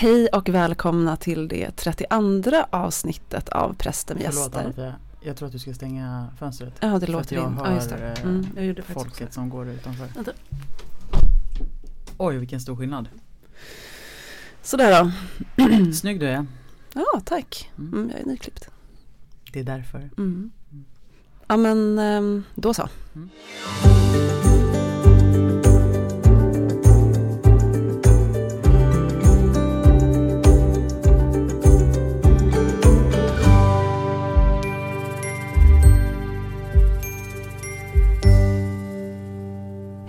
Hej 0.00 0.26
och 0.28 0.48
välkomna 0.48 1.16
till 1.16 1.48
det 1.48 1.70
32 1.76 2.64
avsnittet 2.70 3.48
av 3.48 3.74
Prästen 3.74 4.16
med 4.18 4.26
Förlåt 4.26 4.44
gäster. 4.44 4.60
Anna-Fia, 4.64 4.94
jag 5.20 5.36
tror 5.36 5.46
att 5.46 5.52
du 5.52 5.58
ska 5.58 5.74
stänga 5.74 6.28
fönstret. 6.38 6.74
Ja, 6.80 6.86
det 6.98 7.06
För 7.06 7.12
låter 7.12 7.36
jag 7.36 7.46
in. 7.46 7.52
hör 7.58 7.66
Ja, 7.66 7.74
just 7.74 7.88
det. 7.90 7.96
eh, 8.16 8.22
Mm, 8.22 8.46
jag 8.56 8.64
gjorde 8.66 8.82
folket 8.82 9.22
också. 9.22 9.32
som 9.34 9.48
går 9.50 9.68
utanför. 9.68 10.06
Vänta. 10.14 10.32
Oj, 12.18 12.36
vilken 12.38 12.60
stor 12.60 12.76
skillnad. 12.76 13.08
Sådär 14.62 15.04
då. 15.04 15.92
Snygg 15.92 16.20
du 16.20 16.26
är. 16.28 16.46
Ja, 16.94 17.20
tack. 17.24 17.70
Mm. 17.78 17.92
Mm, 17.92 18.10
jag 18.10 18.20
är 18.20 18.24
nyklippt. 18.26 18.68
Det 19.52 19.60
är 19.60 19.64
därför. 19.64 20.10
Mm. 20.18 20.50
Ja, 21.46 21.56
men 21.56 21.98
ehm, 21.98 22.44
då 22.54 22.74
så. 22.74 22.88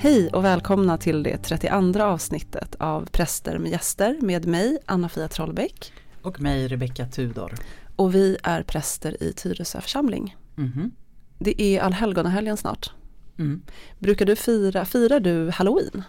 Hej 0.01 0.29
och 0.29 0.45
välkomna 0.45 0.97
till 0.97 1.23
det 1.23 1.37
32 1.37 2.03
avsnittet 2.03 2.75
av 2.79 3.05
Präster 3.05 3.57
med 3.57 3.71
gäster 3.71 4.17
med 4.21 4.47
mig, 4.47 4.77
Anna-Fia 4.85 5.27
Trollbäck. 5.27 5.93
Och 6.21 6.41
mig, 6.41 6.67
Rebecka 6.67 7.05
Tudor. 7.05 7.53
Och 7.95 8.15
vi 8.15 8.37
är 8.43 8.63
präster 8.63 9.23
i 9.23 9.33
Tyresö 9.33 9.81
församling. 9.81 10.35
Mhm. 10.55 10.91
Det 11.39 11.61
är 11.61 11.81
allhelgonahelgen 11.81 12.57
snart. 12.57 12.91
Mm. 13.37 13.61
Brukar 13.99 14.25
du 14.25 14.35
fira, 14.35 14.85
firar 14.85 15.19
du 15.19 15.49
halloween? 15.49 16.03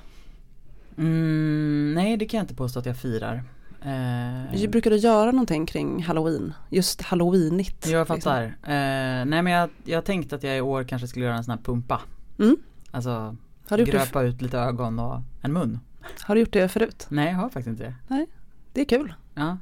Mm, 0.98 1.92
nej, 1.94 2.16
det 2.16 2.26
kan 2.26 2.38
jag 2.38 2.44
inte 2.44 2.54
påstå 2.54 2.78
att 2.78 2.86
jag 2.86 2.96
firar. 2.96 3.44
Eh, 3.82 4.70
Brukar 4.70 4.90
du 4.90 4.96
göra 4.96 5.30
någonting 5.30 5.66
kring 5.66 6.02
halloween? 6.02 6.52
Just 6.68 7.02
halloweenigt? 7.02 7.86
jag 7.86 8.00
liksom? 8.00 8.20
fattar. 8.20 8.42
Eh, 8.44 9.24
nej, 9.24 9.42
men 9.42 9.46
jag, 9.46 9.70
jag 9.84 10.04
tänkte 10.04 10.36
att 10.36 10.42
jag 10.42 10.56
i 10.56 10.60
år 10.60 10.84
kanske 10.84 11.08
skulle 11.08 11.24
göra 11.24 11.36
en 11.36 11.44
sån 11.44 11.54
här 11.58 11.64
pumpa. 11.64 12.00
Mm. 12.38 12.56
Alltså 12.90 13.36
Har, 13.70 13.78
du 13.78 13.84
gröpa 13.84 14.22
ut 14.22 14.42
lite 14.42 14.58
ögon 14.58 14.98
och 14.98 15.20
en 15.40 15.52
mun. 15.52 15.80
har 16.22 16.34
du 16.34 16.40
gjort 16.40 16.52
det 16.52 16.68
förut? 16.68 17.06
Nej, 17.10 17.28
jag 17.32 17.36
har 17.38 17.48
faktiskt 17.48 17.66
inte 17.68 17.94
det. 18.08 18.26
Det 18.72 18.80
är 18.80 18.84
kul. 18.84 19.14
Ja. 19.34 19.58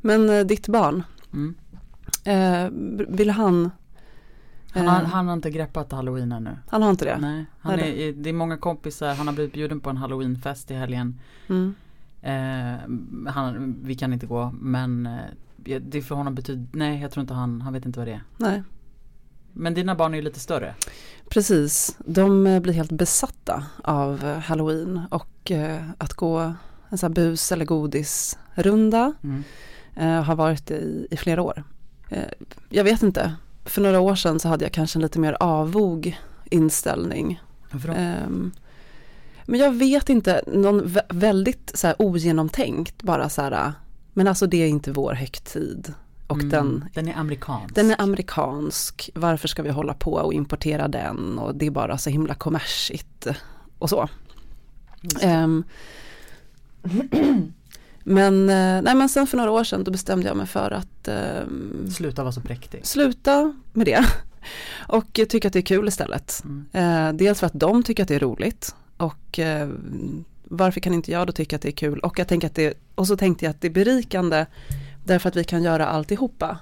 Men 0.00 0.30
eh, 0.30 0.40
ditt 0.46 0.68
barn, 0.68 1.02
Mm. 1.32 1.54
eh, 2.24 2.70
vill 3.16 3.30
han, 3.30 3.70
Han, 4.72 4.86
har, 4.88 5.00
Eh. 5.02 5.06
han 5.08 5.26
har 5.26 5.34
inte 5.34 5.50
greppat 5.50 5.92
halloween 5.92 6.32
ännu. 6.32 6.56
han 6.68 6.82
har 6.82 6.90
inte 6.90 7.04
det? 7.04 7.18
Nej, 7.20 7.44
han 7.60 7.76
Nej, 7.76 8.08
är, 8.08 8.12
det 8.12 8.28
är 8.28 8.32
många 8.32 8.56
kompisar, 8.56 9.14
han 9.14 9.26
har 9.26 9.34
blivit 9.34 9.52
bjuden 9.52 9.80
på 9.80 9.90
en 9.90 9.96
halloweenfest 9.96 10.70
i 10.70 10.74
helgen. 10.74 11.18
Mm. 11.48 11.74
Eh, 12.22 13.30
han, 13.32 13.76
vi 13.82 13.94
kan 13.94 14.12
inte 14.12 14.26
gå 14.26 14.54
men 14.60 15.06
eh, 15.06 15.80
det 15.80 16.02
för 16.02 16.14
honom 16.14 16.34
betyder, 16.34 16.66
nej 16.72 17.00
jag 17.00 17.10
tror 17.10 17.20
inte 17.20 17.34
han, 17.34 17.60
han 17.60 17.72
vet 17.72 17.86
inte 17.86 17.98
vad 17.98 18.08
det 18.08 18.12
är. 18.12 18.22
Nej, 18.36 18.62
Men 19.52 19.74
dina 19.74 19.94
barn 19.94 20.12
är 20.14 20.18
ju 20.18 20.22
lite 20.24 20.40
större. 20.40 20.74
precis. 21.28 21.96
De 22.06 22.46
eh, 22.46 22.60
blir 22.60 22.72
helt 22.74 22.92
besatta 22.92 23.64
av 23.84 24.24
eh, 24.24 24.38
halloween 24.38 25.00
och 25.10 25.50
eh, 25.50 25.82
att 25.98 26.12
gå 26.12 26.38
en 26.88 26.98
sån 26.98 27.08
här 27.08 27.14
bus 27.14 27.52
eller 27.52 27.64
godisrunda 27.64 29.12
Mm. 29.24 30.24
har 30.24 30.34
varit 30.34 30.70
i, 30.70 31.06
i 31.10 31.16
flera 31.16 31.42
år. 31.42 31.64
Jag 32.68 32.84
vet 32.84 33.02
inte, 33.02 33.34
för 33.64 33.80
några 33.82 34.00
år 34.00 34.14
sedan 34.14 34.40
så 34.40 34.48
hade 34.48 34.64
jag 34.64 34.72
kanske 34.72 34.98
en 34.98 35.02
lite 35.02 35.18
mer 35.18 35.36
avog 35.40 36.18
inställning? 36.50 37.40
Ehm, 37.96 38.52
men 39.46 39.60
jag 39.60 39.72
vet 39.72 40.08
inte, 40.08 40.42
någon 40.46 40.84
vä- 40.84 41.00
väldigt 41.08 41.70
så 41.74 41.86
här 41.86 41.96
ogenomtänkt 41.98 43.02
bara 43.02 43.28
så 43.28 43.42
här, 43.42 43.72
men 44.12 44.28
alltså 44.28 44.46
det 44.46 44.56
är 44.62 44.66
inte 44.68 44.92
vår 44.92 45.12
högtid. 45.14 45.94
Och 46.30 46.36
Mm, 46.36 46.48
den, 46.50 46.84
den 46.94 47.08
är 47.08 47.14
amerikansk. 47.16 47.74
den 47.74 47.90
är 47.90 48.00
amerikansk, 48.00 49.10
varför 49.14 49.48
ska 49.48 49.62
vi 49.62 49.70
hålla 49.70 49.94
på 49.94 50.12
och 50.12 50.32
importera 50.34 50.88
den 50.88 51.38
och 51.38 51.54
det 51.54 51.66
är 51.66 51.70
bara 51.70 51.98
så 51.98 52.10
himla 52.10 52.34
kommersigt 52.34 53.26
och 53.78 53.90
så. 53.90 54.08
Ehm, 55.20 55.64
men, 58.04 58.48
eh, 58.50 58.82
nej 58.82 58.94
men 58.94 59.08
sen 59.08 59.26
för 59.26 59.36
några 59.36 59.50
år 59.50 59.64
sedan 59.64 59.84
då 59.84 59.90
bestämde 59.90 60.28
jag 60.28 60.36
mig 60.36 60.46
för 60.46 60.70
att 60.70 61.08
ehm, 61.08 61.90
Sluta 61.90 62.22
vara 62.22 62.32
så 62.32 62.40
präktig. 62.40 62.86
sluta 62.86 63.54
med 63.72 63.86
det 63.86 64.04
och 64.88 65.12
tycka 65.28 65.48
att 65.48 65.52
det 65.52 65.58
är 65.58 65.62
kul 65.62 65.88
istället. 65.88 66.42
Mm. 66.44 66.66
Eh, 66.72 67.12
dels 67.16 67.40
för 67.40 67.46
att 67.46 67.52
de 67.60 67.82
tycker 67.82 68.02
att 68.02 68.08
det 68.08 68.14
är 68.14 68.20
roligt 68.20 68.74
och 68.96 69.38
eh, 69.38 69.68
varför 70.44 70.80
kan 70.80 70.94
inte 70.94 71.10
jag 71.12 71.26
då 71.26 71.32
tycka 71.32 71.56
att 71.56 71.62
det 71.62 71.68
är 71.68 71.72
kul 71.72 71.98
och 71.98 72.18
jag 72.18 72.28
tänker 72.28 72.46
att 72.48 72.54
det, 72.54 72.74
och 72.94 73.06
så 73.06 73.16
tänkte 73.16 73.44
jag 73.44 73.50
att 73.50 73.60
det 73.60 73.68
är 73.68 73.72
berikande 73.72 74.46
därför 75.04 75.28
att 75.28 75.36
vi 75.36 75.44
kan 75.44 75.62
göra 75.62 75.86
alltihopa. 75.86 76.58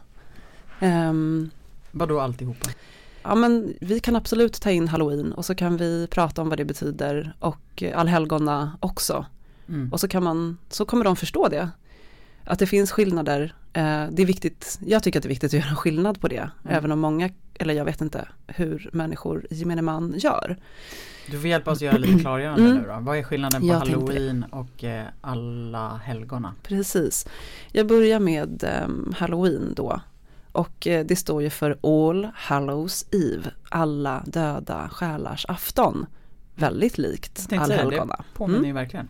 Um, 0.80 1.50
Vadå 1.90 2.20
alltihopa? 2.20 2.70
ja 3.22 3.34
men 3.34 3.74
vi 3.80 4.00
kan 4.00 4.16
absolut 4.16 4.60
ta 4.60 4.70
in 4.70 4.88
halloween 4.88 5.32
och 5.32 5.44
så 5.44 5.54
kan 5.54 5.76
vi 5.76 6.06
prata 6.10 6.42
om 6.42 6.48
vad 6.48 6.58
det 6.58 6.64
betyder 6.64 7.32
och 7.38 7.82
allhelgona 7.94 8.78
också. 8.80 9.26
Mm. 9.68 9.92
Och 9.92 10.00
så 10.00 10.08
kan 10.08 10.22
man, 10.22 10.58
så 10.68 10.84
kommer 10.84 11.04
de 11.04 11.16
förstå 11.16 11.48
det. 11.48 11.70
Att 12.44 12.58
det 12.58 12.66
finns 12.66 12.92
skillnader. 12.92 13.54
Eh, 13.72 14.06
det 14.10 14.22
är 14.22 14.26
viktigt, 14.26 14.78
jag 14.86 15.02
tycker 15.02 15.18
att 15.18 15.22
det 15.22 15.26
är 15.26 15.28
viktigt 15.28 15.54
att 15.54 15.64
göra 15.64 15.76
skillnad 15.76 16.20
på 16.20 16.28
det. 16.28 16.36
Mm. 16.36 16.76
Även 16.76 16.92
om 16.92 16.98
många, 17.00 17.30
eller 17.58 17.74
jag 17.74 17.84
vet 17.84 18.00
inte 18.00 18.28
hur 18.46 18.90
människor 18.92 19.46
i 19.50 19.54
gemene 19.54 19.82
man 19.82 20.14
gör. 20.18 20.56
Du 21.30 21.38
får 21.40 21.46
hjälpa 21.50 21.70
oss 21.70 21.78
att 21.78 21.82
göra 21.82 21.96
lite 21.98 22.18
klargörande 22.20 22.62
Mm. 22.64 22.76
nu 22.76 22.86
då. 22.88 22.96
Vad 23.00 23.18
är 23.18 23.22
skillnaden 23.22 23.60
på 23.60 23.66
Jag 23.66 23.74
halloween 23.78 24.44
och 24.50 24.84
eh, 24.84 25.06
alla 25.20 25.96
helgona? 25.96 26.54
Precis. 26.62 27.26
Jag 27.72 27.86
börjar 27.86 28.20
med 28.20 28.64
ehm, 28.64 29.14
halloween 29.16 29.72
då. 29.76 30.00
Och 30.52 30.86
eh, 30.86 31.06
det 31.06 31.16
står 31.16 31.42
ju 31.42 31.50
för 31.50 31.78
All 31.82 32.28
Hallows 32.34 33.06
Eve, 33.10 33.50
alla 33.68 34.22
döda 34.26 34.88
själars 34.92 35.46
afton. 35.48 36.06
Väldigt 36.54 36.98
likt 36.98 37.48
tänkte 37.48 37.68
säga 37.68 37.90
det. 37.90 38.06
Påminner 38.34 38.58
Mm. 38.58 38.68
ju 38.68 38.74
verkligen. 38.74 39.08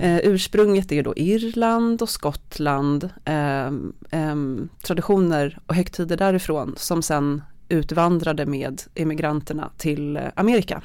Eh, 0.00 0.18
ursprunget 0.22 0.92
är 0.92 1.02
då 1.02 1.12
Irland 1.16 2.02
och 2.02 2.08
Skottland, 2.08 3.10
eh, 3.24 3.66
eh, 4.10 4.36
traditioner 4.82 5.58
och 5.66 5.74
högtider 5.74 6.16
därifrån 6.16 6.74
som 6.76 7.02
sen 7.02 7.42
utvandrade 7.68 8.46
med 8.46 8.82
emigranterna 8.94 9.70
till 9.76 10.16
eh, 10.16 10.22
Amerika. 10.34 10.82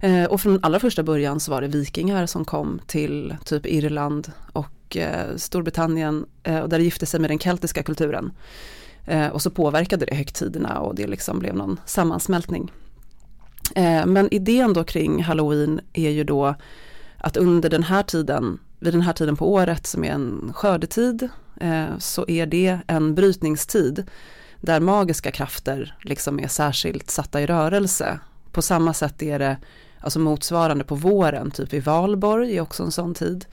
Eh, 0.00 0.24
och 0.24 0.40
från 0.40 0.58
allra 0.62 0.80
första 0.80 1.02
början 1.02 1.40
så 1.40 1.50
var 1.50 1.60
det 1.60 1.68
vikingar 1.68 2.26
som 2.26 2.44
kom 2.44 2.80
till 2.86 3.36
typ 3.44 3.66
Irland 3.66 4.32
och 4.52 4.96
eh, 4.96 5.36
Storbritannien 5.36 6.26
eh, 6.42 6.58
och 6.58 6.68
där 6.68 6.78
det 6.78 6.84
gifte 6.84 7.06
sig 7.06 7.20
med 7.20 7.30
den 7.30 7.38
keltiska 7.38 7.82
kulturen. 7.82 8.32
Eh, 9.06 9.28
och 9.28 9.42
så 9.42 9.50
påverkade 9.50 10.06
det 10.06 10.14
högtiderna 10.14 10.80
och 10.80 10.94
det 10.94 11.06
liksom 11.06 11.38
blev 11.38 11.54
någon 11.54 11.80
sammansmältning. 11.86 12.72
Eh, 13.74 14.06
men 14.06 14.34
idén 14.34 14.72
då 14.72 14.84
kring 14.84 15.22
halloween 15.22 15.80
är 15.92 16.10
ju 16.10 16.24
då 16.24 16.54
att 17.22 17.36
under 17.36 17.70
den 17.70 17.82
här 17.82 18.02
tiden, 18.02 18.58
vid 18.78 18.94
den 18.94 19.02
här 19.02 19.12
tiden 19.12 19.36
på 19.36 19.52
året 19.52 19.86
som 19.86 20.04
är 20.04 20.10
en 20.10 20.52
skördetid, 20.54 21.28
eh, 21.60 21.98
så 21.98 22.28
är 22.28 22.46
det 22.46 22.78
en 22.86 23.14
brytningstid 23.14 24.04
där 24.60 24.80
magiska 24.80 25.30
krafter 25.30 25.96
liksom 26.02 26.40
är 26.40 26.48
särskilt 26.48 27.10
satta 27.10 27.40
i 27.40 27.46
rörelse. 27.46 28.18
På 28.52 28.62
samma 28.62 28.94
sätt 28.94 29.22
är 29.22 29.38
det 29.38 29.56
alltså 30.00 30.18
motsvarande 30.18 30.84
på 30.84 30.94
våren, 30.94 31.50
typ 31.50 31.74
i 31.74 31.80
Valborg 31.80 32.56
är 32.56 32.60
också 32.60 32.82
en 32.82 32.92
sån 32.92 33.14
tid. 33.14 33.46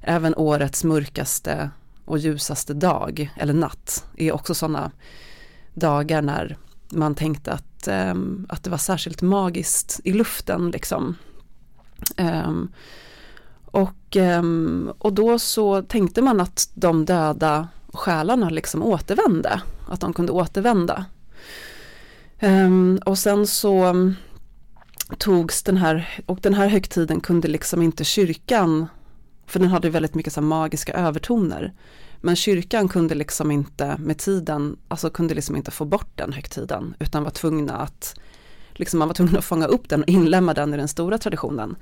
Även 0.00 0.34
årets 0.34 0.84
mörkaste 0.84 1.70
och 2.04 2.18
ljusaste 2.18 2.74
dag 2.74 3.30
eller 3.36 3.54
natt 3.54 4.04
är 4.16 4.32
också 4.32 4.54
sådana 4.54 4.90
dagar 5.74 6.22
när 6.22 6.56
man 6.88 7.14
tänkte 7.14 7.52
att, 7.52 7.88
eh, 7.88 8.14
att 8.48 8.64
det 8.64 8.70
var 8.70 8.78
särskilt 8.78 9.22
magiskt 9.22 10.00
i 10.04 10.12
luften 10.12 10.70
liksom. 10.70 11.16
Um, 12.16 12.72
och, 13.64 14.16
um, 14.16 14.92
och 14.98 15.12
då 15.12 15.38
så 15.38 15.82
tänkte 15.82 16.22
man 16.22 16.40
att 16.40 16.70
de 16.74 17.04
döda 17.04 17.68
själarna 17.92 18.50
liksom 18.50 18.82
återvände, 18.82 19.60
att 19.88 20.00
de 20.00 20.12
kunde 20.12 20.32
återvända. 20.32 21.04
Um, 22.42 22.98
och 23.06 23.18
sen 23.18 23.46
så 23.46 23.94
togs 25.18 25.62
den 25.62 25.76
här, 25.76 26.22
och 26.26 26.38
den 26.42 26.54
här 26.54 26.68
högtiden 26.68 27.20
kunde 27.20 27.48
liksom 27.48 27.82
inte 27.82 28.04
kyrkan, 28.04 28.86
för 29.46 29.60
den 29.60 29.68
hade 29.68 29.90
väldigt 29.90 30.14
mycket 30.14 30.32
så 30.32 30.40
magiska 30.40 30.92
övertoner, 30.92 31.72
men 32.20 32.36
kyrkan 32.36 32.88
kunde 32.88 33.14
liksom 33.14 33.50
inte 33.50 33.96
med 33.98 34.18
tiden, 34.18 34.76
alltså 34.88 35.10
kunde 35.10 35.34
liksom 35.34 35.56
inte 35.56 35.70
få 35.70 35.84
bort 35.84 36.10
den 36.14 36.32
högtiden, 36.32 36.94
utan 36.98 37.24
var 37.24 37.30
tvungna 37.30 37.76
att 37.76 38.20
liksom 38.78 38.98
man 38.98 39.08
var 39.08 39.14
tvungen 39.14 39.36
att 39.36 39.44
fånga 39.44 39.66
upp 39.66 39.88
den 39.88 40.02
och 40.02 40.08
inlämna 40.08 40.54
den 40.54 40.74
i 40.74 40.76
den 40.76 40.88
stora 40.88 41.18
traditionen. 41.18 41.76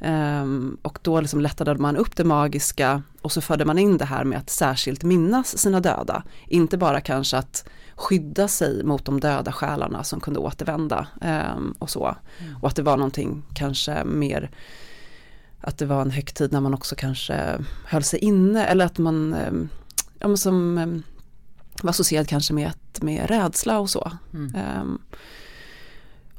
Ehm, 0.00 0.76
och 0.82 0.98
då 1.02 1.20
liksom 1.20 1.40
lättade 1.40 1.74
man 1.74 1.96
upp 1.96 2.16
det 2.16 2.24
magiska 2.24 3.02
och 3.22 3.32
så 3.32 3.40
förde 3.40 3.64
man 3.64 3.78
in 3.78 3.98
det 3.98 4.04
här 4.04 4.24
med 4.24 4.38
att 4.38 4.50
särskilt 4.50 5.04
minnas 5.04 5.58
sina 5.58 5.80
döda. 5.80 6.22
Inte 6.46 6.78
bara 6.78 7.00
kanske 7.00 7.36
att 7.36 7.68
skydda 7.94 8.48
sig 8.48 8.84
mot 8.84 9.04
de 9.04 9.20
döda 9.20 9.52
själarna 9.52 10.04
som 10.04 10.20
kunde 10.20 10.40
återvända 10.40 11.06
ehm, 11.20 11.74
och 11.78 11.90
så. 11.90 12.16
Och 12.62 12.68
att 12.68 12.76
det 12.76 12.82
var 12.82 12.96
någonting 12.96 13.42
kanske 13.54 14.04
mer 14.04 14.50
att 15.60 15.78
det 15.78 15.86
var 15.86 16.02
en 16.02 16.10
högtid 16.10 16.52
när 16.52 16.60
man 16.60 16.74
också 16.74 16.94
kanske 16.96 17.58
höll 17.84 18.02
sig 18.02 18.18
inne 18.18 18.64
eller 18.64 18.84
att 18.84 18.98
man, 18.98 19.34
eh, 19.34 19.52
ja 20.18 20.28
men 20.28 20.38
som 20.38 20.74
var 21.82 21.90
associerad 21.90 22.28
kanske 22.28 22.52
med, 22.52 22.72
med 23.00 23.28
rädsla 23.28 23.78
och 23.78 23.90
så. 23.90 24.12
Mm. 24.34 24.80
Um, 24.80 24.98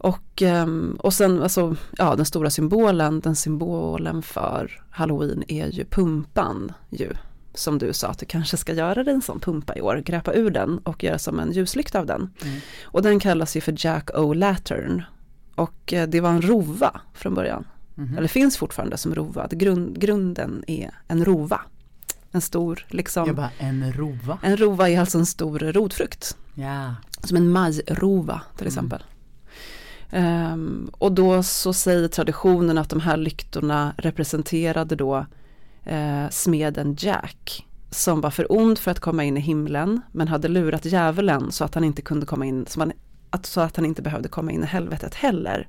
och, 0.01 0.41
um, 0.41 0.97
och 0.99 1.13
sen 1.13 1.43
alltså, 1.43 1.75
ja 1.97 2.15
den 2.15 2.25
stora 2.25 2.49
symbolen, 2.49 3.19
den 3.19 3.35
symbolen 3.35 4.21
för 4.21 4.81
halloween 4.89 5.43
är 5.47 5.67
ju 5.67 5.85
pumpan 5.85 6.71
ju. 6.89 7.09
Som 7.53 7.77
du 7.77 7.93
sa 7.93 8.07
att 8.07 8.19
du 8.19 8.25
kanske 8.25 8.57
ska 8.57 8.73
göra 8.73 9.03
dig 9.03 9.13
en 9.13 9.21
sån 9.21 9.39
pumpa 9.39 9.75
i 9.75 9.81
år, 9.81 9.97
gräpa 10.05 10.33
ur 10.33 10.49
den 10.51 10.77
och 10.77 11.03
göra 11.03 11.19
som 11.19 11.39
en 11.39 11.51
ljuslykta 11.51 11.99
av 11.99 12.05
den. 12.05 12.29
Mm. 12.43 12.59
Och 12.83 13.01
den 13.01 13.19
kallas 13.19 13.57
ju 13.57 13.61
för 13.61 13.75
Jack 13.77 14.09
O' 14.13 15.03
Och 15.55 15.93
eh, 15.93 16.07
det 16.07 16.21
var 16.21 16.29
en 16.29 16.41
rova 16.41 17.01
från 17.13 17.33
början. 17.33 17.65
Mhm. 17.95 18.17
Eller 18.17 18.27
finns 18.27 18.57
fortfarande 18.57 18.97
som 18.97 19.15
rova. 19.15 19.47
Grund, 19.51 19.99
grunden 19.99 20.63
är 20.67 20.91
en 21.07 21.25
rova. 21.25 21.61
En 22.31 22.41
stor, 22.41 22.85
liksom. 22.89 23.27
Jag 23.27 23.35
bara, 23.35 23.49
en 23.57 23.93
rova? 23.93 24.39
En 24.43 24.57
rova 24.57 24.89
är 24.89 24.99
alltså 24.99 25.17
en 25.17 25.25
stor 25.25 25.59
rotfrukt. 25.59 26.37
Ja. 26.55 26.95
Som 27.23 27.37
en 27.37 27.49
majrova 27.51 28.41
till 28.57 28.67
Mm. 28.67 28.67
exempel. 28.67 29.03
Ehm, 30.11 30.89
och 30.97 31.11
då 31.11 31.43
så 31.43 31.73
säger 31.73 32.07
traditionen 32.07 32.77
att 32.77 32.89
de 32.89 32.99
här 32.99 33.17
lyktorna 33.17 33.93
representerade 33.97 34.95
då 34.95 35.25
eh, 35.83 36.29
smeden 36.29 36.95
Jack. 36.99 37.67
Som 37.89 38.21
var 38.21 38.31
för 38.31 38.51
ond 38.51 38.79
för 38.79 38.91
att 38.91 38.99
komma 38.99 39.23
in 39.23 39.37
i 39.37 39.39
himlen 39.39 40.01
men 40.11 40.27
hade 40.27 40.47
lurat 40.47 40.85
djävulen 40.85 41.51
så 41.51 41.63
att 41.63 41.75
han 41.75 41.83
inte 41.83 42.01
kunde 42.01 42.25
komma 42.25 42.45
in, 42.45 42.65
så, 42.67 42.79
man, 42.79 42.91
att, 43.29 43.45
så 43.45 43.61
att 43.61 43.75
han 43.75 43.85
inte 43.85 44.01
behövde 44.01 44.29
komma 44.29 44.51
in 44.51 44.63
i 44.63 44.65
helvetet 44.65 45.15
heller. 45.15 45.67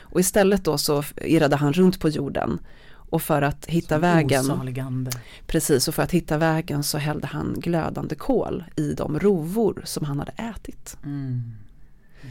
Och 0.00 0.20
istället 0.20 0.64
då 0.64 0.78
så 0.78 1.04
irrade 1.16 1.56
han 1.56 1.72
runt 1.72 2.00
på 2.00 2.08
jorden. 2.08 2.58
Och 2.88 3.22
för 3.22 3.42
att 3.42 3.66
hitta 3.66 3.94
Som 3.94 4.00
vägen, 4.00 4.40
Osaligande. 4.40 5.10
precis, 5.46 5.88
och 5.88 5.94
för 5.94 6.02
att 6.02 6.10
hitta 6.10 6.38
vägen 6.38 6.82
så 6.82 6.98
hällde 6.98 7.26
han 7.26 7.54
glödande 7.56 8.14
kol 8.14 8.64
i 8.76 8.92
de 8.94 9.18
rovor 9.18 9.82
som 9.84 10.04
han 10.04 10.18
hade 10.18 10.32
ätit. 10.32 10.96
Mm. 11.04 11.52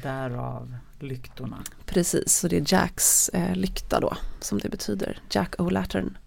Därav 0.04 0.76
lyktorna. 1.02 1.58
Precis, 1.86 2.40
så 2.40 2.48
det 2.48 2.58
är 2.58 2.74
Jacks 2.74 3.30
eh, 3.30 3.56
lykta 3.56 4.00
då, 4.00 4.18
som 4.40 4.58
det 4.58 4.70
betyder. 4.70 5.20
Jack 5.30 5.56
O'Lattern. 5.56 6.18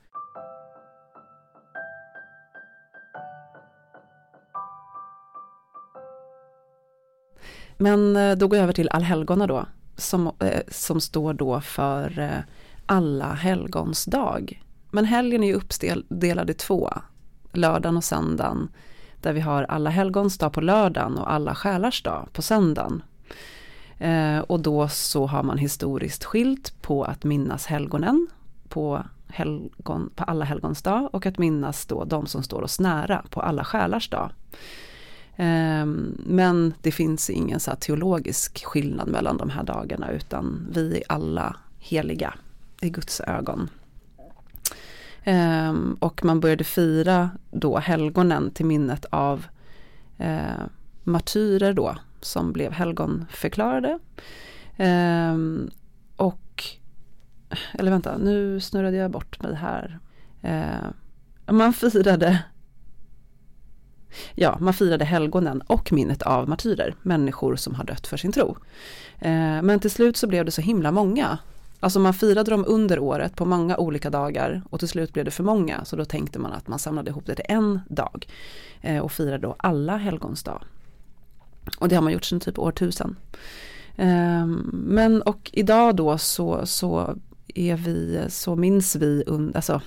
Men 7.76 8.16
eh, 8.16 8.36
då 8.36 8.48
går 8.48 8.56
jag 8.56 8.62
över 8.62 8.72
till 8.72 8.88
allhelgona 8.88 9.46
då, 9.46 9.66
som, 9.96 10.26
eh, 10.26 10.60
som 10.68 11.00
står 11.00 11.34
då 11.34 11.60
för 11.60 12.18
eh, 12.18 12.38
alla 12.86 13.32
helgons 13.32 14.04
dag. 14.04 14.62
Men 14.90 15.04
helgen 15.04 15.42
är 15.42 15.46
ju 15.46 15.54
uppdelad 15.54 16.50
i 16.50 16.54
två, 16.54 16.92
lördagen 17.52 17.96
och 17.96 18.04
söndagen, 18.04 18.68
där 19.22 19.32
vi 19.32 19.40
har 19.40 19.62
alla 19.62 19.90
helgons 19.90 20.38
dag 20.38 20.52
på 20.52 20.60
lördagen 20.60 21.18
och 21.18 21.32
alla 21.32 21.54
själars 21.54 22.02
dag 22.02 22.28
på 22.32 22.42
söndagen. 22.42 23.02
Eh, 23.98 24.38
och 24.38 24.60
då 24.60 24.88
så 24.88 25.26
har 25.26 25.42
man 25.42 25.58
historiskt 25.58 26.24
skilt 26.24 26.82
på 26.82 27.04
att 27.04 27.24
minnas 27.24 27.66
helgonen 27.66 28.26
på, 28.68 29.02
helgon, 29.26 30.10
på 30.14 30.24
alla 30.24 30.44
helgons 30.44 30.82
dag 30.82 31.08
och 31.12 31.26
att 31.26 31.38
minnas 31.38 31.86
då 31.86 32.04
de 32.04 32.26
som 32.26 32.42
står 32.42 32.62
oss 32.62 32.80
nära 32.80 33.24
på 33.30 33.40
alla 33.40 33.64
själars 33.64 34.10
dag. 34.10 34.30
Eh, 35.36 35.86
men 36.16 36.74
det 36.82 36.92
finns 36.92 37.30
ingen 37.30 37.60
så 37.60 37.70
här 37.70 37.78
teologisk 37.78 38.64
skillnad 38.64 39.08
mellan 39.08 39.36
de 39.36 39.50
här 39.50 39.62
dagarna 39.62 40.10
utan 40.10 40.68
vi 40.72 40.96
är 40.96 41.02
alla 41.08 41.56
heliga 41.78 42.34
i 42.80 42.90
Guds 42.90 43.20
ögon. 43.20 43.70
Eh, 45.24 45.74
och 45.98 46.24
man 46.24 46.40
började 46.40 46.64
fira 46.64 47.30
då 47.50 47.78
helgonen 47.78 48.50
till 48.50 48.66
minnet 48.66 49.04
av 49.10 49.46
eh, 50.18 50.64
martyrer 51.04 51.72
då 51.72 51.96
som 52.24 52.52
blev 52.52 52.72
helgonförklarade. 52.72 53.98
Ehm, 54.76 55.70
och, 56.16 56.64
eller 57.74 57.90
vänta, 57.90 58.18
nu 58.18 58.60
snurrade 58.60 58.96
jag 58.96 59.10
bort 59.10 59.42
mig 59.42 59.54
här. 59.54 59.98
Ehm, 60.42 60.92
man 61.46 61.72
firade 61.72 62.42
Ja, 64.34 64.56
man 64.60 64.74
firade 64.74 65.04
helgonen 65.04 65.60
och 65.60 65.92
minnet 65.92 66.22
av 66.22 66.48
martyrer, 66.48 66.94
människor 67.02 67.56
som 67.56 67.74
har 67.74 67.84
dött 67.84 68.06
för 68.06 68.16
sin 68.16 68.32
tro. 68.32 68.56
Ehm, 69.18 69.66
men 69.66 69.80
till 69.80 69.90
slut 69.90 70.16
så 70.16 70.26
blev 70.26 70.44
det 70.44 70.50
så 70.50 70.60
himla 70.60 70.92
många. 70.92 71.38
Alltså 71.80 72.00
man 72.00 72.14
firade 72.14 72.50
dem 72.50 72.64
under 72.68 72.98
året 72.98 73.36
på 73.36 73.44
många 73.44 73.76
olika 73.76 74.10
dagar 74.10 74.62
och 74.70 74.78
till 74.78 74.88
slut 74.88 75.12
blev 75.12 75.24
det 75.24 75.30
för 75.30 75.44
många 75.44 75.84
så 75.84 75.96
då 75.96 76.04
tänkte 76.04 76.38
man 76.38 76.52
att 76.52 76.68
man 76.68 76.78
samlade 76.78 77.10
ihop 77.10 77.26
det 77.26 77.34
till 77.34 77.44
en 77.48 77.80
dag 77.88 78.28
eh, 78.80 78.98
och 78.98 79.12
firade 79.12 79.38
då 79.38 79.56
alla 79.58 79.96
helgons 79.96 80.42
dag. 80.42 80.62
Och 81.78 81.88
det 81.88 81.94
har 81.94 82.02
man 82.02 82.12
gjort 82.12 82.24
sedan 82.24 82.40
typ 82.40 82.58
årtusen. 82.58 83.16
Ehm, 83.96 84.70
men 84.72 85.22
och 85.22 85.50
idag 85.52 85.96
då 85.96 86.18
så, 86.18 86.66
så 86.66 87.16
är 87.54 87.76
vi, 87.76 88.24
så 88.28 88.56
minns 88.56 88.96
vi, 88.96 89.24
un, 89.26 89.52
alltså 89.54 89.80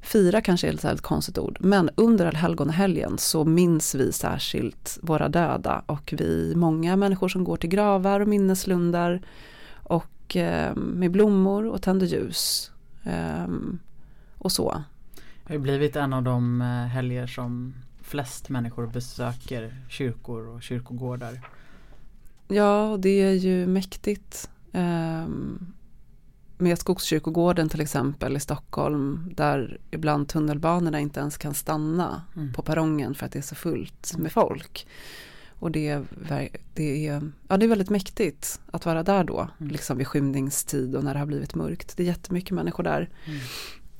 fira 0.00 0.40
kanske 0.40 0.68
är 0.68 0.74
ett 0.74 0.84
väldigt 0.84 1.02
konstigt 1.02 1.38
ord, 1.38 1.58
men 1.60 1.90
under 1.94 2.26
allhelgonahelgen 2.26 3.18
så 3.18 3.44
minns 3.44 3.94
vi 3.94 4.12
särskilt 4.12 4.98
våra 5.02 5.28
döda 5.28 5.82
och 5.86 6.14
vi, 6.18 6.52
många 6.56 6.96
människor 6.96 7.28
som 7.28 7.44
går 7.44 7.56
till 7.56 7.70
gravar 7.70 8.20
och 8.20 8.28
minneslundar 8.28 9.20
och 9.72 10.36
eh, 10.36 10.76
med 10.76 11.10
blommor 11.10 11.66
och 11.66 11.82
tänder 11.82 12.06
ljus 12.06 12.70
eh, 13.04 13.48
och 14.38 14.52
så. 14.52 14.82
Det 15.14 15.52
har 15.52 15.54
ju 15.54 15.58
blivit 15.58 15.96
en 15.96 16.12
av 16.12 16.22
de 16.22 16.60
eh, 16.60 16.66
helger 16.66 17.26
som 17.26 17.74
flest 18.08 18.48
människor 18.48 18.86
besöker 18.86 19.76
kyrkor 19.88 20.48
och 20.48 20.62
kyrkogårdar. 20.62 21.40
Ja, 22.48 22.96
det 23.00 23.22
är 23.22 23.32
ju 23.32 23.66
mäktigt. 23.66 24.50
Um, 24.72 25.72
med 26.58 26.78
Skogskyrkogården 26.78 27.68
till 27.68 27.80
exempel 27.80 28.36
i 28.36 28.40
Stockholm 28.40 29.32
där 29.36 29.80
ibland 29.90 30.28
tunnelbanorna 30.28 31.00
inte 31.00 31.20
ens 31.20 31.38
kan 31.38 31.54
stanna 31.54 32.22
Mm. 32.36 32.52
på 32.52 32.62
perrongen 32.62 33.14
för 33.14 33.26
att 33.26 33.32
det 33.32 33.38
är 33.38 33.42
så 33.42 33.54
fullt 33.54 34.14
med 34.18 34.32
folk. 34.32 34.86
Och 35.60 35.70
det 35.70 35.88
är, 35.88 36.04
det 36.74 37.06
är, 37.06 37.22
ja, 37.48 37.56
det 37.56 37.66
är 37.66 37.68
väldigt 37.68 37.90
mäktigt 37.90 38.60
att 38.70 38.86
vara 38.86 39.02
där 39.02 39.24
då, 39.24 39.48
Mm. 39.60 39.72
liksom 39.72 39.98
vid 39.98 40.06
skymningstid 40.06 40.96
och 40.96 41.04
när 41.04 41.14
det 41.14 41.18
har 41.20 41.26
blivit 41.26 41.54
mörkt. 41.54 41.96
Det 41.96 42.02
är 42.02 42.06
jättemycket 42.06 42.50
människor 42.50 42.82
där. 42.82 43.08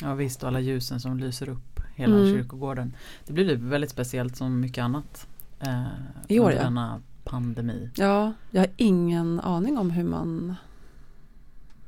Ja 0.00 0.14
visst, 0.14 0.42
och 0.42 0.48
alla 0.48 0.60
ljusen 0.60 1.00
som 1.00 1.18
lyser 1.18 1.48
upp 1.48 1.67
hela 1.98 2.16
Mm. 2.16 2.26
kyrkogården. 2.32 2.94
Det 3.26 3.32
blir 3.32 3.56
väldigt 3.56 3.90
speciellt 3.90 4.36
som 4.36 4.60
mycket 4.60 4.82
annat. 4.82 5.26
Eh, 5.60 5.84
I 6.28 6.40
år, 6.40 6.44
under 6.44 6.56
ja. 6.58 6.64
denna 6.64 7.02
pandemi. 7.24 7.90
Ja, 7.94 8.32
jag 8.50 8.60
har 8.60 8.68
ingen 8.76 9.40
aning 9.40 9.78
om 9.78 9.90
hur 9.90 10.04
man, 10.04 10.54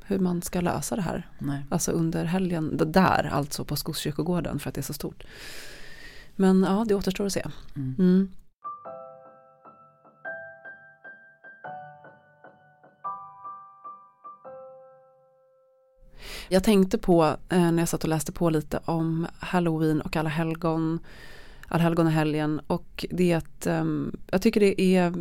hur 0.03 0.19
man 0.19 0.41
ska 0.41 0.61
lösa 0.61 0.95
det 0.95 1.01
här. 1.01 1.29
Nej. 1.39 1.65
Alltså 1.69 1.91
under 1.91 2.25
helgen, 2.25 2.77
det 2.77 2.85
där 2.85 3.29
alltså 3.33 3.65
på 3.65 3.75
Skogskyrkogården 3.75 4.59
för 4.59 4.69
att 4.69 4.75
det 4.75 4.81
är 4.81 4.83
så 4.83 4.93
stort. 4.93 5.23
Men 6.35 6.63
ja, 6.63 6.85
det 6.87 6.95
återstår 6.95 7.25
att 7.25 7.33
se. 7.33 7.45
Mm. 7.75 7.95
Mm. 7.99 8.29
Jag 16.53 16.63
tänkte 16.63 16.97
på 16.97 17.23
eh, 17.49 17.71
när 17.71 17.79
jag 17.79 17.89
satt 17.89 18.03
och 18.03 18.09
läste 18.09 18.31
på 18.31 18.49
lite 18.49 18.79
om 18.85 19.27
halloween 19.39 20.01
och 20.01 20.15
alla 20.15 20.29
helgon, 20.29 20.99
allhelgonahelgen 21.67 22.61
och 22.67 23.05
det 23.09 23.31
är 23.31 23.37
att 23.37 23.67
ehm, 23.67 24.15
jag 24.31 24.41
tycker 24.41 24.59
det 24.59 24.81
är, 24.81 25.13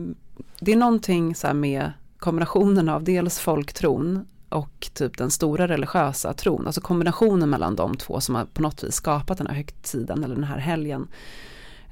det 0.60 0.72
är 0.72 0.76
någonting 0.76 1.34
så 1.34 1.46
här 1.46 1.54
med 1.54 1.92
kombinationen 2.18 2.88
av 2.88 3.04
dels 3.04 3.38
folktron 3.38 4.26
och 4.49 4.90
typ 4.94 5.18
den 5.18 5.30
stora 5.30 5.68
religiösa 5.68 6.32
tron, 6.32 6.66
alltså 6.66 6.80
kombinationen 6.80 7.50
mellan 7.50 7.76
de 7.76 7.96
två 7.96 8.20
som 8.20 8.34
har 8.34 8.44
på 8.44 8.62
något 8.62 8.84
vis 8.84 8.94
skapat 8.94 9.38
den 9.38 9.46
här 9.46 9.54
högtiden 9.54 10.25
eller 10.25 10.34
den 10.34 10.44
här 10.44 10.58
helgen. 10.58 11.08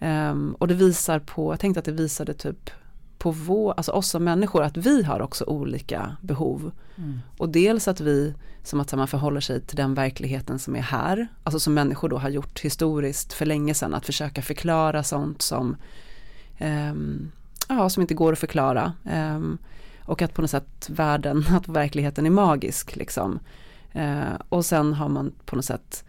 Um, 0.00 0.54
och 0.58 0.68
det 0.68 0.74
visar 0.74 1.18
på, 1.18 1.52
jag 1.52 1.60
tänkte 1.60 1.78
att 1.78 1.84
det 1.84 1.92
visade 1.92 2.34
typ 2.34 2.70
på 3.18 3.30
vår, 3.30 3.74
alltså 3.76 3.92
oss 3.92 4.08
som 4.08 4.24
människor, 4.24 4.62
att 4.62 4.76
vi 4.76 5.02
har 5.02 5.20
också 5.20 5.44
olika 5.44 6.16
behov. 6.20 6.70
Mm. 6.96 7.20
Och 7.38 7.48
dels 7.48 7.88
att 7.88 8.00
vi, 8.00 8.34
som 8.62 8.80
att 8.80 8.94
man 8.94 9.08
förhåller 9.08 9.40
sig 9.40 9.60
till 9.60 9.76
den 9.76 9.94
verkligheten 9.94 10.58
som 10.58 10.76
är 10.76 10.80
här, 10.80 11.28
alltså 11.44 11.60
som 11.60 11.74
människor 11.74 12.08
då 12.08 12.18
har 12.18 12.28
gjort 12.28 12.60
historiskt 12.60 13.32
för 13.32 13.46
länge 13.46 13.74
sedan, 13.74 13.94
att 13.94 14.06
försöka 14.06 14.42
förklara 14.42 15.02
sånt 15.02 15.42
som, 15.42 15.76
ehm, 16.58 17.30
ja, 17.68 17.88
som 17.88 18.00
inte 18.00 18.14
går 18.14 18.32
att 18.32 18.38
förklara. 18.38 18.92
Ehm, 19.04 19.58
och 20.04 20.22
att 20.22 20.34
på 20.34 20.42
något 20.42 20.50
sätt 20.50 20.88
världen, 20.90 21.44
att 21.50 21.68
verkligheten 21.68 22.26
är 22.26 22.30
magisk 22.30 22.96
liksom. 22.96 23.38
Eh, 23.92 24.34
och 24.48 24.64
sen 24.64 24.94
har 24.94 25.08
man 25.08 25.32
på 25.44 25.56
något 25.56 25.64
sätt 25.64 26.04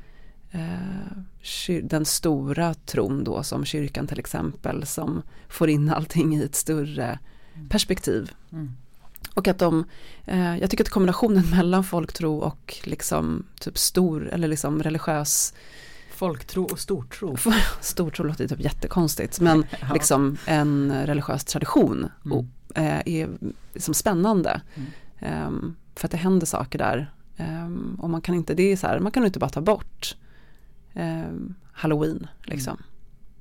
den 1.84 2.06
stora 2.06 2.74
tron 2.74 3.24
då 3.24 3.44
som 3.44 3.66
kyrkan 3.66 4.08
till 4.08 4.20
exempel 4.20 4.86
som 4.86 5.22
får 5.50 5.70
in 5.70 5.90
allting 5.90 6.36
i 6.36 6.44
ett 6.44 6.56
större 6.56 7.20
perspektiv. 7.70 8.32
Mm. 8.52 8.72
Och 9.34 9.48
att 9.48 9.60
de, 9.60 9.86
eh, 10.26 10.58
jag 10.58 10.70
tycker 10.70 10.84
att 10.84 10.90
kombinationen 10.90 11.50
mellan 11.52 11.84
folktro 11.84 12.38
och 12.38 12.80
liksom 12.84 13.46
typ 13.60 13.78
stor 13.78 14.30
eller 14.30 14.48
liksom 14.48 14.84
religiös 14.84 15.54
Folktro 16.10 16.64
och 16.64 16.80
stortro. 16.80 17.38
Stortro 17.82 18.24
låter 18.24 18.48
typ 18.48 18.60
jättekonstigt 18.60 19.40
men 19.40 19.66
ja. 19.82 19.94
liksom 19.94 20.38
en 20.46 21.06
religiös 21.06 21.46
tradition 21.46 22.10
mm. 22.26 22.38
och, 22.38 22.46
eh, 22.78 23.02
är 23.06 23.30
liksom 23.74 23.94
spännande. 23.94 24.62
Mm. 24.76 25.48
Um, 25.48 25.76
för 25.96 26.08
att 26.08 26.12
det 26.12 26.18
händer 26.18 26.46
saker 26.46 26.80
där. 26.80 27.12
Um, 27.38 28.00
och 28.02 28.10
man 28.10 28.22
kan 28.22 28.36
inte, 28.36 28.54
det 28.54 28.64
är 28.64 28.78
så 28.78 28.88
här, 28.88 29.00
man 29.00 29.12
kan 29.12 29.26
inte 29.26 29.40
bara 29.40 29.50
ta 29.50 29.62
bort 29.62 30.16
um, 30.94 31.56
Halloween 31.74 32.28
liksom. 32.44 32.74
Mm. 32.74 32.84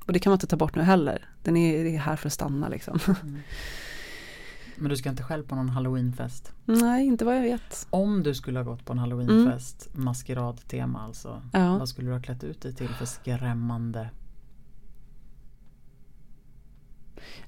Och 0.06 0.12
det 0.12 0.18
kan 0.18 0.30
man 0.30 0.34
inte 0.34 0.46
ta 0.46 0.56
bort 0.56 0.76
nu 0.76 0.82
heller. 0.82 1.28
Den 1.42 1.56
är, 1.56 1.84
är 1.84 1.98
här 1.98 2.16
för 2.16 2.26
att 2.28 2.32
stanna 2.32 2.68
liksom. 2.68 2.98
Mm. 3.06 3.38
Men 4.76 4.90
du 4.90 4.96
ska 4.96 5.08
inte 5.08 5.22
själv 5.22 5.46
på 5.46 5.54
någon 5.54 5.68
halloweenfest? 5.68 6.52
Nej, 6.64 7.06
inte 7.06 7.24
vad 7.24 7.36
jag 7.36 7.42
vet. 7.42 7.86
Om 7.90 8.22
du 8.22 8.34
skulle 8.34 8.58
ha 8.58 8.64
gått 8.64 8.84
på 8.84 8.92
en 8.92 8.98
halloweenfest, 8.98 9.88
mm. 9.92 10.04
maskeradtema 10.04 11.00
alltså. 11.00 11.42
Ja. 11.52 11.78
Vad 11.78 11.88
skulle 11.88 12.08
du 12.08 12.12
ha 12.12 12.22
klätt 12.22 12.44
ut 12.44 12.60
dig 12.60 12.74
till 12.74 12.88
för 12.88 13.06
skrämmande? 13.06 14.10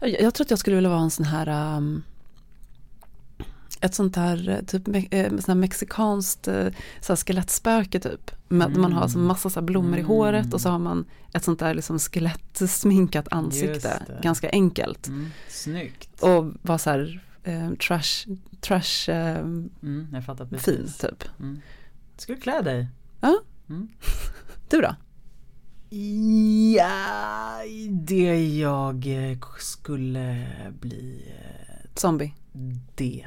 Jag, 0.01 0.11
jag 0.11 0.35
tror 0.35 0.45
att 0.45 0.51
jag 0.51 0.59
skulle 0.59 0.77
vilja 0.77 0.91
vara 0.91 1.01
en 1.01 1.11
sån 1.11 1.27
här 1.27 1.77
um, 1.77 2.03
ett 3.81 3.95
sånt 3.95 4.17
här 4.17 4.49
eh, 4.49 4.61
typ 4.61 4.89
eh, 5.11 5.29
sån 5.29 5.45
här 5.47 5.55
mexikanskt 5.55 6.49
eh, 6.49 6.67
så 7.01 7.13
här 7.13 7.17
skelettspöke 7.17 8.01
typ. 8.01 8.31
Mm. 8.51 8.81
Man 8.81 8.93
har 8.93 9.03
alltså 9.03 9.19
massa 9.19 9.51
så 9.51 9.63
blommor 9.63 9.89
mm. 9.89 10.01
i 10.01 10.03
håret 10.03 10.55
och 10.55 10.61
så 10.61 10.69
har 10.69 10.79
man 10.79 11.05
ett 11.33 11.45
sånt 11.45 11.59
där 11.59 11.75
liksom 11.75 11.99
skelettsminkat 11.99 13.29
ansikte. 13.31 14.03
Ganska 14.23 14.51
enkelt. 14.51 15.09
Mm. 15.09 15.31
Snyggt. 15.49 16.23
Och 16.23 16.45
var 16.63 16.79
så 16.79 16.91
här 16.91 17.21
eh, 17.45 17.71
trash, 17.71 18.27
trash 18.61 19.11
eh, 19.11 19.39
mm, 19.39 20.09
jag 20.13 20.25
fattar 20.25 20.59
fin 20.59 20.93
typ. 21.01 21.25
Mm. 21.41 21.61
Ska 22.17 22.35
du 22.35 22.41
klä 22.41 22.63
dig? 22.63 22.89
Ja. 23.21 23.41
Mm. 23.69 23.89
du 24.71 24.81
då? 24.81 24.95
Ja, 26.77 27.59
det 27.91 28.57
jag 28.59 29.07
skulle 29.59 30.47
bli 30.81 31.33
Zombie? 31.95 32.35
Det 32.95 33.27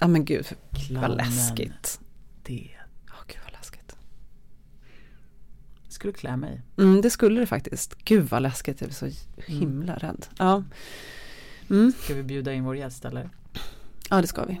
Ja 0.00 0.08
men 0.08 0.24
gud, 0.24 0.46
Clownen, 0.72 1.10
vad 1.10 1.16
läskigt. 1.16 2.00
Det. 2.42 2.70
Oh, 3.08 3.26
gud 3.26 3.38
vad 3.44 3.52
läskigt. 3.52 3.96
Skulle 5.88 6.12
klä 6.12 6.36
mig. 6.36 6.62
Mm, 6.78 7.00
det 7.00 7.10
skulle 7.10 7.40
det 7.40 7.46
faktiskt. 7.46 7.94
Gud 8.04 8.28
vad 8.28 8.42
läskigt, 8.42 8.80
jag 8.80 8.88
blir 8.88 9.12
så 9.12 9.22
himla 9.46 9.96
mm. 9.96 9.98
rädd. 9.98 10.26
Ja. 10.38 10.64
Mm. 11.70 11.92
Ska 11.92 12.14
vi 12.14 12.22
bjuda 12.22 12.52
in 12.52 12.64
vår 12.64 12.76
gäst 12.76 13.04
eller? 13.04 13.30
Ja, 14.10 14.20
det 14.20 14.26
ska 14.26 14.44
vi. 14.44 14.60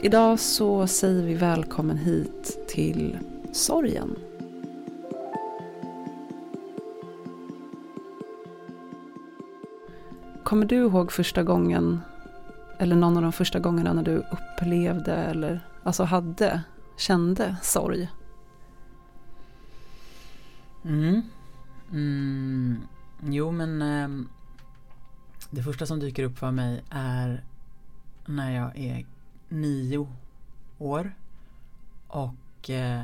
Idag 0.00 0.40
så 0.40 0.86
säger 0.86 1.22
vi 1.22 1.34
välkommen 1.34 1.98
hit 1.98 2.58
till 2.68 3.18
sorgen. 3.52 4.27
Kommer 10.48 10.66
du 10.66 10.76
ihåg 10.76 11.12
första 11.12 11.42
gången 11.42 12.00
eller 12.78 12.96
någon 12.96 13.16
av 13.16 13.22
de 13.22 13.32
första 13.32 13.58
gångerna 13.58 13.92
när 13.92 14.02
du 14.02 14.16
upplevde 14.16 15.14
eller 15.14 15.60
alltså 15.82 16.04
hade, 16.04 16.62
kände 16.96 17.56
sorg? 17.62 18.10
Mm. 20.84 21.22
Mm. 21.92 22.80
Jo 23.22 23.52
men 23.52 23.82
eh, 23.82 24.26
det 25.50 25.62
första 25.62 25.86
som 25.86 26.00
dyker 26.00 26.24
upp 26.24 26.38
för 26.38 26.50
mig 26.50 26.84
är 26.90 27.44
när 28.26 28.50
jag 28.50 28.78
är 28.78 29.06
nio 29.48 30.08
år 30.78 31.14
och 32.06 32.70
eh, 32.70 33.02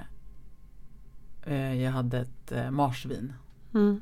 eh 1.43 1.83
jag 1.83 1.93
hade 1.93 2.19
ett 2.19 2.53
eh, 2.53 2.71
marsvin. 2.71 3.33
Mm. 3.75 4.01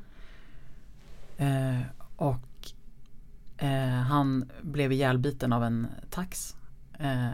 Eh, 1.37 1.81
och 2.15 2.52
Eh, 3.63 3.89
han 3.89 4.49
blev 4.61 4.91
ihjälbiten 4.91 5.53
av 5.53 5.63
en 5.63 5.87
tax. 6.09 6.55
Eh, 6.99 7.29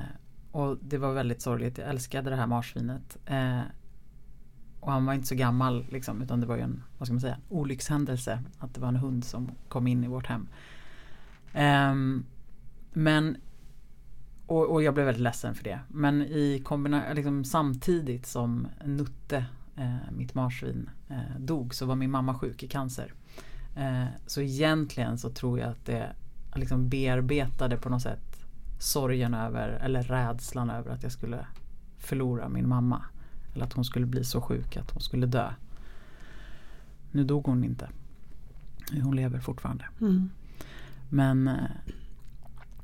och 0.51 0.77
det 0.81 0.97
var 0.97 1.13
väldigt 1.13 1.41
sorgligt. 1.41 1.77
Jag 1.77 1.89
älskade 1.89 2.29
det 2.29 2.35
här 2.35 2.47
marsvinet. 2.47 3.17
Eh, 3.25 3.61
och 4.79 4.91
han 4.91 5.05
var 5.05 5.13
inte 5.13 5.27
så 5.27 5.35
gammal 5.35 5.85
liksom, 5.89 6.21
utan 6.21 6.39
det 6.41 6.47
var 6.47 6.55
ju 6.55 6.61
en 6.61 6.83
vad 6.97 7.07
ska 7.07 7.13
man 7.13 7.21
säga, 7.21 7.37
olyckshändelse. 7.49 8.43
Att 8.59 8.73
det 8.73 8.81
var 8.81 8.87
en 8.87 8.95
hund 8.95 9.23
som 9.23 9.51
kom 9.67 9.87
in 9.87 10.03
i 10.03 10.07
vårt 10.07 10.27
hem. 10.27 10.47
Ehm, 11.53 12.25
men 12.93 13.37
och, 14.45 14.71
och, 14.71 14.83
jag 14.83 14.93
blev 14.93 15.05
väldigt 15.05 15.23
ledsen 15.23 15.55
för 15.55 15.63
det. 15.63 15.79
Men 15.87 16.21
i 16.21 16.61
kombina 16.65 17.13
liksom, 17.13 17.43
samtidigt 17.43 18.25
som 18.25 18.67
Nutte, 18.85 19.45
eh, 19.75 20.11
mitt 20.11 20.33
marsvin, 20.33 20.89
eh, 21.09 21.39
dog 21.39 21.75
så 21.75 21.85
var 21.85 21.95
min 21.95 22.11
mamma 22.11 22.39
sjuk 22.39 22.63
i 22.63 22.67
cancer. 22.67 23.13
Eh, 23.75 24.05
så 24.27 24.41
egentligen 24.41 25.17
så 25.17 25.29
tror 25.29 25.59
jag 25.59 25.69
att 25.69 25.85
det 25.85 26.15
liksom 26.55 26.89
bearbetade 26.89 27.77
på 27.77 27.89
något 27.89 28.01
sätt 28.01 28.45
sorgen 28.79 29.33
över 29.33 29.69
eller 29.69 30.03
rädslan 30.03 30.69
över 30.69 30.91
att 30.91 31.03
jag 31.03 31.11
skulle 31.11 31.45
förlora 31.97 32.49
min 32.49 32.67
mamma. 32.67 33.05
Eller 33.53 33.65
att 33.65 33.73
hon 33.73 33.85
skulle 33.85 34.05
bli 34.05 34.23
så 34.23 34.41
sjuk 34.41 34.77
att 34.77 34.91
hon 34.91 35.01
skulle 35.01 35.25
dö. 35.25 35.49
Nu 37.11 37.23
dog 37.23 37.45
hon 37.45 37.63
inte. 37.63 37.89
Hon 39.03 39.15
lever 39.15 39.39
fortfarande. 39.39 39.85
Mm. 40.01 40.29
Men, 41.09 41.47
eh, 41.47 41.93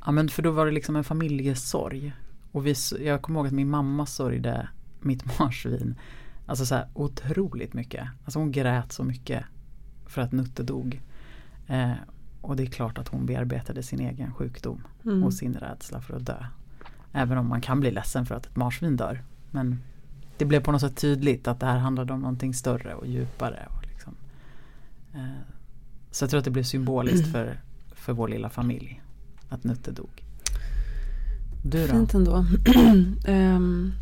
ja, 0.05 0.11
men 0.11 0.29
för 0.29 0.41
då 0.41 0.51
var 0.51 0.65
det 0.65 0.71
liksom 0.71 0.95
en 0.95 1.03
familjesorg. 1.03 2.13
Och 2.51 2.65
vi, 2.65 2.75
jag 2.99 3.21
kommer 3.21 3.39
ihåg 3.39 3.47
att 3.47 3.53
min 3.53 3.69
mamma 3.69 4.05
sörjde 4.05 4.69
mitt 4.99 5.39
marsvin. 5.39 5.95
Alltså 6.45 6.65
så 6.65 6.75
här 6.75 6.87
otroligt 6.93 7.73
mycket. 7.73 8.07
Alltså 8.25 8.39
hon 8.39 8.51
grät 8.51 8.91
så 8.91 9.03
mycket 9.03 9.45
för 10.15 10.21
att 10.21 10.31
Nutte 10.31 10.63
dog. 10.63 11.01
Eh, 11.67 11.91
och 12.41 12.55
det 12.55 12.63
är 12.63 12.67
klart 12.67 12.97
att 12.97 13.07
hon 13.07 13.25
bearbetade 13.25 13.83
sin 13.83 13.99
egen 13.99 14.33
sjukdom 14.33 14.83
mm. 15.05 15.23
och 15.23 15.33
sin 15.33 15.53
rädsla 15.53 16.01
för 16.01 16.15
att 16.15 16.25
dö. 16.25 16.45
Även 17.11 17.37
om 17.37 17.47
man 17.47 17.61
kan 17.61 17.79
bli 17.79 17.91
ledsen 17.91 18.25
för 18.25 18.35
att 18.35 18.45
ett 18.45 18.55
marsvin 18.55 18.97
dör. 18.97 19.23
Men 19.51 19.79
det 20.37 20.45
blev 20.45 20.63
på 20.63 20.71
något 20.71 20.81
sätt 20.81 20.97
tydligt 20.97 21.47
att 21.47 21.59
det 21.59 21.65
här 21.65 21.77
handlade 21.77 22.13
om 22.13 22.19
någonting 22.19 22.53
större 22.53 22.93
och 22.93 23.07
djupare. 23.07 23.67
Och 23.69 23.87
liksom. 23.87 24.15
eh, 25.13 25.41
så 26.11 26.23
jag 26.23 26.29
tror 26.29 26.37
att 26.37 26.45
det 26.45 26.51
blev 26.51 26.63
symboliskt 26.63 27.31
för, 27.31 27.61
för 27.91 28.13
vår 28.13 28.27
lilla 28.27 28.49
familj 28.49 29.01
att 29.49 29.63
Nutte 29.63 29.91
dog. 29.91 30.23
Du 31.63 31.87
då? 31.87 31.93
Fint 31.93 32.13
ändå. 32.13 32.45
um, 33.27 33.93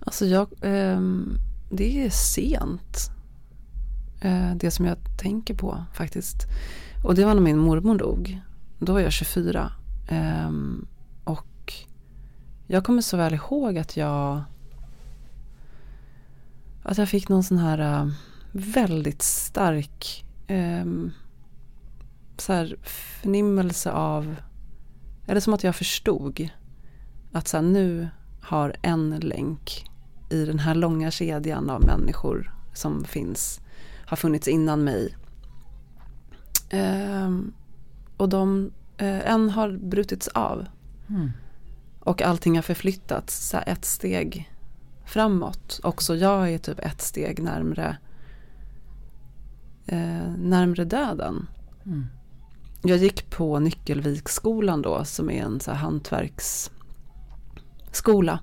alltså 0.00 0.26
jag, 0.26 0.48
um, 0.62 1.38
det 1.70 2.04
är 2.04 2.10
sent 2.10 3.10
Eh, 4.22 4.54
det 4.54 4.70
som 4.70 4.84
jag 4.86 4.96
tänker 5.18 5.54
på 5.54 5.84
faktiskt. 5.92 6.46
Och 7.04 7.14
det 7.14 7.24
var 7.24 7.34
när 7.34 7.40
min 7.40 7.58
mormor 7.58 7.98
dog. 7.98 8.40
Då 8.78 8.92
var 8.92 9.00
jag 9.00 9.12
24. 9.12 9.72
Ehm, 10.08 10.86
och 11.24 11.72
jag 12.66 12.84
kommer 12.84 13.02
så 13.02 13.16
väl 13.16 13.34
ihåg 13.34 13.78
att 13.78 13.96
jag 13.96 14.42
att 16.82 16.98
jag 16.98 17.08
fick 17.08 17.28
någon 17.28 17.42
sån 17.42 17.58
här 17.58 17.78
eh, 17.78 18.08
väldigt 18.52 19.22
stark 19.22 20.24
ehm, 20.46 21.10
så 22.36 22.52
här 22.52 22.76
förnimmelse 22.82 23.92
av, 23.92 24.36
eller 25.26 25.40
som 25.40 25.54
att 25.54 25.64
jag 25.64 25.76
förstod 25.76 26.48
att 27.32 27.48
så 27.48 27.56
här, 27.56 27.64
nu 27.64 28.08
har 28.40 28.76
en 28.82 29.10
länk 29.10 29.84
i 30.30 30.44
den 30.44 30.58
här 30.58 30.74
långa 30.74 31.10
kedjan 31.10 31.70
av 31.70 31.84
människor 31.84 32.54
som 32.74 33.04
finns 33.04 33.61
har 34.12 34.16
funnits 34.16 34.48
innan 34.48 34.84
mig. 34.84 35.16
Eh, 36.68 37.30
och 38.16 38.28
de, 38.28 38.70
eh, 38.96 39.30
en 39.30 39.50
har 39.50 39.70
brutits 39.70 40.28
av. 40.28 40.66
Mm. 41.08 41.30
Och 42.00 42.22
allting 42.22 42.54
har 42.54 42.62
förflyttats 42.62 43.48
så 43.48 43.58
ett 43.66 43.84
steg 43.84 44.52
framåt. 45.04 45.80
Också 45.82 46.16
jag 46.16 46.52
är 46.52 46.58
typ 46.58 46.78
ett 46.78 47.00
steg 47.00 47.42
närmre, 47.42 47.96
eh, 49.86 50.32
närmre 50.38 50.84
döden. 50.84 51.46
Mm. 51.86 52.06
Jag 52.82 52.98
gick 52.98 53.30
på 53.30 53.58
Nyckelviksskolan 53.58 54.82
då 54.82 55.04
som 55.04 55.30
är 55.30 55.42
en 55.42 55.60
så 55.60 55.70
här 55.70 55.78
hantverksskola. 55.78 58.40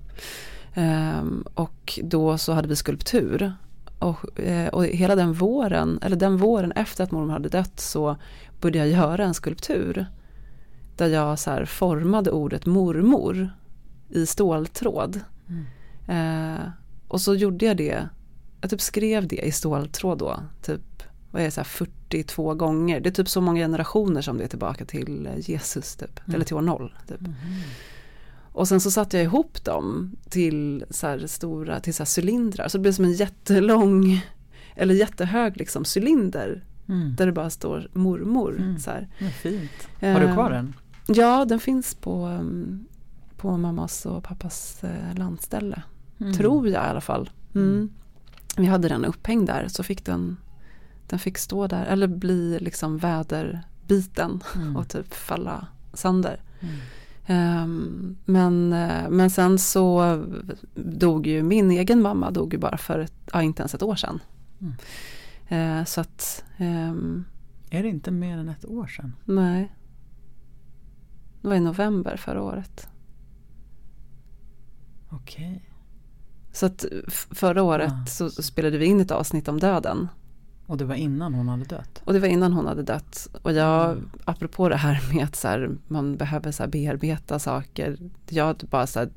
Um, 0.75 1.45
och 1.53 1.99
då 2.03 2.37
så 2.37 2.53
hade 2.53 2.67
vi 2.67 2.75
skulptur 2.75 3.53
och, 3.99 4.39
eh, 4.39 4.67
och 4.67 4.85
hela 4.85 5.15
den 5.15 5.33
våren, 5.33 5.99
eller 6.01 6.15
den 6.15 6.37
våren 6.37 6.71
efter 6.71 7.03
att 7.03 7.11
mormor 7.11 7.33
hade 7.33 7.49
dött 7.49 7.79
så 7.79 8.17
började 8.61 8.77
jag 8.77 8.87
göra 8.87 9.25
en 9.25 9.33
skulptur. 9.33 10.05
Där 10.97 11.07
jag 11.07 11.39
så 11.39 11.65
formade 11.65 12.31
ordet 12.31 12.65
mormor 12.65 13.49
i 14.09 14.25
ståltråd. 14.25 15.19
Mm. 15.47 16.55
Eh, 16.55 16.59
och 17.07 17.21
så 17.21 17.35
gjorde 17.35 17.65
jag 17.65 17.77
det, 17.77 18.09
jag 18.61 18.69
typ 18.69 18.81
skrev 18.81 19.27
det 19.27 19.45
i 19.45 19.51
ståltråd 19.51 20.17
då, 20.17 20.39
typ 20.61 20.81
vad 21.31 21.41
är 21.41 21.45
det, 21.45 21.51
så 21.51 21.59
här 21.59 21.65
42 21.65 22.53
gånger. 22.53 22.99
Det 22.99 23.09
är 23.09 23.13
typ 23.13 23.29
så 23.29 23.41
många 23.41 23.61
generationer 23.61 24.21
som 24.21 24.37
det 24.37 24.43
är 24.43 24.47
tillbaka 24.47 24.85
till 24.85 25.27
eh, 25.27 25.49
Jesus 25.49 25.95
typ. 25.95 26.19
Mm. 26.19 26.35
Eller 26.35 26.45
till 26.45 26.55
år 26.55 26.61
noll. 26.61 26.93
Typ. 27.07 27.21
Mhm. 27.21 27.35
Och 28.59 28.67
sen 28.67 28.81
så 28.81 28.91
satte 28.91 29.17
jag 29.17 29.23
ihop 29.23 29.63
dem 29.63 30.15
till 30.29 30.85
så 30.89 31.07
här 31.07 31.27
stora, 31.27 31.79
till 31.79 31.93
så 31.93 32.05
cylindrar. 32.19 32.67
Så 32.67 32.77
det 32.77 32.81
blev 32.81 32.91
som 32.91 33.05
en 33.05 33.13
jättelång, 33.13 34.21
eller 34.75 34.93
jättehög 34.93 35.57
liksom 35.57 35.83
cylinder. 35.95 36.63
Mm. 36.89 37.15
Där 37.15 37.25
det 37.25 37.31
bara 37.31 37.49
står 37.49 37.89
mormor. 37.93 38.57
Mm. 38.59 38.79
Så 38.79 38.91
fint. 39.41 39.71
Har 40.01 40.19
du 40.19 40.25
Eh, 40.25 40.33
kvar 40.33 40.49
den? 40.51 40.73
Ja, 41.07 41.45
den 41.45 41.59
finns 41.59 41.95
på, 41.95 42.25
um, 42.27 42.85
på 43.37 43.57
mammas 43.57 44.05
och 44.05 44.23
pappas 44.23 44.83
eh, 44.83 45.17
landställe. 45.17 45.81
Mm. 46.19 46.33
Tror 46.33 46.69
jag 46.69 46.85
i 46.85 46.89
alla 46.89 47.01
fall. 47.01 47.29
Mm. 47.55 47.67
Mm. 47.69 47.89
Vi 48.57 48.65
hade 48.65 48.87
den 48.89 49.05
upphängd 49.05 49.47
där 49.47 49.67
så 49.67 49.83
fick 49.83 50.05
den, 50.05 50.37
den 51.07 51.19
fick 51.19 51.37
stå 51.37 51.67
där 51.67 51.85
eller 51.85 52.07
bli 52.07 52.59
liksom 52.59 52.97
väderbiten 52.97 54.43
Mm. 54.55 54.75
och 54.75 54.87
typ 54.89 55.13
falla 55.13 55.67
sönder. 55.93 56.41
Ehm, 57.31 58.17
men, 58.25 58.73
eh, 58.73 59.09
men 59.09 59.29
sen 59.29 59.59
så 59.59 60.17
dog 60.75 61.27
ju 61.27 61.43
min 61.43 61.71
egen 61.71 62.01
mamma 62.01 62.31
dog 62.31 62.53
ju 62.53 62.59
bara 62.59 62.77
för 62.77 62.99
ett, 62.99 63.13
ja, 63.33 63.41
inte 63.41 63.61
ens 63.61 63.73
ett 63.75 63.83
år 63.83 63.95
sedan. 63.95 64.19
Mm. 64.61 64.73
Eh, 65.79 65.85
så 65.85 66.01
att 66.01 66.43
ehm, 66.57 67.25
Är 67.69 67.83
det 67.83 67.89
inte 67.89 68.11
mer 68.11 68.37
än 68.37 68.49
ett 68.49 68.65
år 68.65 68.87
sedan? 68.87 69.13
nej. 69.25 69.75
Det 71.41 71.47
var 71.47 71.55
i 71.55 71.59
november 71.59 72.17
förra 72.17 72.41
året. 72.43 72.87
Okej. 75.09 75.69
Så 76.51 76.65
att 76.65 76.85
förra 77.31 77.63
året 77.63 77.91
Ah. 77.93 78.05
så, 78.05 78.29
så 78.29 78.43
spelade 78.43 78.77
vi 78.77 78.85
in 78.85 78.99
ett 78.99 79.11
avsnitt 79.11 79.47
om 79.47 79.59
döden. 79.59 80.07
Och 80.69 80.77
det 80.77 80.85
var 80.85 80.95
innan 80.95 81.33
hon 81.33 81.47
hade 81.49 81.65
dött? 81.65 82.01
Och 82.05 82.13
det 82.13 82.19
var 82.19 82.27
innan 82.27 82.53
hon 82.53 82.65
hade 82.65 82.83
dött. 82.83 83.27
Och 83.41 83.53
jag, 83.53 83.91
Mm. 83.91 84.09
apropå 84.25 84.69
det 84.69 84.75
här 84.75 85.13
med 85.13 85.23
att 85.23 85.35
så 85.35 85.47
här, 85.47 85.77
man 85.87 86.17
behöver 86.17 86.51
så 86.51 86.67
bearbeta 86.67 87.39
saker. 87.39 87.97
Jag 88.29 88.55
bara 88.69 88.87
så 88.87 88.99
här, 88.99 89.09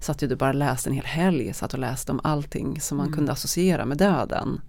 satt 0.00 0.22
ju 0.22 0.36
bara 0.36 0.52
läste 0.52 0.90
en 0.90 0.94
hel 0.94 1.04
helg, 1.04 1.52
satt 1.54 1.72
och 1.74 1.78
läste 1.80 2.12
om 2.12 2.20
allting 2.24 2.80
som 2.80 2.96
man 2.96 3.06
Mm. 3.06 3.16
kunde 3.16 3.32
associera 3.32 3.84
med 3.86 3.98
döden. 3.98 4.60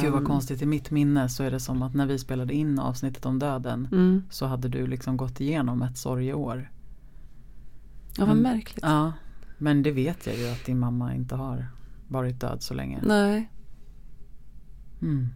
Gud 0.00 0.10
vad 0.12 0.20
Ehm, 0.20 0.26
konstigt, 0.26 0.62
i 0.62 0.66
mitt 0.66 0.90
minne 0.90 1.28
så 1.28 1.42
är 1.44 1.50
det 1.50 1.60
som 1.60 1.82
att 1.82 1.94
när 1.94 2.06
vi 2.06 2.18
spelade 2.18 2.54
in 2.54 2.78
avsnittet 2.78 3.26
om 3.26 3.38
döden 3.38 3.88
Mm. 3.92 4.22
så 4.30 4.46
hade 4.46 4.68
du 4.68 4.86
liksom 4.86 5.16
gått 5.16 5.40
igenom 5.40 5.82
ett 5.82 5.98
sorgeår. 5.98 6.70
Ja, 8.16 8.24
vad 8.26 8.36
Mm. 8.36 8.42
märkligt. 8.42 8.78
Ja, 8.82 9.12
men 9.58 9.82
det 9.82 9.90
vet 9.92 10.26
jag 10.26 10.36
ju 10.36 10.48
att 10.48 10.64
din 10.64 10.78
mamma 10.78 11.14
inte 11.14 11.34
har 11.34 11.66
varit 12.08 12.40
död 12.40 12.62
så 12.62 12.74
länge. 12.74 12.98
Nej. 13.02 13.50
Mm. 15.02 15.28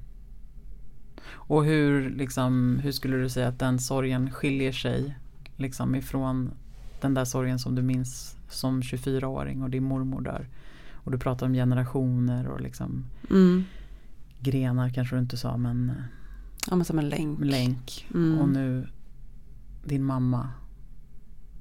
Och 1.30 1.64
hur, 1.64 2.10
liksom, 2.10 2.78
hur 2.82 2.92
skulle 2.92 3.16
du 3.16 3.28
säga 3.28 3.48
att 3.48 3.58
den 3.58 3.78
sorgen 3.78 4.30
skiljer 4.30 4.72
sig 4.72 5.18
liksom 5.56 5.94
ifrån 5.94 6.50
den 7.00 7.14
där 7.14 7.24
sorgen 7.24 7.58
som 7.58 7.74
du 7.74 7.82
minns 7.82 8.36
som 8.48 8.82
24-åring 8.82 9.62
och 9.62 9.70
din 9.70 9.84
mormor 9.84 10.20
dör? 10.20 10.48
Och 10.92 11.10
du 11.12 11.18
pratar 11.18 11.46
om 11.46 11.52
generationer 11.54 12.48
och 12.48 12.60
liksom 12.60 13.04
Mm. 13.30 13.64
grenar 14.40 14.90
kanske 14.90 15.16
du 15.16 15.20
inte 15.20 15.36
sa 15.36 15.56
men 15.56 15.92
Ja, 16.70 16.76
men 16.76 16.84
som 16.84 16.98
en 16.98 17.08
länk. 17.08 17.38
länk. 17.44 18.08
Mm. 18.14 18.38
Och 18.38 18.48
nu 18.48 18.88
din 19.84 20.04
mamma. 20.04 20.48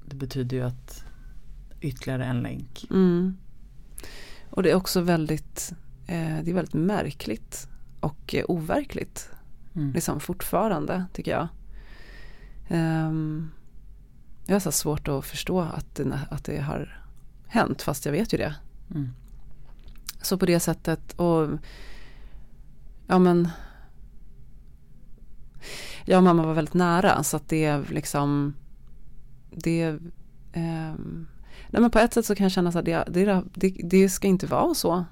Det 0.06 0.16
betyder 0.16 0.56
ju 0.56 0.62
att 0.62 1.04
ytterligare 1.80 2.24
en 2.24 2.40
länk. 2.40 2.86
Mm. 2.90 3.36
Och 4.50 4.62
det 4.62 4.70
är 4.70 4.74
också 4.74 5.00
väldigt, 5.00 5.72
eh, 6.06 6.38
det 6.44 6.50
är 6.50 6.54
väldigt 6.54 6.74
märkligt 6.74 7.68
och 8.02 8.34
eh, 8.34 8.44
overkligt. 8.48 9.30
Mm. 9.74 9.92
Liksom 9.92 10.20
fortfarande 10.20 11.04
tycker 11.12 11.30
jag. 11.30 11.48
Ehm, 12.68 13.50
jag 14.46 14.54
har 14.54 14.60
så 14.60 14.72
svårt 14.72 15.08
att 15.08 15.24
förstå 15.24 15.60
att 15.60 15.94
det, 15.94 16.20
att 16.30 16.44
det 16.44 16.60
har 16.60 17.04
hänt 17.46 17.82
fast 17.82 18.04
jag 18.04 18.12
vet 18.12 18.34
ju 18.34 18.38
det. 18.38 18.54
Mm. 18.90 19.08
Så 20.22 20.38
på 20.38 20.46
det 20.46 20.60
sättet 20.60 21.12
och 21.12 21.48
ja 23.06 23.18
men 23.18 23.48
jag 26.04 26.16
och 26.16 26.24
mamma 26.24 26.46
var 26.46 26.54
väldigt 26.54 26.74
nära 26.74 27.22
så 27.22 27.36
att 27.36 27.48
det 27.48 27.64
är 27.64 27.84
liksom 27.90 28.54
det 29.50 29.98
ehm, 30.52 31.26
nej 31.70 31.82
men 31.82 31.90
på 31.90 31.98
ett 31.98 32.14
sätt 32.14 32.26
så 32.26 32.34
kan 32.34 32.44
jag 32.44 32.52
känna 32.52 32.68
att 32.68 32.84
det, 32.84 33.04
det, 33.08 33.42
det, 33.54 33.68
det 33.84 34.08
ska 34.08 34.28
inte 34.28 34.46
vara 34.46 34.74
så 34.74 35.04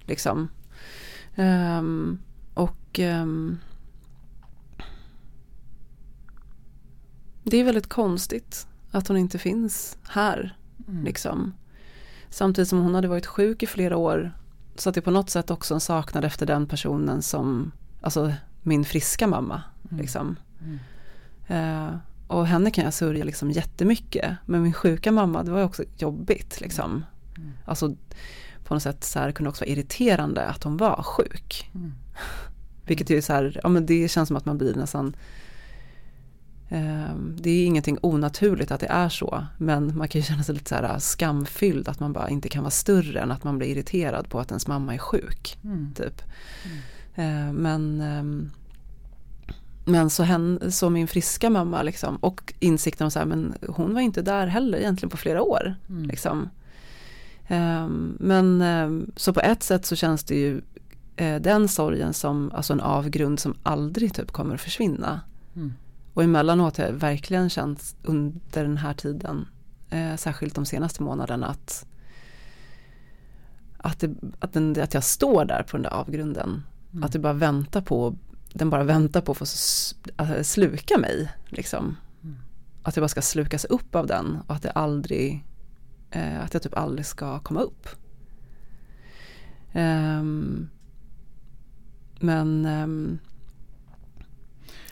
liksom 0.00 0.48
Ehm, 1.34 2.18
och 2.54 2.98
ehm, 2.98 3.58
det 7.44 7.56
är 7.56 7.64
väldigt 7.64 7.88
konstigt 7.88 8.66
att 8.90 9.08
hon 9.08 9.16
inte 9.16 9.38
finns 9.38 9.98
här 10.08 10.56
Mm. 10.90 11.04
Liksom. 11.04 11.54
Samtidigt 12.30 12.68
som 12.68 12.78
hon 12.78 12.94
hade 12.94 13.08
varit 13.08 13.26
sjuk 13.26 13.62
i 13.62 13.66
flera 13.66 13.96
år. 13.96 14.32
Så 14.74 14.88
att 14.88 14.94
det 14.94 15.00
på 15.00 15.10
något 15.10 15.30
sätt 15.30 15.50
också 15.50 15.74
en 15.74 15.80
saknad 15.80 16.24
efter 16.24 16.46
den 16.46 16.66
personen 16.66 17.22
som, 17.22 17.72
alltså 18.00 18.32
min 18.62 18.84
friska 18.84 19.26
mamma. 19.26 19.62
Mm. 19.90 20.00
Liksom. 20.00 20.36
Mm. 20.60 20.78
Eh, 21.46 21.94
och 22.26 22.46
henne 22.46 22.70
kan 22.70 22.84
jag 22.84 22.94
sörja 22.94 23.24
liksom 23.24 23.50
jättemycket. 23.50 24.36
Men 24.46 24.62
min 24.62 24.72
sjuka 24.72 25.12
mamma, 25.12 25.42
det 25.42 25.50
var 25.50 25.64
också 25.64 25.84
jobbigt. 25.96 26.60
Liksom. 26.60 27.04
Mm. 27.36 27.52
Alltså 27.64 27.96
på 28.70 28.74
något 28.74 28.82
sätt 28.82 29.04
så 29.04 29.18
här, 29.18 29.32
kunde 29.32 29.50
också 29.50 29.64
vara 29.64 29.70
irriterande 29.70 30.46
att 30.46 30.64
hon 30.64 30.76
var 30.76 31.02
sjuk. 31.02 31.70
Mm. 31.74 31.92
Vilket 32.86 33.10
ju 33.10 33.22
så 33.22 33.32
här, 33.32 33.60
ja 33.62 33.68
men 33.68 33.86
det 33.86 34.10
känns 34.10 34.28
som 34.28 34.36
att 34.36 34.44
man 34.44 34.58
blir 34.58 34.74
nästan 34.74 35.16
ehm, 36.68 37.36
det 37.40 37.50
är 37.50 37.66
ingenting 37.66 37.98
onaturligt 38.02 38.70
att 38.70 38.80
det 38.80 38.86
är 38.86 39.08
så, 39.08 39.46
men 39.58 39.96
man 39.96 40.08
kan 40.08 40.20
ju 40.20 40.26
känna 40.26 40.42
sig 40.42 40.54
lite 40.54 40.68
så 40.68 40.74
här 40.74 40.98
skamfylld 40.98 41.88
att 41.88 42.00
man 42.00 42.12
bara 42.12 42.28
inte 42.28 42.48
kan 42.48 42.62
vara 42.62 42.70
större 42.70 43.20
än 43.20 43.30
att 43.30 43.44
man 43.44 43.58
blir 43.58 43.68
irriterad 43.68 44.28
på 44.28 44.40
att 44.40 44.50
ens 44.50 44.66
mamma 44.66 44.94
är 44.94 44.98
sjuk. 44.98 45.58
Mm. 45.64 45.94
Typ. 45.94 46.22
Mm. 47.14 47.48
Eh, 47.48 47.52
men 47.52 48.00
ehm, 48.00 48.50
men 49.84 50.10
så, 50.10 50.22
hen, 50.22 50.72
så 50.72 50.90
min 50.90 51.08
friska 51.08 51.50
mamma 51.50 51.82
liksom, 51.82 52.16
och 52.16 52.54
insikten 52.60 53.04
om 53.04 53.10
så 53.10 53.18
här, 53.18 53.26
men 53.26 53.54
hon 53.68 53.94
var 53.94 54.00
inte 54.00 54.22
där 54.22 54.46
heller 54.46 54.78
egentligen 54.78 55.10
på 55.10 55.16
flera 55.16 55.42
år. 55.42 55.74
Mm. 55.88 56.02
Liksom. 56.02 56.48
Ehm, 57.50 58.16
men 58.20 58.62
ehm, 58.62 59.10
så 59.16 59.32
på 59.32 59.40
ett 59.40 59.62
sätt 59.62 59.86
så 59.86 59.96
känns 59.96 60.24
det 60.24 60.34
ju 60.34 60.60
eh, 61.16 61.40
den 61.40 61.68
sorgen 61.68 62.14
som 62.14 62.50
alltså 62.54 62.72
en 62.72 62.80
avgrund 62.80 63.40
som 63.40 63.54
aldrig 63.62 64.14
typ 64.14 64.30
kommer 64.30 64.54
att 64.54 64.60
försvinna. 64.60 65.20
Mm. 65.56 65.74
Och 66.14 66.22
emellanåt 66.24 66.76
har 66.76 66.84
jag 66.84 66.92
verkligen 66.92 67.50
känt 67.50 67.96
under 68.02 68.62
den 68.62 68.76
här 68.76 68.94
tiden, 68.94 69.48
eh, 69.90 70.16
särskilt 70.16 70.54
de 70.54 70.66
senaste 70.66 71.02
månaderna, 71.02 71.46
att, 71.46 71.86
att, 73.78 74.00
det, 74.00 74.10
att, 74.38 74.52
den, 74.52 74.82
att 74.82 74.94
jag 74.94 75.04
står 75.04 75.44
där 75.44 75.62
på 75.62 75.76
den 75.76 75.82
där 75.82 75.90
avgrunden. 75.90 76.62
Mm. 76.92 77.04
Att 77.04 77.12
det 77.12 77.18
bara 77.18 77.32
väntar 77.32 77.80
på, 77.80 78.16
den 78.52 78.70
bara 78.70 78.84
väntar 78.84 79.20
på 79.20 79.32
att 79.32 79.38
få 79.38 79.46
sluka 80.42 80.98
mig. 80.98 81.32
Liksom. 81.46 81.96
Mm. 82.22 82.36
Att 82.82 82.96
jag 82.96 83.02
bara 83.02 83.08
ska 83.08 83.22
slukas 83.22 83.64
upp 83.64 83.94
av 83.94 84.06
den 84.06 84.38
och 84.46 84.54
att 84.54 84.62
det 84.62 84.70
aldrig, 84.70 85.44
eh, 86.10 86.44
att 86.44 86.54
jag 86.54 86.62
typ 86.62 86.76
aldrig 86.76 87.06
ska 87.06 87.38
komma 87.38 87.60
upp. 87.60 87.88
Um, 89.72 90.70
men 92.20 92.66
um, 92.66 93.18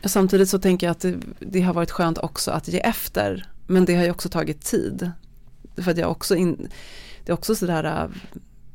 samtidigt 0.04 0.48
så 0.48 0.58
tänker 0.58 0.86
jag 0.86 0.92
att 0.92 1.00
det, 1.00 1.18
det 1.38 1.60
har 1.60 1.74
varit 1.74 1.90
skönt 1.90 2.18
också 2.18 2.50
att 2.50 2.68
ge 2.68 2.80
efter. 2.80 3.50
Men 3.66 3.84
det 3.84 3.96
har 3.96 4.04
ju 4.04 4.10
också 4.10 4.28
tagit 4.28 4.60
tid. 4.60 5.10
För 5.76 5.90
att 5.90 5.98
jag 5.98 6.10
också 6.10 6.36
in, 6.36 6.68
det 7.24 7.32
är 7.32 7.34
också 7.34 7.54
sådär 7.54 8.04
um, 8.04 8.12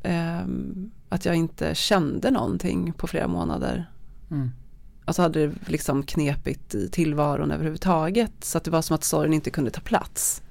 ehm, 0.02 0.90
att 1.08 1.24
jag 1.24 1.34
inte 1.34 1.74
kände 1.74 2.30
någonting 2.30 2.92
på 2.92 3.06
flera 3.06 3.28
månader. 3.28 3.90
Mm. 4.30 4.50
Alltså 5.04 5.22
hade 5.22 5.46
det 5.46 5.54
liksom 5.66 6.02
knepigt 6.02 6.74
i 6.74 6.88
tillvaron 6.88 7.50
överhuvudtaget. 7.50 8.32
Så 8.40 8.58
att 8.58 8.64
det 8.64 8.70
var 8.70 8.82
som 8.82 8.94
att 8.94 9.04
sorgen 9.04 9.32
inte 9.32 9.50
kunde 9.50 9.70
ta 9.70 9.80
plats 9.80 10.42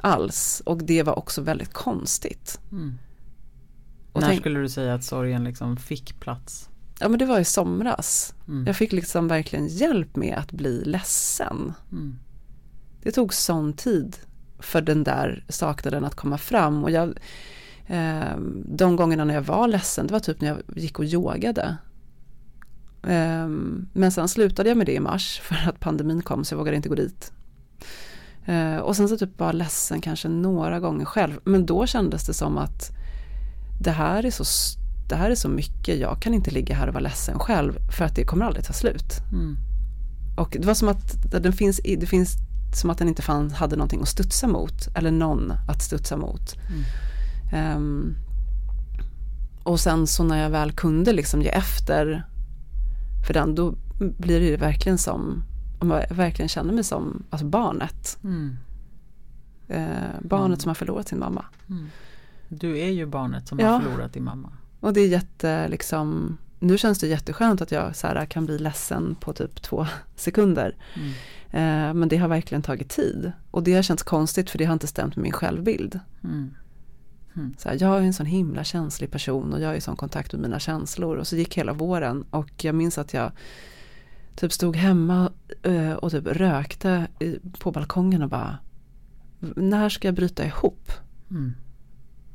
alls. 0.00 0.62
Och 0.66 0.82
det 0.84 1.02
var 1.02 1.18
också 1.18 1.42
väldigt 1.42 1.72
konstigt. 1.72 2.60
Mm. 2.72 2.98
När 4.14 4.28
tänk- 4.28 4.40
skulle 4.40 4.60
du 4.60 4.68
säga 4.68 4.94
att 4.94 5.04
sorgen 5.04 5.44
liksom 5.44 5.76
fick 5.76 6.20
plats? 6.20 6.68
Ja 7.00 7.08
men 7.08 7.18
det 7.18 7.26
var 7.26 7.40
i 7.40 7.44
somras. 7.44 8.34
Mm. 8.48 8.66
Jag 8.66 8.76
fick 8.76 8.92
liksom 8.92 9.28
verkligen 9.28 9.68
hjälp 9.68 10.16
med 10.16 10.38
att 10.38 10.52
bli 10.52 10.84
ledsen. 10.84 11.74
Mm. 11.92 12.18
Det 13.02 13.12
tog 13.12 13.34
sån 13.34 13.72
tid 13.72 14.16
för 14.58 14.80
den 14.80 15.04
där 15.04 15.44
saknaden 15.48 16.04
att 16.04 16.14
komma 16.14 16.38
fram. 16.38 16.84
Och 16.84 16.90
jag, 16.90 17.18
eh, 17.86 18.36
de 18.64 18.96
gångerna 18.96 19.24
när 19.24 19.34
jag 19.34 19.42
var 19.42 19.68
ledsen, 19.68 20.06
det 20.06 20.12
var 20.12 20.20
typ 20.20 20.40
när 20.40 20.48
jag 20.48 20.58
gick 20.76 20.98
och 20.98 21.04
yogade. 21.04 21.76
Eh, 23.02 23.48
men 23.92 24.12
sen 24.12 24.28
slutade 24.28 24.68
jag 24.68 24.78
med 24.78 24.86
det 24.86 24.94
i 24.94 25.00
mars 25.00 25.40
för 25.44 25.68
att 25.68 25.80
pandemin 25.80 26.22
kom 26.22 26.44
så 26.44 26.54
jag 26.54 26.58
vågade 26.58 26.76
inte 26.76 26.88
gå 26.88 26.94
dit. 26.94 27.32
Eh, 28.46 28.76
och 28.76 28.96
sen 28.96 29.08
så 29.08 29.16
typ 29.16 29.36
bara 29.36 29.52
ledsen 29.52 30.00
kanske 30.00 30.28
några 30.28 30.80
gånger 30.80 31.04
själv. 31.04 31.40
Men 31.44 31.66
då 31.66 31.86
kändes 31.86 32.26
det 32.26 32.34
som 32.34 32.58
att 32.58 32.90
det 33.80 33.90
här 33.90 34.26
är 34.26 34.30
så 34.30 34.44
det 35.08 35.16
här 35.16 35.30
är 35.30 35.34
så 35.34 35.48
mycket, 35.48 35.98
jag 35.98 36.22
kan 36.22 36.34
inte 36.34 36.50
ligga 36.50 36.74
här 36.74 36.88
och 36.88 36.94
vara 36.94 37.02
ledsen 37.02 37.38
själv 37.38 37.78
för 37.96 38.04
att 38.04 38.16
det 38.16 38.24
kommer 38.24 38.44
aldrig 38.46 38.64
ta 38.64 38.72
slut. 38.72 39.18
Mm. 39.32 39.56
Och 40.36 40.56
det 40.60 40.66
var 40.66 40.74
som 40.74 40.88
att 40.88 41.32
den 41.42 41.52
finns, 41.52 41.80
det 41.84 42.06
finns 42.06 42.36
som 42.80 42.90
att 42.90 42.98
den 42.98 43.08
inte 43.08 43.22
fann, 43.22 43.50
hade 43.50 43.76
någonting 43.76 44.02
att 44.02 44.08
studsa 44.08 44.46
mot 44.46 44.88
eller 44.94 45.10
någon 45.10 45.52
att 45.68 45.82
studsa 45.82 46.16
mot. 46.16 46.54
Mm. 47.52 47.76
Um, 47.76 48.16
och 49.62 49.80
sen 49.80 50.06
så 50.06 50.24
när 50.24 50.42
jag 50.42 50.50
väl 50.50 50.72
kunde 50.72 51.12
liksom 51.12 51.42
ge 51.42 51.48
efter 51.48 52.26
för 53.26 53.34
den, 53.34 53.54
då 53.54 53.74
blir 53.98 54.40
det 54.40 54.46
ju 54.46 54.56
verkligen 54.56 54.98
som, 54.98 55.42
om 55.78 55.90
jag 55.90 56.14
verkligen 56.14 56.48
känner 56.48 56.72
mig 56.72 56.84
som 56.84 57.22
alltså 57.30 57.46
barnet. 57.46 58.18
Mm. 58.24 58.56
Eh, 59.68 60.20
barnet 60.20 60.46
mm. 60.46 60.60
som 60.60 60.68
har 60.68 60.74
förlorat 60.74 61.08
sin 61.08 61.18
mamma. 61.18 61.44
Mm. 61.68 61.86
Du 62.48 62.78
är 62.78 62.90
ju 62.90 63.06
barnet 63.06 63.48
som 63.48 63.58
ja. 63.58 63.66
har 63.66 63.80
förlorat 63.80 64.12
din 64.12 64.24
mamma. 64.24 64.52
Och 64.80 64.92
det 64.92 65.00
är 65.00 65.08
jätte, 65.08 65.68
liksom, 65.68 66.38
nu 66.58 66.78
känns 66.78 66.98
det 66.98 67.06
jätteskönt 67.06 67.60
att 67.60 67.72
jag 67.72 67.96
så 67.96 68.06
här, 68.06 68.26
kan 68.26 68.46
bli 68.46 68.58
ledsen 68.58 69.16
på 69.20 69.32
typ 69.32 69.62
två 69.62 69.86
sekunder. 70.16 70.76
Mm. 70.94 71.10
Eh, 71.50 71.94
men 71.94 72.08
det 72.08 72.16
har 72.16 72.28
verkligen 72.28 72.62
tagit 72.62 72.88
tid. 72.88 73.32
Och 73.50 73.62
det 73.62 73.74
har 73.74 73.82
känts 73.82 74.02
konstigt 74.02 74.50
för 74.50 74.58
det 74.58 74.64
har 74.64 74.72
inte 74.72 74.86
stämt 74.86 75.16
med 75.16 75.22
min 75.22 75.32
självbild. 75.32 76.00
Mm. 77.36 77.54
Så 77.58 77.68
här, 77.68 77.78
jag 77.80 77.96
är 77.96 78.02
en 78.02 78.14
sån 78.14 78.26
himla 78.26 78.64
känslig 78.64 79.10
person 79.10 79.52
och 79.52 79.60
jag 79.60 79.72
är 79.72 79.76
i 79.76 79.80
sån 79.80 79.96
kontakt 79.96 80.32
med 80.32 80.42
mina 80.42 80.58
känslor. 80.58 81.16
Och 81.16 81.26
så 81.26 81.36
gick 81.36 81.58
hela 81.58 81.72
våren 81.72 82.24
och 82.30 82.64
jag 82.64 82.74
minns 82.74 82.98
att 82.98 83.14
jag 83.14 83.32
typ 84.34 84.52
stod 84.52 84.76
hemma 84.76 85.32
eh, 85.62 85.92
och 85.92 86.10
typ 86.10 86.26
rökte 86.26 87.06
på 87.58 87.70
balkongen 87.70 88.22
och 88.22 88.28
bara 88.28 88.58
När 89.56 89.88
ska 89.88 90.08
jag 90.08 90.14
bryta 90.14 90.46
ihop? 90.46 90.92
Mm. 91.30 91.54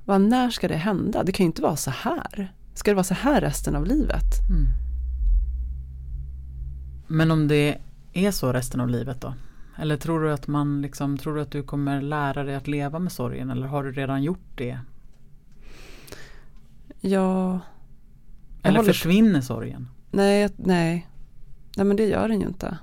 Bara, 0.05 0.17
när 0.17 0.49
ska 0.49 0.67
det 0.67 0.75
hända? 0.75 1.23
Det 1.23 1.31
kan 1.31 1.43
ju 1.43 1.47
inte 1.47 1.62
vara 1.62 1.75
så 1.75 1.91
här. 1.91 2.53
Ska 2.73 2.91
det 2.91 2.95
vara 2.95 3.03
så 3.03 3.13
här 3.13 3.41
resten 3.41 3.75
av 3.75 3.86
livet? 3.86 4.49
Mm. 4.49 4.65
Men 7.07 7.31
om 7.31 7.47
det 7.47 7.77
är 8.13 8.31
så 8.31 8.53
resten 8.53 8.79
av 8.79 8.89
livet 8.89 9.21
då? 9.21 9.33
Eller 9.79 9.97
tror 9.97 10.23
du 10.23 10.31
att 10.31 10.47
man 10.47 10.81
liksom, 10.81 11.17
tror 11.17 11.35
du 11.35 11.41
att 11.41 11.51
du 11.51 11.63
kommer 11.63 12.01
lära 12.01 12.43
dig 12.43 12.55
att 12.55 12.67
leva 12.67 12.99
med 12.99 13.11
sorgen 13.11 13.49
eller 13.49 13.67
har 13.67 13.83
du 13.83 13.91
redan 13.91 14.23
gjort 14.23 14.51
det? 14.55 14.79
Ja. 17.01 17.59
Eller 18.63 18.83
försvinner 18.83 19.41
sorgen? 19.41 19.87
Nej, 20.11 20.49
nej. 20.55 21.07
Nej 21.75 21.85
men 21.85 21.97
det 21.97 22.05
gör 22.05 22.27
den 22.27 22.41
ju 22.41 22.47
inte. 22.47 22.77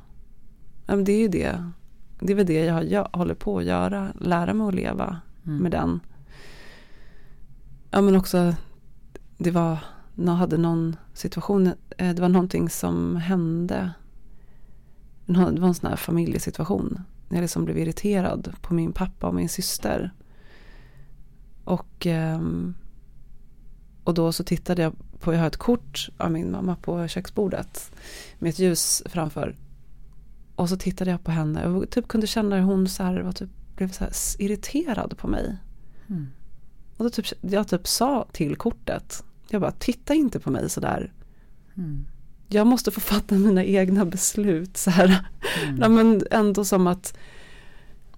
Ja, 0.86 0.96
men 0.96 1.04
det 1.04 1.12
är 1.12 1.20
ju 1.20 1.28
det. 1.28 1.70
Det 2.20 2.32
är 2.32 2.36
väl 2.36 2.46
det 2.46 2.64
jag, 2.64 2.90
jag 2.90 3.08
håller 3.12 3.34
på 3.34 3.58
att 3.58 3.64
göra. 3.64 4.12
Lära 4.20 4.54
mig 4.54 4.68
att 4.68 4.74
leva 4.74 5.20
mm. 5.46 5.58
med 5.58 5.70
den. 5.70 6.00
Ja 7.90 8.00
men 8.00 8.16
också. 8.16 8.54
Det 9.38 9.50
var. 9.50 9.78
Jag 10.14 10.32
hade 10.32 10.56
någon 10.56 10.96
situation. 11.12 11.66
Eh, 11.98 12.14
det 12.14 12.22
var 12.22 12.28
någonting 12.28 12.70
som 12.70 13.16
hände 13.16 13.92
det 15.26 15.60
var 15.60 15.68
en 15.68 15.74
sån 15.74 15.90
här 15.90 15.96
familjesituation. 15.96 17.00
Jag 17.28 17.40
liksom 17.40 17.64
blev 17.64 17.78
irriterad 17.78 18.52
på 18.60 18.74
min 18.74 18.92
pappa 18.92 19.26
och 19.26 19.34
min 19.34 19.48
syster. 19.48 20.12
Och, 21.64 22.06
ehm, 22.06 22.74
och 24.04 24.14
då 24.14 24.32
så 24.32 24.44
tittade 24.44 24.82
jag 24.82 24.94
på, 25.20 25.32
jag 25.32 25.40
har 25.40 25.46
ett 25.46 25.56
kort 25.56 26.08
av 26.16 26.32
min 26.32 26.50
mamma 26.50 26.76
på 26.76 27.08
köksbordet. 27.08 27.92
Med 28.38 28.48
ett 28.48 28.58
ljus 28.58 29.02
framför. 29.06 29.56
Och 30.56 30.68
så 30.68 30.76
tittade 30.76 31.10
jag 31.10 31.24
på 31.24 31.30
henne 31.30 31.66
och 31.66 31.90
typ 31.90 32.08
kunde 32.08 32.26
känna 32.26 32.56
hur 32.56 32.62
hon 32.62 32.88
så 32.88 33.02
här, 33.02 33.20
var 33.20 33.32
typ, 33.32 33.50
blev 33.76 33.90
så 33.90 34.04
irriterad 34.38 35.18
på 35.18 35.28
mig. 35.28 35.56
Mm. 36.06 36.26
Och 36.96 37.04
då 37.04 37.10
typ, 37.10 37.26
jag 37.40 37.68
typ 37.68 37.86
sa 37.86 38.28
till 38.32 38.56
kortet. 38.56 39.24
Jag 39.48 39.60
bara, 39.60 39.72
titta 39.72 40.14
inte 40.14 40.40
på 40.40 40.50
mig 40.50 40.70
sådär. 40.70 41.12
Mm 41.74 42.06
jag 42.48 42.66
måste 42.66 42.90
få 42.90 43.00
fatta 43.00 43.34
mina 43.34 43.64
egna 43.64 44.04
beslut. 44.04 44.76
Så 44.76 44.90
här. 44.90 45.24
Mm. 45.64 45.80
Ja, 45.80 45.88
men 45.88 46.22
ändå 46.30 46.64
som 46.64 46.86
att 46.86 47.16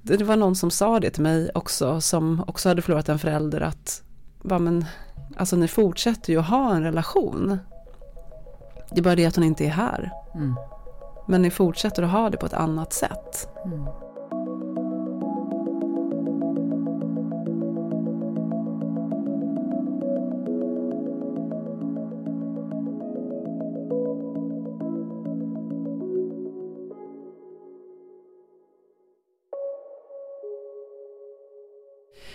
det 0.03 0.25
var 0.25 0.37
någon 0.37 0.57
som 0.57 0.71
sa 0.71 1.01
det 1.01 1.11
till 1.11 1.23
mig 1.23 1.51
också 1.55 2.01
som 2.01 2.45
också 2.47 2.69
hade 2.69 2.83
förlorat 2.83 3.09
en 3.09 3.19
förälder 3.19 3.61
att 3.61 4.03
va, 4.43 4.59
men, 4.59 4.85
alltså 5.37 5.57
ni 5.57 5.69
fortsätter 5.69 6.33
ju 6.33 6.39
att 6.39 6.49
ha 6.49 6.75
en 6.75 6.83
relation. 6.83 7.59
Det 8.91 9.01
är 9.01 9.03
bara 9.03 9.17
det 9.17 9.27
att 9.27 9.37
hon 9.37 9.45
inte 9.45 9.65
är 9.65 9.71
här. 9.71 10.13
Mm. 10.35 10.55
Men 11.29 11.43
ni 11.43 11.51
fortsätter 11.51 12.03
att 12.03 12.11
ha 12.11 12.31
det 12.31 12.37
på 12.37 12.47
ett 12.47 12.53
annat 12.53 12.93
sätt. 12.93 13.49
Mm. 13.65 13.87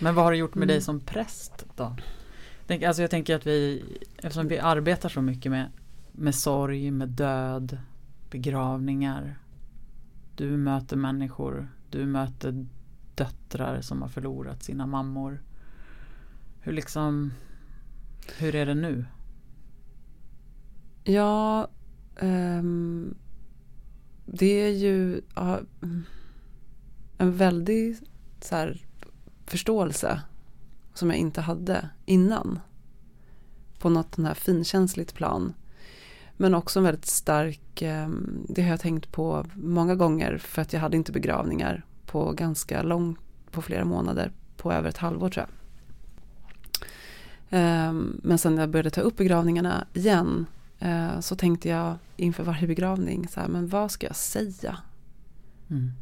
Men 0.02 0.14
vad 0.14 0.24
har 0.24 0.32
det 0.32 0.38
gjort 0.38 0.54
med 0.54 0.62
mm. 0.62 0.68
dig 0.68 0.80
som 0.80 1.00
präst 1.00 1.66
då? 1.76 1.96
Tänk, 2.66 2.82
alltså 2.82 3.02
jag 3.02 3.10
tänker 3.10 3.36
att 3.36 3.46
vi, 3.46 3.84
eftersom 4.16 4.48
vi 4.48 4.58
arbetar 4.58 5.08
så 5.08 5.22
mycket 5.22 5.52
med, 5.52 5.70
med 6.12 6.34
sorg, 6.34 6.90
med 6.90 7.08
död, 7.08 7.78
begravningar. 8.30 9.38
Du 10.36 10.56
möter 10.56 10.96
människor, 10.96 11.68
du 11.90 12.06
möter 12.06 12.66
döttrar 13.14 13.80
som 13.80 14.02
har 14.02 14.08
förlorat 14.08 14.62
sina 14.62 14.86
mammor. 14.86 15.42
Hur 16.60 16.72
liksom, 16.72 17.32
hur 18.38 18.54
är 18.54 18.66
det 18.66 18.74
nu? 18.74 19.04
Ja, 21.04 21.68
um, 22.20 23.14
det 24.26 24.66
är 24.66 24.72
ju 24.72 25.20
uh, 25.38 25.58
en 27.18 27.32
väldig 27.32 27.96
så 28.40 28.56
här, 28.56 28.86
förståelse 29.52 30.20
som 30.94 31.10
jag 31.10 31.18
inte 31.18 31.40
hade 31.40 31.88
innan. 32.06 32.60
På 33.78 33.88
något 33.88 34.14
sån 34.14 34.24
här 34.24 34.34
finkänsligt 34.34 35.14
plan. 35.14 35.54
Men 36.36 36.54
också 36.54 36.78
en 36.78 36.84
väldigt 36.84 37.06
stark, 37.06 37.82
ehm, 37.82 38.46
det 38.48 38.62
har 38.62 38.70
jag 38.70 38.80
tänkt 38.80 39.12
på 39.12 39.46
många 39.54 39.94
gånger 39.94 40.38
för 40.38 40.62
att 40.62 40.72
jag 40.72 40.80
hade 40.80 40.96
inte 40.96 41.12
begravningar 41.12 41.84
på 42.06 42.32
ganska 42.32 42.82
långt, 42.82 43.18
på 43.50 43.62
flera 43.62 43.84
månader, 43.84 44.32
på 44.56 44.72
över 44.72 44.88
ett 44.88 44.96
halvår 44.96 45.28
tror 45.28 45.46
jag. 45.46 45.52
Ehm, 47.50 48.20
men 48.22 48.38
sen 48.38 48.54
när 48.54 48.62
jag 48.62 48.70
började 48.70 48.90
ta 48.90 49.00
upp 49.00 49.16
begravningarna 49.16 49.86
igen 49.94 50.46
eh, 50.78 51.20
så 51.20 51.36
tänkte 51.36 51.68
jag 51.68 51.96
inför 52.16 52.44
varje 52.44 52.66
begravning, 52.66 53.28
så 53.28 53.40
här, 53.40 53.48
men 53.48 53.68
vad 53.68 53.90
ska 53.90 54.06
jag 54.06 54.16
säga? 54.16 54.78
Mm. 55.70 55.92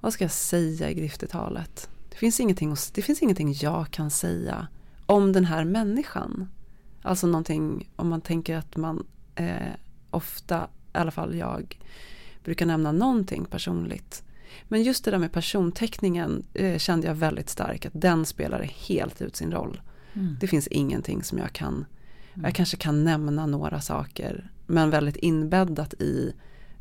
Vad 0.00 0.12
ska 0.12 0.24
jag 0.24 0.30
säga 0.30 0.90
i 0.90 0.94
griftetalet? 0.94 1.88
Det 2.18 2.20
finns, 2.20 2.40
ingenting, 2.40 2.76
det 2.94 3.02
finns 3.02 3.22
ingenting 3.22 3.54
jag 3.60 3.90
kan 3.90 4.10
säga 4.10 4.68
om 5.06 5.32
den 5.32 5.44
här 5.44 5.64
människan. 5.64 6.48
Alltså 7.02 7.26
någonting 7.26 7.90
om 7.96 8.08
man 8.08 8.20
tänker 8.20 8.56
att 8.56 8.76
man 8.76 9.06
eh, 9.34 9.72
ofta, 10.10 10.68
i 10.94 10.98
alla 10.98 11.10
fall 11.10 11.34
jag, 11.34 11.78
brukar 12.44 12.66
nämna 12.66 12.92
någonting 12.92 13.44
personligt. 13.44 14.22
Men 14.64 14.82
just 14.82 15.04
det 15.04 15.10
där 15.10 15.18
med 15.18 15.32
personteckningen 15.32 16.44
eh, 16.54 16.78
kände 16.78 17.06
jag 17.06 17.14
väldigt 17.14 17.48
starkt 17.48 17.86
att 17.86 17.92
den 17.94 18.26
spelade 18.26 18.64
helt 18.64 19.22
ut 19.22 19.36
sin 19.36 19.52
roll. 19.52 19.80
Mm. 20.12 20.36
Det 20.40 20.46
finns 20.46 20.66
ingenting 20.66 21.22
som 21.22 21.38
jag 21.38 21.52
kan, 21.52 21.74
mm. 21.74 22.44
jag 22.44 22.54
kanske 22.54 22.76
kan 22.76 23.04
nämna 23.04 23.46
några 23.46 23.80
saker, 23.80 24.50
men 24.66 24.90
väldigt 24.90 25.16
inbäddat 25.16 25.94
i 25.94 26.32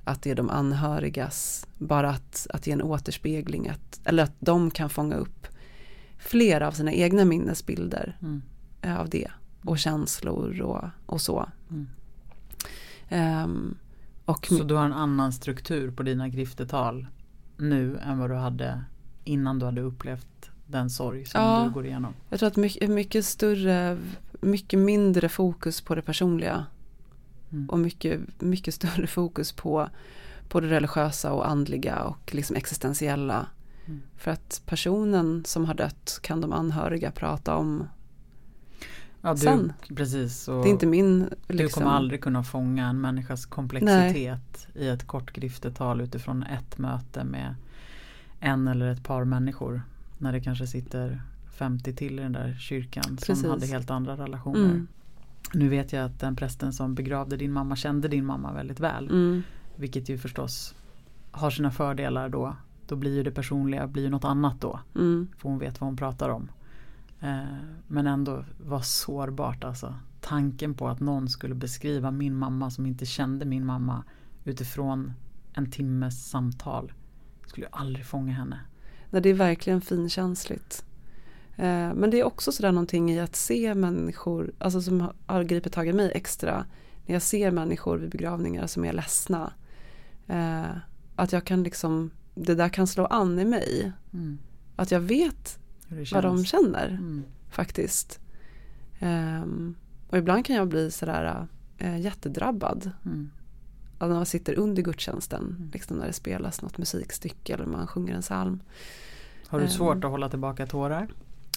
att 0.08 0.22
det 0.22 0.32
är 0.32 0.36
de 0.36 0.50
anhörigas, 0.50 1.68
bara 1.78 2.10
att, 2.10 2.48
att 2.50 2.68
ge 2.68 2.74
en 2.74 2.82
återspegling, 2.82 3.70
att, 3.70 4.00
eller 4.04 4.24
att 4.24 4.36
de 4.40 4.72
kan 4.72 4.90
fånga 4.90 5.16
upp 5.16 5.48
flera 6.18 6.68
av 6.68 6.72
sina 6.72 6.94
egna 6.94 7.26
minnesbilder 7.26 8.18
mm. 8.22 8.42
av 9.00 9.10
det 9.10 9.32
och 9.64 9.80
känslor 9.80 10.62
och, 10.62 10.84
och 11.06 11.22
så. 11.22 11.50
Mm. 11.70 11.88
Um, 13.44 13.78
och 14.26 14.46
så 14.46 14.64
du 14.64 14.76
har 14.76 14.86
en 14.86 14.94
annan 14.94 15.34
struktur 15.34 15.92
på 15.92 16.04
dina 16.04 16.28
griftetal 16.28 17.08
nu 17.58 17.98
än 17.98 18.20
vad 18.20 18.30
du 18.30 18.36
hade 18.36 18.84
innan 19.24 19.60
du 19.60 19.66
hade 19.66 19.82
upplevt 19.82 20.50
den 20.68 20.90
sorg 20.90 21.26
som 21.26 21.42
ja, 21.42 21.64
du 21.68 21.74
går 21.74 21.86
igenom? 21.86 22.14
Jag 22.30 22.40
tror 22.40 22.48
att 22.48 22.56
mycket, 22.56 22.90
mycket 22.90 23.26
större, 23.26 23.98
mycket 24.42 24.80
mindre 24.80 25.30
fokus 25.30 25.82
på 25.82 25.96
det 25.96 26.02
personliga 26.02 26.66
Mm. 27.52 27.70
Och 27.70 27.80
mycket, 27.80 28.42
mycket 28.42 28.74
större 28.74 29.08
fokus 29.18 29.52
på, 29.52 29.90
på 30.50 30.60
det 30.60 30.68
religiösa 30.68 31.34
och 31.34 31.50
andliga 31.50 32.04
och 32.04 32.36
liksom 32.36 32.56
existentiella. 32.56 33.48
Mm. 33.86 34.02
För 34.18 34.32
att 34.32 34.62
personen 34.66 35.44
som 35.46 35.66
har 35.66 35.74
dött 35.74 36.20
kan 36.22 36.42
de 36.42 36.54
anhöriga 36.54 37.12
prata 37.12 37.56
om 37.56 37.88
ja, 39.22 39.34
du, 39.34 39.40
sen. 39.40 39.74
Precis, 39.96 40.46
det 40.46 40.52
är 40.52 40.68
inte 40.68 40.86
min... 40.86 41.20
Liksom, 41.20 41.58
du 41.58 41.68
kommer 41.68 41.92
aldrig 41.92 42.24
kunna 42.24 42.44
fånga 42.44 42.88
en 42.88 43.02
människas 43.02 43.46
komplexitet 43.46 44.68
Nej. 44.74 44.86
i 44.86 44.88
ett 44.90 45.08
kort 45.08 45.34
griftetal 45.34 46.02
utifrån 46.02 46.44
ett 46.44 46.78
möte 46.78 47.24
med 47.24 47.56
en 48.40 48.68
eller 48.68 48.88
ett 48.88 49.04
par 49.04 49.24
människor. 49.24 49.82
När 50.18 50.32
det 50.32 50.40
kanske 50.40 50.68
sitter 50.68 51.22
50 51.58 51.96
till 51.96 52.20
i 52.20 52.24
den 52.24 52.34
där 52.34 52.58
kyrkan 52.60 53.04
precis. 53.04 53.42
som 53.42 53.50
hade 53.50 53.66
helt 53.66 53.90
andra 53.90 54.18
relationer. 54.18 54.66
Mm. 54.66 54.88
Nu 55.54 55.70
vet 55.70 55.94
jag 55.94 56.06
att 56.06 56.20
den 56.20 56.36
prästen 56.36 56.74
som 56.74 56.96
begravde 56.96 57.38
din 57.38 57.52
mamma 57.52 57.76
kände 57.76 58.08
din 58.08 58.26
mamma 58.26 58.54
väldigt 58.54 58.80
väl. 58.80 59.10
Mm. 59.10 59.44
Vilket 59.76 60.10
ju 60.10 60.18
förstås 60.18 60.76
har 61.32 61.50
sina 61.50 61.72
fördelar 61.72 62.30
då. 62.30 62.56
Då 62.88 62.96
blir 62.96 63.16
ju 63.16 63.24
det 63.24 63.32
personliga 63.32 63.88
blir 63.88 64.04
ju 64.04 64.10
något 64.10 64.24
annat 64.24 64.62
då. 64.62 64.80
Mm. 64.96 65.28
För 65.38 65.50
hon 65.50 65.60
vet 65.60 65.82
vad 65.82 65.88
hon 65.88 65.98
pratar 65.98 66.30
om. 66.30 66.50
Eh, 67.20 67.44
men 67.88 68.08
ändå 68.08 68.46
var 68.66 68.82
sårbart 68.82 69.64
alltså. 69.64 69.96
Tanken 70.22 70.74
på 70.74 70.88
att 70.88 71.00
någon 71.00 71.30
skulle 71.30 71.56
beskriva 71.56 72.12
min 72.12 72.36
mamma 72.36 72.72
som 72.72 72.86
inte 72.86 73.06
kände 73.06 73.46
min 73.46 73.66
mamma 73.66 74.04
utifrån 74.44 75.14
en 75.54 75.72
timmes 75.72 76.30
samtal. 76.30 76.94
Skulle 77.46 77.66
ju 77.66 77.72
aldrig 77.72 78.06
fånga 78.06 78.34
henne. 78.34 78.60
Nej, 79.10 79.22
det 79.22 79.30
är 79.30 79.34
verkligen 79.34 79.82
finkänsligt. 79.82 80.86
Eh, 81.58 81.94
men 81.94 82.10
det 82.10 82.20
är 82.20 82.24
också 82.24 82.52
sådär 82.52 82.72
någonting 82.72 83.12
i 83.12 83.20
att 83.20 83.36
se 83.36 83.74
människor, 83.76 84.52
alltså 84.60 84.82
som 84.82 85.12
har- 85.26 85.44
gripit 85.44 85.74
tag 85.74 85.88
i 85.88 85.94
mig 85.94 86.12
extra. 86.16 86.66
När 87.06 87.16
jag 87.16 87.22
ser 87.22 87.52
människor 87.52 87.98
vid 87.98 88.10
begravningar 88.10 88.68
som 88.68 88.86
är 88.86 88.94
ledsna. 88.94 89.54
Eh, 90.28 90.78
att 91.16 91.32
jag 91.32 91.46
kan 91.46 91.64
liksom, 91.64 92.12
det 92.36 92.56
där 92.56 92.70
kan 92.70 92.88
slå 92.88 93.06
an 93.06 93.40
i 93.40 93.46
mig. 93.46 93.92
Mm. 94.14 94.38
Att 94.76 94.92
jag 94.92 95.00
vet 95.00 95.60
vad 96.12 96.24
de 96.24 96.46
känner 96.46 96.88
Mm. 96.88 97.24
faktiskt. 97.50 98.20
Ehm, 99.00 99.76
och 100.10 100.18
ibland 100.18 100.46
kan 100.46 100.56
jag 100.56 100.68
bli 100.68 100.92
sådär 100.92 101.48
eh, 101.78 102.00
jättedrabbad. 102.00 102.92
Mm. 103.06 103.30
Alltså 103.98 104.08
när 104.08 104.16
man 104.16 104.26
sitter 104.26 104.60
under 104.60 104.82
gudstjänsten, 104.84 105.44
Mm. 105.58 105.70
liksom 105.74 105.98
när 105.98 106.08
det 106.08 106.14
spelas 106.14 106.62
något 106.62 106.78
musikstycke 106.78 107.54
eller 107.54 107.66
man 107.66 107.88
sjunger 107.88 108.16
en 108.16 108.22
psalm. 108.22 108.60
Har 109.48 109.60
du 109.60 109.66
Ehm. 109.66 109.72
svårt 109.72 110.04
att 110.04 110.12
hålla 110.12 110.30
tillbaka 110.30 110.66
tårar? 110.68 111.08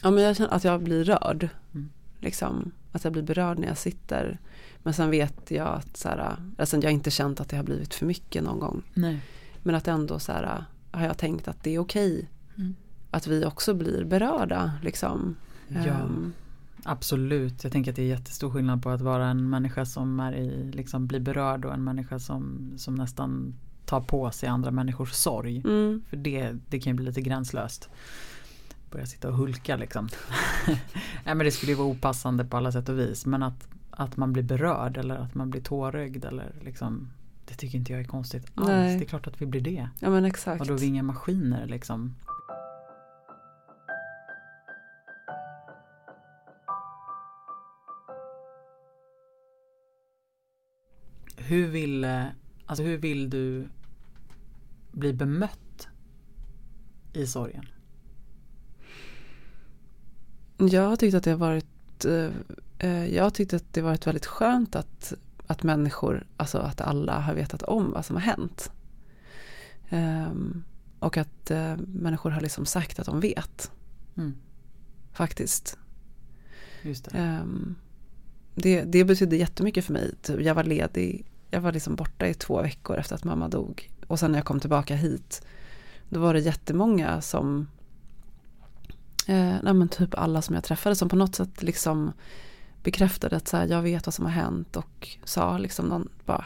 Ja 0.03 0.11
men 0.11 0.25
jag 0.25 0.37
känner 0.37 0.55
att 0.55 0.65
jag 0.65 0.83
blir 0.83 1.05
rörd. 1.05 1.49
Mm. 1.75 1.89
Liksom, 2.19 2.71
att 2.93 3.05
jag 3.05 3.13
blir 3.13 3.23
berörd 3.23 3.59
när 3.59 3.69
jag 3.69 3.79
sitter. 3.79 4.39
Men 4.83 4.95
sen 4.95 5.11
vet 5.11 5.51
jag 5.51 5.69
att 5.69 5.97
så 5.97 6.09
här, 6.09 6.37
alltså 6.59 6.77
jag 6.77 6.85
har 6.85 6.91
inte 6.91 7.11
känt 7.11 7.41
att 7.41 7.49
det 7.49 7.57
har 7.57 7.65
blivit 7.65 7.95
för 7.95 8.07
mycket 8.07 8.43
någon 8.45 8.59
gång. 8.59 8.83
Nej. 8.95 9.21
Men 9.63 9.75
att 9.75 9.89
ändå 9.89 10.19
så 10.19 10.33
här, 10.33 10.65
har 10.91 11.07
jag 11.07 11.19
tänkt 11.19 11.49
att 11.49 11.63
det 11.65 11.75
är 11.75 11.79
okej. 11.79 12.29
Mm. 12.57 12.75
Att 13.11 13.27
vi 13.27 13.45
också 13.45 13.75
blir 13.75 14.05
berörda. 14.05 14.73
Liksom. 14.83 15.37
Ja. 15.69 15.79
Ehm, 15.79 16.33
Absolut, 16.85 17.65
jag 17.65 17.73
tänker 17.73 17.91
att 17.91 17.97
det 17.97 18.03
är 18.03 18.07
jättestor 18.07 18.51
skillnad 18.51 18.83
på 18.83 18.91
att 18.91 19.01
vara 19.01 19.27
en 19.27 19.51
människa 19.51 19.85
som 19.87 20.21
är 20.21 20.33
i, 20.33 20.73
liksom 20.73 21.07
blir 21.07 21.21
berörd 21.21 21.65
och 21.65 21.75
en 21.75 21.85
människa 21.85 22.19
som, 22.19 22.73
som 22.77 22.95
nästan 22.95 23.55
tar 23.85 24.01
på 24.01 24.31
sig 24.31 24.49
andra 24.49 24.71
människors 24.71 25.13
sorg. 25.13 25.63
mm, 25.65 26.03
För 26.09 26.17
det, 26.17 26.57
det 26.69 26.81
kan 26.81 26.91
ju 26.93 26.97
bli 26.97 27.05
lite 27.07 27.21
gränslöst. 27.21 27.89
Börja 28.91 29.07
sitta 29.07 29.29
och 29.29 29.35
hulka 29.35 29.77
liksom. 29.77 30.09
Nej 31.25 31.35
men 31.35 31.39
det 31.39 31.51
skulle 31.51 31.73
ju 31.73 31.79
vara 31.79 31.89
opassande 31.89 32.45
på 32.45 32.57
alla 32.57 32.73
sätt 32.73 32.89
och 32.89 32.99
vis. 32.99 33.27
Men 33.27 33.43
att, 33.43 33.69
att 33.91 34.17
man 34.17 34.33
blir 34.33 34.43
berörd 34.43 34.97
eller 34.97 35.15
att 35.15 35.35
man 35.35 35.51
blir 35.51 35.61
tårögd 35.61 36.25
eller 36.25 36.53
liksom 36.61 37.11
Det 37.45 37.55
tycker 37.55 37.79
inte 37.79 37.93
jag 37.93 38.01
är 38.01 38.05
konstigt 38.05 38.47
alls. 38.55 38.69
Nej. 38.69 38.99
Det 38.99 39.05
är 39.05 39.09
klart 39.09 39.27
att 39.27 39.43
vi 39.43 39.47
blir 39.47 39.61
det. 39.61 39.89
ja 40.01 40.11
men 40.11 40.25
exakt. 40.25 40.61
Och 40.61 40.67
då 40.67 40.75
är 40.75 40.79
vi 40.79 40.87
inga 40.87 41.03
maskiner 41.03 41.67
liksom. 41.67 42.15
Hur 51.37 51.69
vill, 51.69 52.05
alltså 52.67 52.85
hur 52.85 52.99
vill 52.99 53.31
du 53.31 53.69
bli 54.93 55.13
bemött 55.13 55.89
i 57.13 57.27
sorgen? 57.27 57.65
Jag 60.69 60.89
har 60.89 60.97
tyckt 60.97 61.15
att 61.15 61.25
det 61.25 61.31
har 61.31 61.39
varit 61.39 62.05
eh, 62.05 62.31
eh, 62.79 63.07
Jag 63.15 63.25
har 63.25 63.31
tyckt 63.31 63.55
att 63.55 63.73
det 63.73 63.83
varit 63.83 64.07
väldigt 64.07 64.27
skönt 64.27 64.77
att, 64.77 65.13
att 65.47 65.63
människor, 65.63 66.27
alltså 66.37 66.59
att 66.59 66.81
alla 66.81 67.21
har 67.21 67.35
vetat 67.35 67.63
om 67.63 67.91
vad 67.91 68.05
som 68.05 68.17
har 68.17 68.23
hänt. 68.23 68.73
Ehm, 69.89 70.65
och 70.99 71.17
att 71.17 71.51
eh, 71.51 71.77
människor 71.77 72.31
har 72.31 72.41
liksom 72.41 72.67
sagt 72.67 72.99
att 72.99 73.07
de 73.07 73.21
vet. 73.21 73.71
Mm, 74.17 74.35
Faktiskt. 75.13 75.79
just 76.83 77.05
det. 77.05 77.19
Ehm, 77.19 77.75
det, 78.55 78.83
det 78.83 79.05
betydde 79.05 79.37
jättemycket 79.37 79.85
för 79.85 79.93
mig. 79.93 80.15
Typ, 80.23 80.41
Jag 80.41 80.55
var 80.55 80.65
ledig, 80.65 81.27
jag 81.51 81.61
var 81.61 81.73
liksom 81.73 81.97
borta 81.97 82.27
i 82.29 82.35
två 82.35 82.63
veckor 82.63 82.99
efter 82.99 83.15
att 83.15 83.25
mamma 83.25 83.49
dog. 83.49 83.91
Och 84.07 84.19
sen 84.19 84.33
när 84.33 84.39
jag 84.39 84.47
kom 84.47 84.61
tillbaka 84.61 84.97
hit, 84.97 85.43
då 86.09 86.21
var 86.21 86.35
det 86.35 86.41
jättemånga 86.41 87.21
som, 87.21 87.69
eh, 89.27 89.57
nej 89.63 89.75
men 89.75 89.89
typ 89.89 90.15
alla 90.15 90.43
som 90.43 90.55
jag 90.55 90.65
träffade 90.65 90.97
som 90.97 91.09
på 91.09 91.17
något 91.17 91.35
sätt 91.35 91.63
liksom 91.63 92.13
bekräftade 92.83 93.37
att 93.37 93.49
så 93.49 93.57
här, 93.57 93.67
jag 93.67 93.83
vet 93.83 94.07
vad 94.07 94.15
som 94.15 94.25
har 94.25 94.33
hänt 94.33 94.77
och 94.77 95.09
sa 95.25 95.59
liksom 95.59 95.87
någon 95.87 96.09
bara, 96.27 96.45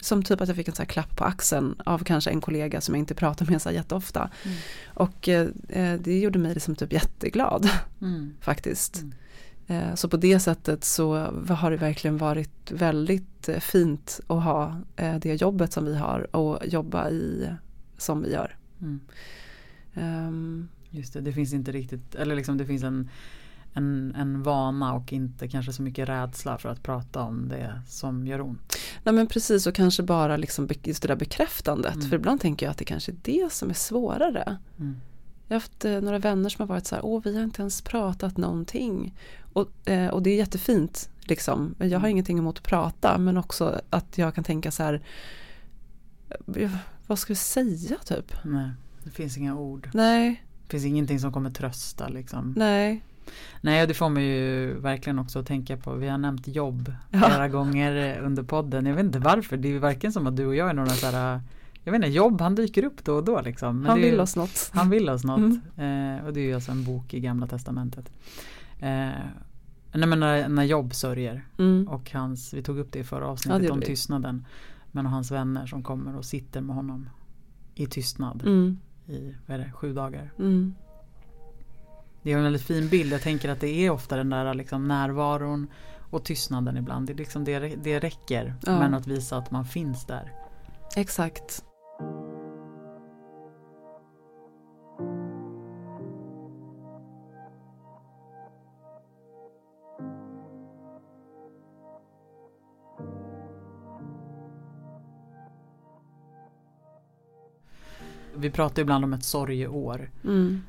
som 0.00 0.22
typ 0.22 0.40
att 0.40 0.48
jag 0.48 0.56
fick 0.56 0.68
en 0.68 0.74
så 0.74 0.82
här 0.82 0.86
klapp 0.88 1.16
på 1.16 1.24
axeln 1.24 1.74
av 1.86 1.98
kanske 1.98 2.30
en 2.30 2.40
kollega 2.40 2.80
som 2.80 2.94
jag 2.94 2.98
inte 3.00 3.14
pratar 3.14 3.46
med 3.46 3.62
så 3.62 3.68
här 3.68 3.76
jätteofta. 3.76 4.30
Mm. 4.44 4.56
Och 4.86 5.28
eh, 5.28 5.48
eh, 5.68 6.00
det 6.00 6.18
gjorde 6.20 6.38
mig 6.38 6.54
liksom 6.54 6.74
typ 6.76 6.92
jätteglad 6.92 7.70
Mm, 8.00 8.34
faktiskt. 8.40 9.02
Mm. 9.02 9.12
Eh, 9.66 9.94
Så 9.94 10.08
på 10.08 10.16
det 10.16 10.40
sättet 10.40 10.84
så 10.84 11.14
har 11.48 11.70
det 11.70 11.76
verkligen 11.76 12.18
varit 12.18 12.70
väldigt 12.70 13.48
eh, 13.48 13.58
fint 13.58 14.20
att 14.26 14.42
ha 14.42 14.80
eh, 14.96 15.16
det 15.16 15.34
jobbet 15.34 15.72
som 15.72 15.84
vi 15.84 15.96
har 15.96 16.36
och 16.36 16.66
jobba 16.66 17.10
i 17.10 17.48
som 17.98 18.22
vi 18.22 18.32
gör. 18.32 18.56
mm. 19.94 20.68
Just 20.94 21.12
det, 21.12 21.20
det 21.20 21.32
finns 21.32 21.52
inte 21.52 21.72
riktigt, 21.72 22.14
eller 22.14 22.36
liksom 22.36 22.58
det 22.58 22.66
finns 22.66 22.82
en, 22.82 23.10
en, 23.72 24.14
en 24.16 24.42
vana 24.42 24.94
och 24.94 25.12
inte 25.12 25.48
kanske 25.48 25.72
så 25.72 25.82
mycket 25.82 26.08
rädsla 26.08 26.58
för 26.58 26.68
att 26.68 26.82
prata 26.82 27.22
om 27.22 27.48
det 27.48 27.80
som 27.88 28.26
gör 28.26 28.40
ont. 28.40 28.76
Nej 29.04 29.14
men 29.14 29.26
precis 29.26 29.66
och 29.66 29.74
kanske 29.74 30.02
bara 30.02 30.36
liksom 30.36 30.68
just 30.82 31.02
det 31.02 31.08
där 31.08 31.16
bekräftandet. 31.16 31.94
Mm. 31.94 32.08
För 32.08 32.16
ibland 32.16 32.40
tänker 32.40 32.66
jag 32.66 32.70
att 32.70 32.78
det 32.78 32.84
kanske 32.84 33.12
är 33.12 33.16
det 33.22 33.52
som 33.52 33.70
är 33.70 33.74
svårare. 33.74 34.58
Mm. 34.78 35.00
Jag 35.48 35.54
har 35.54 35.60
haft 35.60 35.84
eh, 35.84 36.00
några 36.00 36.18
vänner 36.18 36.48
som 36.48 36.62
har 36.62 36.66
varit 36.66 36.86
så 36.86 36.94
här, 36.94 37.04
åh 37.04 37.22
vi 37.24 37.36
har 37.36 37.44
inte 37.44 37.62
ens 37.62 37.82
pratat 37.82 38.36
någonting. 38.36 39.14
Och, 39.52 39.88
eh, 39.88 40.08
och 40.08 40.22
det 40.22 40.30
är 40.30 40.36
jättefint 40.36 41.10
liksom. 41.20 41.74
Jag 41.78 41.88
har 41.88 41.96
Mm. 41.96 42.10
ingenting 42.10 42.38
emot 42.38 42.58
att 42.58 42.64
prata 42.64 43.18
men 43.18 43.36
också 43.36 43.80
att 43.90 44.18
jag 44.18 44.34
kan 44.34 44.44
tänka 44.44 44.70
så 44.70 44.82
här, 44.82 45.02
vad 47.06 47.18
ska 47.18 47.32
vi 47.32 47.36
säga 47.36 47.96
typ? 48.04 48.32
Nej, 48.44 48.70
det 49.04 49.10
finns 49.10 49.36
inga 49.36 49.58
ord. 49.58 49.90
Nej, 49.94 50.43
finns 50.68 50.84
ingenting 50.84 51.18
som 51.20 51.32
kommer 51.32 51.50
trösta 51.50 52.08
liksom. 52.08 52.54
nej, 52.56 53.02
Nej, 53.60 53.86
det 53.86 53.94
får 53.94 54.08
mig 54.08 54.24
ju 54.24 54.74
verkligen 54.80 55.18
också 55.18 55.38
att 55.38 55.46
tänka 55.46 55.76
på. 55.76 55.94
Vi 55.94 56.08
har 56.08 56.18
nämnt 56.18 56.48
jobb 56.48 56.92
Ja. 57.10 57.18
flera 57.20 57.48
gånger 57.48 58.18
under 58.18 58.42
podden. 58.42 58.86
Jag 58.86 58.94
vet 58.94 59.04
inte 59.04 59.18
varför. 59.18 59.56
Det 59.56 59.68
är 59.68 59.72
ju 59.72 59.78
varken 59.78 60.12
som 60.12 60.26
att 60.26 60.36
du 60.36 60.46
och 60.46 60.54
jag 60.56 60.68
är 60.70 60.74
några 60.74 60.90
så 60.90 61.06
här, 61.06 61.40
jag 61.82 61.92
vet 61.92 61.98
inte, 61.98 62.08
jobb 62.08 62.40
han 62.40 62.54
dyker 62.54 62.84
upp 62.84 63.04
då 63.04 63.14
och 63.14 63.24
då 63.24 63.40
liksom. 63.40 63.76
Men 63.76 63.86
han 63.86 63.98
det 63.98 64.02
är 64.02 64.04
ju- 64.04 64.10
vill 64.10 64.20
oss 64.20 64.36
något. 64.36 64.70
Han 64.74 64.90
vill 64.90 65.08
oss 65.08 65.24
något. 65.24 65.38
Mm. 65.76 66.16
Eh, 66.18 66.24
och 66.26 66.32
det 66.32 66.40
är 66.40 66.44
ju 66.44 66.54
alltså 66.54 66.70
en 66.72 66.84
bok 66.84 67.14
i 67.14 67.20
Gamla 67.20 67.46
Testamentet. 67.46 68.10
Eh, 68.78 69.08
nej 69.92 70.06
men 70.08 70.20
när, 70.20 70.48
när 70.48 70.64
Jobb 70.64 70.94
sörjer 70.94 71.44
Mm. 71.58 71.88
och 71.88 72.10
hans, 72.12 72.54
vi 72.54 72.62
tog 72.62 72.78
upp 72.78 72.92
det 72.92 72.98
i 72.98 73.04
förra 73.04 73.24
Ja, 73.24 73.26
avsnittet 73.30 73.62
det 73.62 73.70
om 73.70 73.80
tystnaden. 73.80 74.46
Men 74.92 75.06
hans 75.06 75.30
vänner 75.30 75.66
som 75.66 75.82
kommer 75.82 76.16
och 76.16 76.24
sitter 76.24 76.60
med 76.60 76.76
honom 76.76 77.08
i 77.74 77.86
tystnad 77.86 78.42
Mm. 78.46 78.78
I 79.06 79.34
vad 79.46 79.60
det, 79.60 79.72
sju 79.72 79.92
dagar. 79.92 80.30
Mm. 80.38 80.74
Det 82.22 82.32
är 82.32 82.36
en 82.36 82.42
väldigt 82.42 82.62
fin 82.62 82.88
bild. 82.88 83.12
Jag 83.12 83.22
tänker 83.22 83.48
att 83.48 83.60
det 83.60 83.86
är 83.86 83.90
ofta 83.90 84.16
den 84.16 84.30
där 84.30 84.54
liksom 84.54 84.88
närvaron 84.88 85.66
och 86.10 86.24
tystnaden 86.24 86.76
ibland. 86.76 87.06
Det, 87.06 87.12
är 87.12 87.14
liksom 87.14 87.44
det, 87.44 87.58
det 87.58 87.98
räcker. 87.98 88.54
Ja. 88.66 88.78
Men 88.78 88.94
att 88.94 89.06
visa 89.06 89.36
att 89.36 89.50
man 89.50 89.64
finns 89.64 90.04
där. 90.04 90.32
Exakt. 90.96 91.64
Vi 108.44 108.50
pratar 108.50 108.82
ibland 108.82 109.04
om 109.04 109.12
ett 109.12 109.24
sorgeår. 109.24 110.10
Mm. 110.24 110.62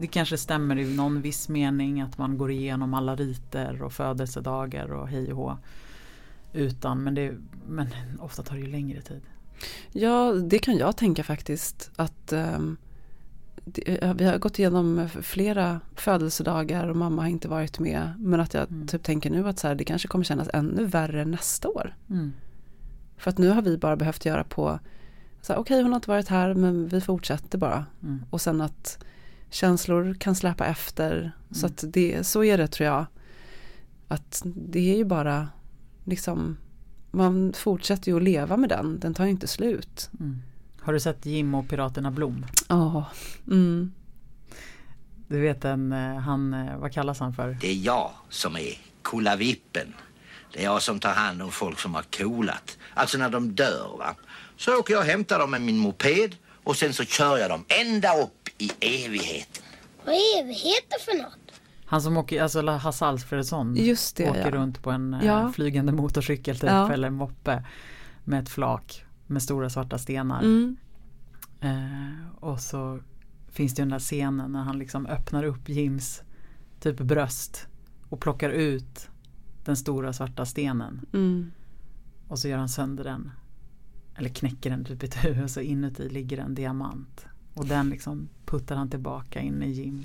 Det 0.00 0.06
kanske 0.06 0.38
stämmer 0.38 0.78
i 0.78 0.96
någon 0.96 1.22
viss 1.22 1.48
mening 1.48 2.00
att 2.00 2.18
man 2.18 2.38
går 2.38 2.50
igenom 2.50 2.94
alla 2.94 3.16
riter 3.16 3.82
och 3.82 3.92
födelsedagar 3.92 4.92
och 4.92 5.08
hej 5.08 5.32
och 5.32 5.36
hå. 5.36 5.58
Utan, 6.52 7.02
men, 7.02 7.14
det, 7.14 7.34
men 7.68 7.86
ofta 8.20 8.42
tar 8.42 8.54
det 8.56 8.60
ju 8.60 8.66
längre 8.66 9.00
tid. 9.00 9.20
Ja, 9.92 10.32
det 10.32 10.58
kan 10.58 10.76
jag 10.76 10.96
tänka 10.96 11.24
faktiskt. 11.24 11.90
Att 11.96 12.26
det, 13.64 14.02
eh, 14.02 14.14
Vi 14.14 14.24
har 14.24 14.38
gått 14.38 14.58
igenom 14.58 15.08
flera 15.22 15.80
födelsedagar 15.94 16.88
och 16.88 16.96
mamma 16.96 17.22
har 17.22 17.28
inte 17.28 17.48
varit 17.48 17.78
med. 17.78 18.12
Men 18.18 18.40
att 18.40 18.54
jag 18.54 18.70
Mm. 18.70 18.86
typ 18.86 19.02
tänker 19.02 19.30
nu 19.30 19.48
att 19.48 19.58
så 19.58 19.68
här, 19.68 19.74
det 19.74 19.84
kanske 19.84 20.08
kommer 20.08 20.24
kännas 20.24 20.48
ännu 20.52 20.84
värre 20.84 21.24
nästa 21.24 21.68
år. 21.68 21.96
Mm. 22.10 22.32
För 23.16 23.30
att 23.30 23.38
nu 23.38 23.48
har 23.48 23.62
vi 23.62 23.78
bara 23.78 23.96
behövt 23.96 24.24
göra 24.24 24.44
på, 24.44 24.78
så 25.40 25.54
okej 25.54 25.82
hon 25.82 25.92
har 25.92 25.96
inte 25.96 26.10
varit 26.10 26.28
här 26.28 26.54
men 26.54 26.88
vi 26.88 27.00
fortsätter 27.00 27.58
bara. 27.58 27.86
Mm. 28.02 28.24
Och 28.30 28.40
sen 28.40 28.60
att 28.60 28.98
känslor 29.50 30.14
kan 30.20 30.34
släpa 30.34 30.66
efter. 30.66 31.32
Så 31.50 31.66
Mm. 31.66 31.72
att 31.74 31.84
det, 31.92 32.26
så 32.26 32.44
är 32.44 32.58
det 32.58 32.66
tror 32.68 32.86
jag. 32.86 33.06
att 34.08 34.42
det 34.44 34.92
är 34.92 34.96
ju 34.96 35.04
bara 35.04 35.48
liksom 36.04 36.56
man 37.10 37.52
fortsätter 37.56 38.10
ju 38.10 38.16
att 38.16 38.22
leva 38.22 38.56
med 38.56 38.68
den, 38.68 39.00
den 39.00 39.14
tar 39.14 39.24
ju 39.24 39.30
inte 39.30 39.46
slut. 39.46 40.10
Mm. 40.20 40.42
Har 40.80 40.92
du 40.92 41.00
sett 41.00 41.26
Jim 41.26 41.54
och 41.54 41.68
Piraterna 41.68 42.10
Blom? 42.10 42.46
Ja. 42.68 43.04
Mm. 43.46 43.92
Du 45.28 45.40
vet 45.40 45.64
en, 45.64 45.92
eh, 45.92 46.16
han, 46.16 46.54
eh, 46.54 46.76
vad 46.78 46.92
kallas 46.92 47.20
han 47.20 47.32
för? 47.34 47.56
Det 47.60 47.70
är 47.70 47.74
jag 47.84 48.10
som 48.28 48.56
är 48.56 48.78
Kullavippen. 49.02 49.94
Det 50.52 50.60
är 50.60 50.64
jag 50.64 50.82
som 50.82 50.98
tar 51.00 51.12
hand 51.12 51.42
om 51.42 51.50
folk 51.50 51.78
som 51.78 51.94
har 51.94 52.02
kolat. 52.02 52.78
Alltså 52.94 53.18
när 53.18 53.30
de 53.30 53.54
dör 53.54 53.96
va. 53.98 54.14
Så 54.56 54.78
åker 54.80 54.94
jag 54.94 55.00
och 55.00 55.06
hämtar 55.06 55.38
dem 55.38 55.50
med 55.50 55.62
min 55.62 55.78
moped 55.78 56.36
och 56.64 56.76
sen 56.76 56.92
så 56.92 57.04
kör 57.04 57.38
jag 57.38 57.50
dem 57.50 57.64
ända 57.68 58.22
upp 58.22 58.48
i 58.58 58.70
evigheten. 59.04 59.62
Vad 60.04 60.14
är 60.14 60.40
evigheter 60.42 60.98
för 61.04 61.22
något? 61.22 61.60
Han 61.84 62.02
som 62.02 62.16
åker, 62.16 62.42
alltså 62.42 62.66
Hasse 62.70 63.06
Alfredsson 63.06 63.76
Just 63.76 64.16
det, 64.16 64.30
åker 64.30 64.40
ja. 64.40 64.50
runt 64.50 64.82
på 64.82 64.90
en 64.90 65.14
eh, 65.14 65.26
Ja. 65.26 65.52
flygande 65.52 65.92
motorcykel 65.92 66.54
typ 66.58 66.70
Ja. 66.70 66.92
eller 66.92 67.10
moppe 67.10 67.64
med 68.24 68.42
ett 68.42 68.48
flak 68.48 69.04
med 69.26 69.42
stora 69.42 69.70
svarta 69.70 69.98
stenar. 69.98 70.40
Mm. 70.42 70.76
Eh, 71.60 72.34
och 72.40 72.60
så 72.60 73.00
finns 73.52 73.74
det 73.74 73.80
ju 73.80 73.84
den 73.84 73.90
där 73.92 73.98
scenen 73.98 74.52
när 74.52 74.62
han 74.62 74.78
liksom 74.78 75.06
öppnar 75.06 75.44
upp 75.44 75.68
Jims 75.68 76.22
typ 76.80 76.98
bröst 76.98 77.66
och 78.08 78.20
plockar 78.20 78.50
ut 78.50 79.08
den 79.64 79.76
stora 79.76 80.12
svarta 80.12 80.46
stenen 80.46 81.06
Mm. 81.12 81.52
och 82.28 82.38
så 82.38 82.48
gör 82.48 82.58
han 82.58 82.68
sönder 82.68 83.04
den. 83.04 83.30
Eller 84.18 84.28
knäcker 84.28 84.70
den 84.70 84.84
typ 84.84 85.02
ett 85.02 85.24
huvud, 85.24 85.44
och 85.44 85.50
så 85.50 85.60
inuti 85.60 86.08
ligger 86.08 86.38
en 86.38 86.54
diamant. 86.54 87.26
Och 87.54 87.66
den 87.66 87.90
liksom 87.90 88.28
puttar 88.46 88.76
han 88.76 88.90
tillbaka 88.90 89.40
in 89.40 89.62
i 89.62 89.70
Jim. 89.70 90.02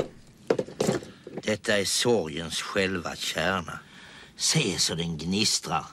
Detta 1.43 1.77
är 1.77 1.85
sorgens 1.85 2.61
själva 2.61 3.15
kärna. 3.15 3.79
Se 4.35 4.79
så 4.79 4.95
den 4.95 5.17
gnistrar. 5.17 5.85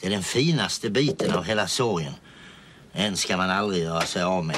Det 0.00 0.06
är 0.06 0.10
den 0.10 0.22
finaste 0.22 0.90
biten 0.90 1.34
av 1.34 1.44
hela 1.44 1.66
sorgen. 1.66 2.12
Den 2.92 3.16
ska 3.16 3.36
man 3.36 3.50
aldrig 3.50 3.82
göra 3.82 4.00
sig 4.00 4.22
av 4.22 4.44
med. 4.44 4.56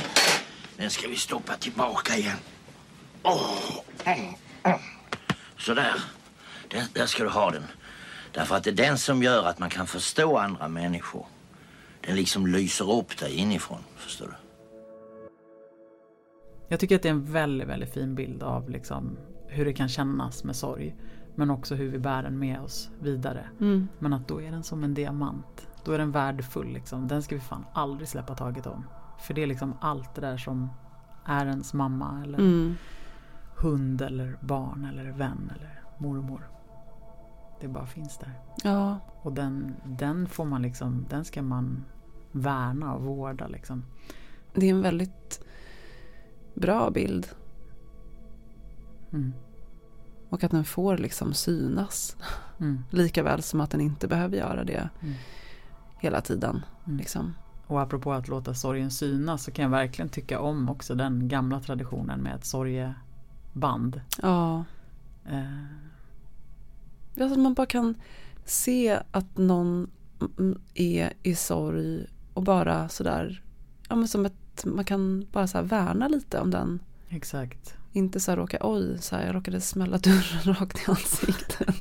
Den 0.76 0.90
ska 0.90 1.08
vi 1.08 1.16
stoppa 1.16 1.56
tillbaka 1.56 2.16
igen. 2.16 2.38
Oh. 3.22 3.78
Mm. 4.04 4.34
Sådär. 5.58 5.94
Den, 6.68 6.86
där 6.92 7.06
ska 7.06 7.22
du 7.22 7.30
ha 7.30 7.50
den. 7.50 7.64
Därför 8.32 8.56
att 8.56 8.64
det 8.64 8.70
är 8.70 8.74
den 8.74 8.98
som 8.98 9.22
gör 9.22 9.46
att 9.46 9.58
man 9.58 9.70
kan 9.70 9.86
förstå 9.86 10.38
andra 10.38 10.68
människor. 10.68 11.26
Den 12.06 12.16
liksom 12.16 12.46
lyser 12.46 12.92
upp 12.98 13.18
dig 13.18 13.36
inifrån, 13.36 13.78
förstår 13.96 14.26
du? 14.26 14.32
Jag 16.68 16.80
tycker 16.80 16.96
att 16.96 17.02
det 17.02 17.08
är 17.08 17.12
en 17.12 17.32
väldigt, 17.32 17.68
väldigt 17.68 17.92
fin 17.92 18.14
bild 18.14 18.42
av 18.42 18.70
liksom 18.70 19.18
hur 19.46 19.64
det 19.64 19.72
kan 19.72 19.88
kännas 19.88 20.44
med 20.44 20.56
sorg. 20.56 20.96
Men 21.34 21.50
också 21.50 21.74
hur 21.74 21.90
vi 21.90 21.98
bär 21.98 22.22
den 22.22 22.38
med 22.38 22.60
oss 22.60 22.90
vidare. 23.00 23.48
Mm. 23.60 23.88
Men 23.98 24.12
att 24.12 24.28
då 24.28 24.40
är 24.42 24.50
den 24.50 24.62
som 24.62 24.84
en 24.84 24.94
diamant. 24.94 25.68
Då 25.84 25.92
är 25.92 25.98
den 25.98 26.12
värdefull 26.12 26.72
liksom. 26.72 27.08
Den 27.08 27.22
ska 27.22 27.34
vi 27.34 27.40
fan 27.40 27.64
aldrig 27.74 28.08
släppa 28.08 28.34
taget 28.34 28.66
om. 28.66 28.84
För 29.20 29.34
det 29.34 29.42
är 29.42 29.46
liksom 29.46 29.74
allt 29.80 30.14
det 30.14 30.20
där 30.20 30.36
som 30.36 30.70
är 31.24 31.46
ens 31.46 31.74
mamma 31.74 32.22
eller 32.24 32.38
Mm. 32.38 32.74
hund 33.56 34.02
eller 34.02 34.38
barn 34.40 34.84
eller 34.84 35.12
vän 35.12 35.52
eller 35.56 35.82
mormor. 35.98 36.48
Det 37.62 37.68
bara 37.68 37.86
finns 37.86 38.18
där. 38.18 38.32
Ja. 38.64 38.98
Och 39.22 39.32
den, 39.32 39.74
den 39.84 40.28
får 40.28 40.44
man 40.44 40.62
liksom, 40.62 41.06
den 41.10 41.24
ska 41.24 41.42
man 41.42 41.84
värna 42.32 42.94
och 42.94 43.02
vårda 43.02 43.48
liksom. 43.48 43.84
Det 44.54 44.66
är 44.66 44.70
en 44.70 44.82
väldigt 44.82 45.44
bra 46.54 46.90
bild. 46.90 47.26
Mm. 49.12 49.32
Och 50.28 50.44
att 50.44 50.50
den 50.50 50.64
får 50.64 50.98
liksom 50.98 51.34
synas. 51.34 52.16
Mm. 52.60 52.84
Lika 52.90 53.22
väl 53.22 53.42
som 53.42 53.60
att 53.60 53.70
den 53.70 53.80
inte 53.80 54.08
behöver 54.08 54.36
göra 54.36 54.64
det 54.64 54.88
Mm. 55.02 55.14
hela 55.98 56.20
tiden. 56.20 56.64
Mm. 56.86 56.98
Liksom. 56.98 57.34
Och 57.66 57.80
apropå 57.80 58.12
att 58.12 58.28
låta 58.28 58.54
sorgen 58.54 58.90
synas 58.90 59.44
så 59.44 59.50
kan 59.50 59.62
jag 59.62 59.70
verkligen 59.70 60.08
tycka 60.08 60.40
om 60.40 60.68
också 60.68 60.94
den 60.94 61.28
gamla 61.28 61.60
traditionen 61.60 62.20
med 62.20 62.34
ett 62.34 62.44
sorgeband. 62.44 64.00
Ja. 64.22 64.64
Eh, 65.30 65.64
Ja, 67.14 67.28
så 67.28 67.34
att 67.34 67.40
man 67.40 67.54
bara 67.54 67.66
kan 67.66 67.94
se 68.44 68.98
att 69.10 69.38
någon 69.38 69.90
är 70.74 71.12
i 71.22 71.34
sorg 71.34 72.06
och 72.34 72.42
bara 72.42 72.88
sådär, 72.88 73.42
ja 73.88 73.96
men 73.96 74.08
som 74.08 74.26
ett, 74.26 74.64
man 74.64 74.84
kan 74.84 75.26
bara 75.32 75.46
så 75.46 75.62
värna 75.62 76.08
lite 76.08 76.40
om 76.40 76.50
den. 76.50 76.78
exakt. 77.08 77.74
Inte 77.94 78.20
så 78.20 78.30
här 78.30 78.36
råka, 78.36 78.58
oj, 78.60 78.98
så 79.00 79.16
här, 79.16 79.26
jag 79.26 79.34
råkade 79.34 79.60
smälla 79.60 79.98
dörren 79.98 80.54
rakt 80.60 80.78
i 80.88 80.90
ansiktet. 80.90 81.68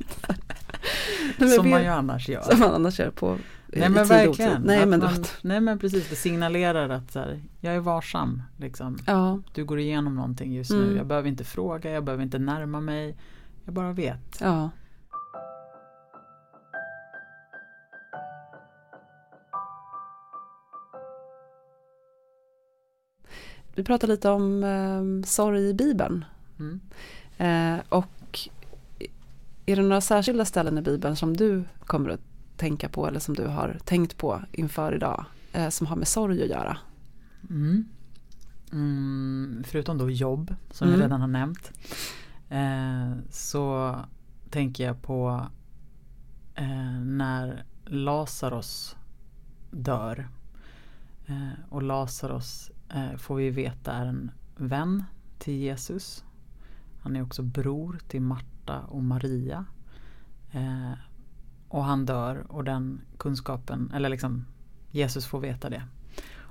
Nej, 1.38 1.48
Som 1.48 1.70
man 1.70 1.82
ju 1.82 1.88
annars 1.88 2.28
gör. 2.28 2.42
Som 2.42 2.58
man 2.60 2.70
annars 2.74 2.98
gör 2.98 3.10
på 3.10 3.38
Nej 3.66 3.86
i 3.86 3.88
men 3.88 4.06
verkligen. 4.06 4.62
Nej 4.62 4.86
men, 4.86 5.00
man, 5.00 5.24
nej 5.42 5.60
men 5.60 5.78
precis, 5.78 6.08
det 6.10 6.16
signalerar 6.16 6.88
att 6.88 7.12
så 7.12 7.18
här, 7.18 7.42
jag 7.60 7.74
är 7.74 7.80
varsam. 7.80 8.42
Liksom. 8.56 8.98
ja, 9.06 9.38
Du 9.54 9.64
går 9.64 9.78
igenom 9.78 10.14
någonting 10.14 10.54
just 10.54 10.70
Mm. 10.70 10.84
nu. 10.84 10.96
Jag 10.96 11.06
behöver 11.06 11.28
inte 11.28 11.44
fråga, 11.44 11.90
jag 11.90 12.04
behöver 12.04 12.24
inte 12.24 12.38
närma 12.38 12.80
mig. 12.80 13.16
Jag 13.64 13.74
bara 13.74 13.92
vet. 13.92 14.38
ja. 14.40 14.70
Vi 23.74 23.84
pratar 23.84 24.08
lite 24.08 24.30
om 24.30 24.64
eh, 24.64 25.26
sorg 25.28 25.68
i 25.68 25.74
Bibeln. 25.74 26.24
Mm. 26.58 26.80
Eh, 27.38 27.84
och 27.88 28.48
är 29.66 29.76
det 29.76 29.82
några 29.82 30.00
särskilda 30.00 30.44
ställen 30.44 30.78
i 30.78 30.82
Bibeln 30.82 31.16
som 31.16 31.36
du 31.36 31.64
kommer 31.86 32.10
att 32.10 32.20
tänka 32.56 32.88
på 32.88 33.06
eller 33.08 33.20
som 33.20 33.34
du 33.34 33.46
har 33.46 33.78
tänkt 33.84 34.16
på 34.18 34.42
inför 34.52 34.94
idag 34.94 35.24
eh, 35.52 35.68
som 35.68 35.86
har 35.86 35.96
med 35.96 36.08
sorg 36.08 36.42
att 36.42 36.48
göra? 36.48 36.76
Mm. 37.50 37.84
Mm, 38.72 39.62
förutom 39.66 39.98
då 39.98 40.10
jobb 40.10 40.54
som 40.70 40.88
Mm. 40.88 40.98
vi 41.00 41.04
redan 41.04 41.20
har 41.20 41.28
nämnt. 41.28 41.72
Eh, 42.48 43.12
så 43.30 43.96
tänker 44.50 44.84
jag 44.86 45.02
på 45.02 45.46
eh, 46.54 47.00
när 47.00 47.64
Lazarus 47.86 48.96
dör. 49.70 50.28
Eh, 51.26 51.48
och 51.68 51.82
Lazarus 51.82 52.70
Eh, 52.94 53.16
får 53.16 53.36
vi 53.36 53.50
veta 53.50 53.92
är 53.92 54.06
en 54.06 54.30
vän 54.56 55.04
till 55.38 55.54
Jesus. 55.54 56.24
Han 57.00 57.16
är 57.16 57.22
också 57.22 57.42
bror 57.42 57.98
till 58.08 58.22
Marta 58.22 58.80
och 58.80 59.02
Maria. 59.02 59.64
Eh, 60.50 60.92
och 61.68 61.84
han 61.84 62.06
dör 62.06 62.46
och 62.48 62.64
den 62.64 63.00
kunskapen, 63.18 63.92
eller 63.94 64.08
liksom 64.08 64.44
Jesus 64.90 65.26
får 65.26 65.40
veta 65.40 65.70
det. 65.70 65.82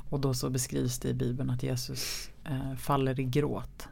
Och 0.09 0.19
då 0.19 0.33
så 0.33 0.49
beskrivs 0.49 0.99
det 0.99 1.09
i 1.09 1.13
Bibeln 1.13 1.49
att 1.49 1.63
Jesus 1.63 2.29
eh, 2.43 2.75
faller 2.75 3.19
i 3.19 3.23
gråt. 3.23 3.87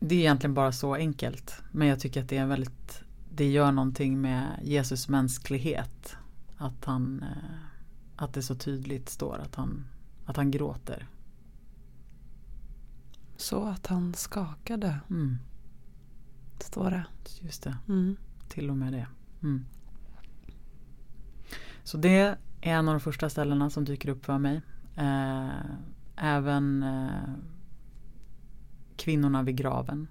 Det 0.00 0.14
är 0.14 0.18
egentligen 0.18 0.54
bara 0.54 0.72
så 0.72 0.94
enkelt. 0.94 1.62
Men 1.72 1.88
jag 1.88 2.00
tycker 2.00 2.22
att 2.22 2.28
det 2.28 2.36
är 2.36 2.46
väldigt 2.46 3.02
Det 3.34 3.50
gör 3.50 3.72
någonting 3.72 4.20
med 4.20 4.60
Jesus 4.62 5.08
mänsklighet. 5.08 6.16
Att 6.56 6.84
han 6.84 7.22
eh, 7.22 7.73
att 8.16 8.32
det 8.32 8.42
så 8.42 8.54
tydligt 8.54 9.08
står 9.08 9.38
att 9.38 9.54
han 9.54 9.84
Att 10.26 10.36
han 10.36 10.50
gråter. 10.50 11.06
Så 13.36 13.64
att 13.64 13.86
han 13.86 14.14
skakade, 14.14 15.00
Mm, 15.10 15.38
står 16.60 16.90
det. 16.90 17.04
just 17.40 17.62
det. 17.62 17.76
Mm. 17.88 18.16
Till 18.48 18.70
och 18.70 18.76
med 18.76 18.92
det. 18.92 19.06
Mm. 19.42 19.64
Så 21.82 21.96
det 21.98 22.18
är 22.18 22.36
en 22.60 22.88
av 22.88 22.94
de 22.94 23.00
första 23.00 23.28
ställena 23.30 23.70
som 23.70 23.84
dyker 23.84 24.08
upp 24.08 24.24
för 24.24 24.38
mig. 24.38 24.62
Eh, 24.96 25.48
även 26.16 26.82
eh, 26.82 27.34
kvinnorna 28.96 29.42
vid 29.42 29.56
graven. 29.56 30.08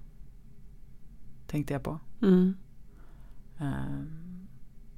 Tänkte 1.48 1.74
jag 1.74 1.84
på. 1.84 2.00
Mm. 2.22 2.54
Eh, 3.58 4.04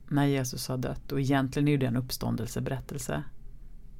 när 0.07 0.25
Jesus 0.25 0.67
har 0.67 0.77
dött. 0.77 1.11
Och 1.11 1.19
egentligen 1.19 1.67
är 1.67 1.77
det 1.77 1.85
en 1.85 1.95
uppståndelseberättelse. 1.95 3.23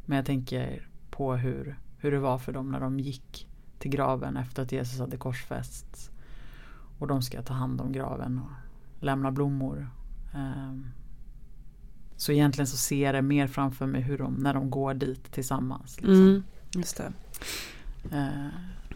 Men 0.06 0.16
jag 0.16 0.26
tänker 0.26 0.88
på 1.10 1.36
hur, 1.36 1.80
hur 1.98 2.12
det 2.12 2.20
var 2.20 2.38
för 2.38 2.52
dem 2.54 2.72
när 2.72 2.80
de 2.80 3.00
gick 3.00 3.48
till 3.80 3.92
graven 3.92 4.38
efter 4.38 4.64
att 4.64 4.72
Jesus 4.72 5.00
hade 5.00 5.18
korsfästs. 5.18 6.12
Och 7.00 7.08
de 7.08 7.22
ska 7.22 7.42
ta 7.42 7.54
hand 7.54 7.82
om 7.82 7.92
graven 7.92 8.40
och 8.40 9.04
lämna 9.06 9.32
blommor. 9.32 9.90
Ehm, 10.34 10.88
Så 12.18 12.32
egentligen 12.32 12.68
så 12.68 12.78
ser 12.78 13.06
jag 13.06 13.16
det 13.16 13.22
mer 13.22 13.48
framför 13.48 13.86
mig 13.86 14.02
hur 14.02 14.18
de, 14.18 14.34
när 14.34 14.54
de 14.54 14.70
går 14.70 14.94
dit 14.94 15.32
tillsammans. 15.32 16.02
Liksom. 16.02 16.28
Mm. 16.28 16.44
Just 16.76 16.98
det. 16.98 17.14
Eh, 18.12 18.48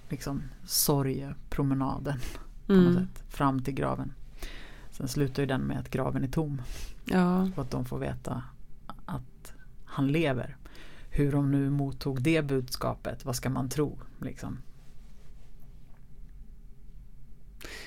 liksom 0.09 0.41
sorgepromenaden 0.65 2.19
på 2.67 2.73
något 2.73 2.87
Mm. 2.91 2.93
sätt. 3.07 3.23
Fram 3.29 3.63
till 3.63 3.73
graven. 3.73 4.13
Sen 4.99 5.07
slutar 5.07 5.43
ju 5.43 5.47
den 5.47 5.61
med 5.61 5.79
att 5.79 5.89
graven 5.89 6.23
är 6.23 6.27
tom. 6.27 6.61
Ja, 7.05 7.49
Och 7.55 7.63
att 7.63 7.71
de 7.71 7.85
får 7.85 7.99
veta 7.99 8.43
att 9.05 9.53
han 9.85 10.07
lever. 10.07 10.57
Hur 11.09 11.31
de 11.31 11.51
nu 11.51 11.69
mottog 11.69 12.21
det 12.21 12.41
budskapet, 12.41 13.25
vad 13.25 13.35
ska 13.35 13.49
man 13.49 13.69
tro? 13.69 13.99
Liksom. 14.21 14.57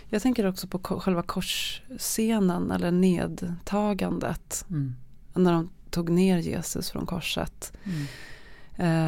Jag 0.09 0.23
tänker 0.23 0.47
också 0.47 0.67
på 0.69 0.79
själva 0.79 1.23
korsscenen 1.23 2.71
eller 2.71 2.91
nedtagandet. 2.91 4.65
Mm. 4.71 4.95
När 5.35 5.53
de 5.53 5.71
tog 5.91 6.11
ner 6.11 6.39
Jesus 6.39 6.91
från 6.91 7.07
korset. 7.07 7.73
Mm. 7.85 8.07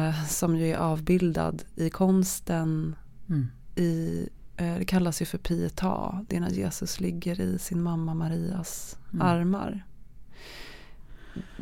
Eh, 0.09 0.25
som 0.25 0.57
ju 0.57 0.71
är 0.71 0.77
avbildad 0.77 1.63
i 1.75 1.89
konsten. 1.89 2.95
Mm. 3.29 3.47
I, 3.75 4.29
det 4.55 4.85
kallas 4.85 5.21
ju 5.21 5.25
för 5.25 5.37
pietà. 5.37 6.25
Det 6.29 6.35
är 6.35 6.39
när 6.39 6.49
Jesus 6.49 6.99
ligger 6.99 7.41
i 7.41 7.59
sin 7.59 7.81
mamma 7.83 8.13
Marias 8.13 8.97
Mm. 9.13 9.27
armar. 9.27 9.85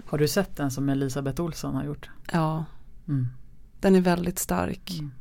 Har 0.06 0.18
du 0.18 0.28
sett 0.28 0.56
den 0.56 0.72
som 0.72 0.89
Elisabeth 0.89 1.41
Olsson 1.41 1.76
har 1.76 1.84
gjort? 1.84 2.10
Ja, 2.32 2.66
Mm. 3.08 3.28
den 3.80 3.96
är 3.96 4.02
väldigt 4.02 4.39
stark. 4.39 4.91
Mm. 5.00 5.12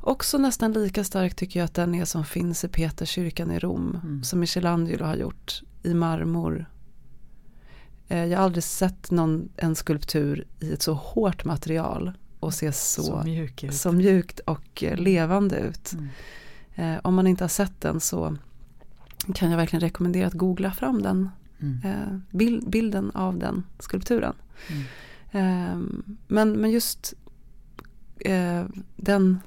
Också 0.00 0.38
nästan 0.38 0.72
lika 0.72 1.04
stark 1.04 1.34
tycker 1.34 1.60
jag 1.60 1.64
att 1.64 1.74
den 1.74 1.94
är 1.94 2.04
som 2.04 2.24
finns 2.24 2.64
i 2.64 2.68
Peterskyrkan 2.68 3.50
i 3.50 3.58
Rom. 3.58 4.00
Mm. 4.02 4.24
Som 4.24 4.40
Michelangelo 4.40 5.04
har 5.04 5.16
gjort 5.16 5.62
i 5.82 5.94
marmor. 5.94 6.66
Eh, 8.08 8.24
Jag 8.24 8.38
har 8.38 8.44
aldrig 8.44 8.64
sett 8.64 9.10
någon, 9.10 9.48
en 9.56 9.74
skulptur 9.74 10.46
i 10.60 10.72
ett 10.72 10.82
så 10.82 10.94
hårt 10.94 11.44
material 11.44 12.12
och 12.40 12.54
se 12.54 12.72
så, 12.72 13.02
Så 13.02 13.22
mjuk 13.24 13.64
så 13.72 13.92
mjukt 13.92 14.40
och 14.40 14.82
eh, 14.84 14.96
levande 14.96 15.56
ut. 15.58 15.92
Mm. 15.92 16.08
Eh, 16.78 16.96
om 17.04 17.14
man 17.14 17.26
inte 17.26 17.44
har 17.44 17.48
sett 17.48 17.80
den 17.80 18.00
så 18.00 18.36
kan 19.34 19.50
jag 19.50 19.56
verkligen 19.56 19.80
rekommendera 19.80 20.26
att 20.26 20.32
googla 20.32 20.72
fram 20.72 21.02
den. 21.02 21.30
Mm. 21.60 21.80
Eh, 21.84 22.18
bild, 22.30 22.70
bilden 22.70 23.10
av 23.10 23.38
den 23.38 23.64
skulpturen. 23.78 24.34
Mm. 24.68 24.84
Eh, 25.30 26.08
men, 26.26 26.52
men 26.52 26.70
just 26.70 27.14
eh, 28.20 28.64
den, 28.96 29.40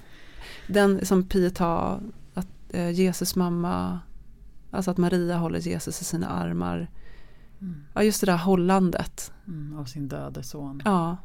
den 0.68 1.06
som 1.06 1.24
Pietà, 1.24 2.00
att 2.34 2.48
Jesus 2.94 3.36
mamma, 3.36 4.00
alltså 4.72 4.92
att 4.92 4.98
Maria 4.98 5.38
håller 5.38 5.60
Jesus 5.60 6.02
i 6.02 6.06
sina 6.06 6.28
armar. 6.28 6.90
Mm. 7.62 7.84
Ja, 7.94 8.04
just 8.04 8.22
det 8.22 8.26
där 8.28 8.38
hållandet. 8.38 9.34
Mm. 9.48 9.78
Av 9.78 9.86
sin 9.86 10.08
döde 10.08 10.44
son. 10.44 10.82
Ja, 10.86 11.18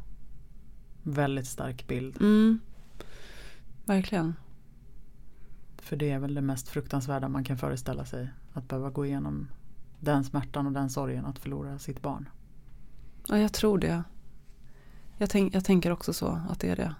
Väldigt 1.03 1.47
stark 1.47 1.87
bild. 1.87 2.17
mm, 2.21 2.59
verkligen. 3.85 4.35
För 5.87 5.97
det 5.97 6.11
är 6.11 6.18
väl 6.18 6.34
det 6.34 6.41
mest 6.41 6.68
fruktansvärda 6.68 7.28
man 7.28 7.45
kan 7.45 7.59
föreställa 7.59 8.05
sig. 8.05 8.28
Att 8.53 8.68
behöva 8.68 8.91
gå 8.91 9.07
igenom 9.07 9.49
den 10.01 10.24
smärtan 10.24 10.66
och 10.66 10.72
den 10.72 10.91
sorgen 10.91 11.26
att 11.26 11.39
förlora 11.39 11.78
sitt 11.78 12.03
barn. 12.03 12.28
Ja, 13.28 13.39
jag 13.39 13.53
tror 13.53 13.78
det. 13.78 14.03
Jag, 15.18 15.30
tänk, 15.30 15.55
jag 15.55 15.64
tänker 15.64 15.91
också 15.91 16.12
så, 16.12 16.41
att 16.49 16.61
det 16.61 16.68
är 16.68 16.76
det. 16.76 16.95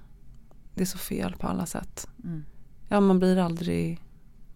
Det 0.75 0.83
är 0.83 0.87
så 0.87 0.99
fel 0.99 1.35
på 1.39 1.47
alla 1.47 1.67
sätt. 1.67 2.09
Mm. 2.25 2.45
Ja, 2.89 3.01
man 3.01 3.19
blir 3.19 3.37
aldrig, 3.37 4.03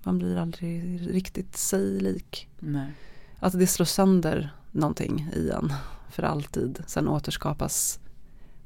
man 0.03 0.19
blir 0.19 0.37
aldrig 0.37 1.01
riktigt 1.15 1.57
sig 1.57 2.01
lik. 2.01 2.49
Nej. 2.59 2.93
Att 3.39 3.59
det 3.59 3.67
slår 3.67 3.87
sönder 3.87 4.55
någonting 4.71 5.31
i 5.35 5.51
en 5.51 5.73
för 6.09 6.23
alltid. 6.23 6.83
Sen 6.87 7.09
återskapas, 7.09 8.01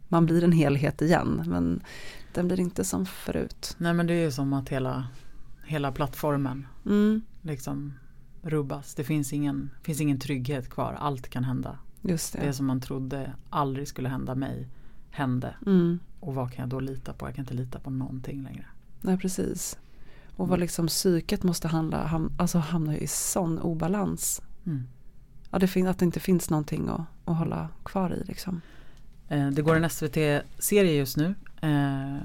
man 0.08 0.26
blir 0.26 0.44
en 0.44 0.52
helhet 0.52 1.02
igen. 1.02 1.42
Men 1.46 1.82
den 2.34 2.46
blir 2.46 2.60
inte 2.60 2.84
som 2.84 3.06
förut. 3.06 3.76
Nej 3.78 3.94
men 3.94 4.06
det 4.06 4.14
är 4.14 4.24
ju 4.24 4.32
som 4.32 4.52
att 4.52 4.68
hela, 4.68 5.06
hela 5.66 5.92
plattformen 5.92 6.66
Mm, 6.86 7.22
liksom 7.42 7.92
rubbas. 8.42 8.94
Det 8.94 9.04
finns 9.04 9.32
ingen, 9.32 9.70
finns 9.82 10.00
ingen 10.00 10.18
trygghet 10.18 10.70
kvar. 10.70 10.96
Allt 11.00 11.28
kan 11.28 11.44
hända. 11.44 11.78
just 12.02 12.32
det. 12.32 12.40
Det 12.46 12.52
som 12.52 12.66
man 12.66 12.80
trodde 12.80 13.32
aldrig 13.50 13.88
skulle 13.88 14.08
hända 14.08 14.34
mig 14.34 14.68
hände. 15.10 15.54
Mm, 15.66 15.98
Och 16.20 16.34
vad 16.34 16.52
kan 16.52 16.62
jag 16.62 16.68
då 16.68 16.80
lita 16.80 17.12
på? 17.12 17.26
Jag 17.28 17.34
kan 17.34 17.42
inte 17.42 17.54
lita 17.54 17.78
på 17.78 17.90
någonting 17.90 18.42
längre. 18.42 18.66
nej, 19.00 19.18
precis. 19.18 19.78
Och 20.36 20.48
vad 20.48 20.60
liksom 20.60 20.86
psyket 20.86 21.42
måste 21.42 21.68
handla, 21.68 22.06
ham, 22.06 22.32
alltså 22.38 22.58
hamna 22.58 22.96
i 22.96 23.06
sån 23.06 23.58
obalans. 23.58 24.42
Mm. 24.66 24.82
Ja, 25.50 25.58
det 25.58 25.66
fin- 25.68 25.86
att 25.86 25.98
det 25.98 26.04
inte 26.04 26.20
finns 26.20 26.50
någonting 26.50 26.88
att, 26.88 27.00
att 27.24 27.36
hålla 27.36 27.68
kvar 27.84 28.14
i 28.14 28.24
liksom. 28.24 28.60
Eh, 29.28 29.50
Det 29.50 29.62
går 29.62 29.76
en 29.76 29.90
SVT-serie 29.90 30.92
just 30.92 31.16
nu. 31.16 31.34
Eh, 31.60 32.16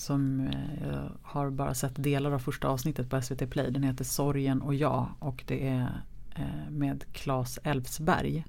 som 0.00 0.40
eh, 0.40 0.88
jag 0.88 1.10
har 1.22 1.50
bara 1.50 1.74
sett 1.74 2.02
delar 2.02 2.32
av 2.32 2.38
första 2.38 2.68
avsnittet 2.68 3.10
på 3.10 3.22
SVT 3.22 3.50
Play. 3.50 3.70
Den 3.70 3.82
heter 3.82 4.04
Sorgen 4.04 4.62
och 4.62 4.74
jag 4.74 5.08
och 5.18 5.44
det 5.46 5.68
är 5.68 6.02
eh, 6.34 6.70
med 6.70 7.04
Claes 7.12 7.58
Elfsberg. 7.62 8.44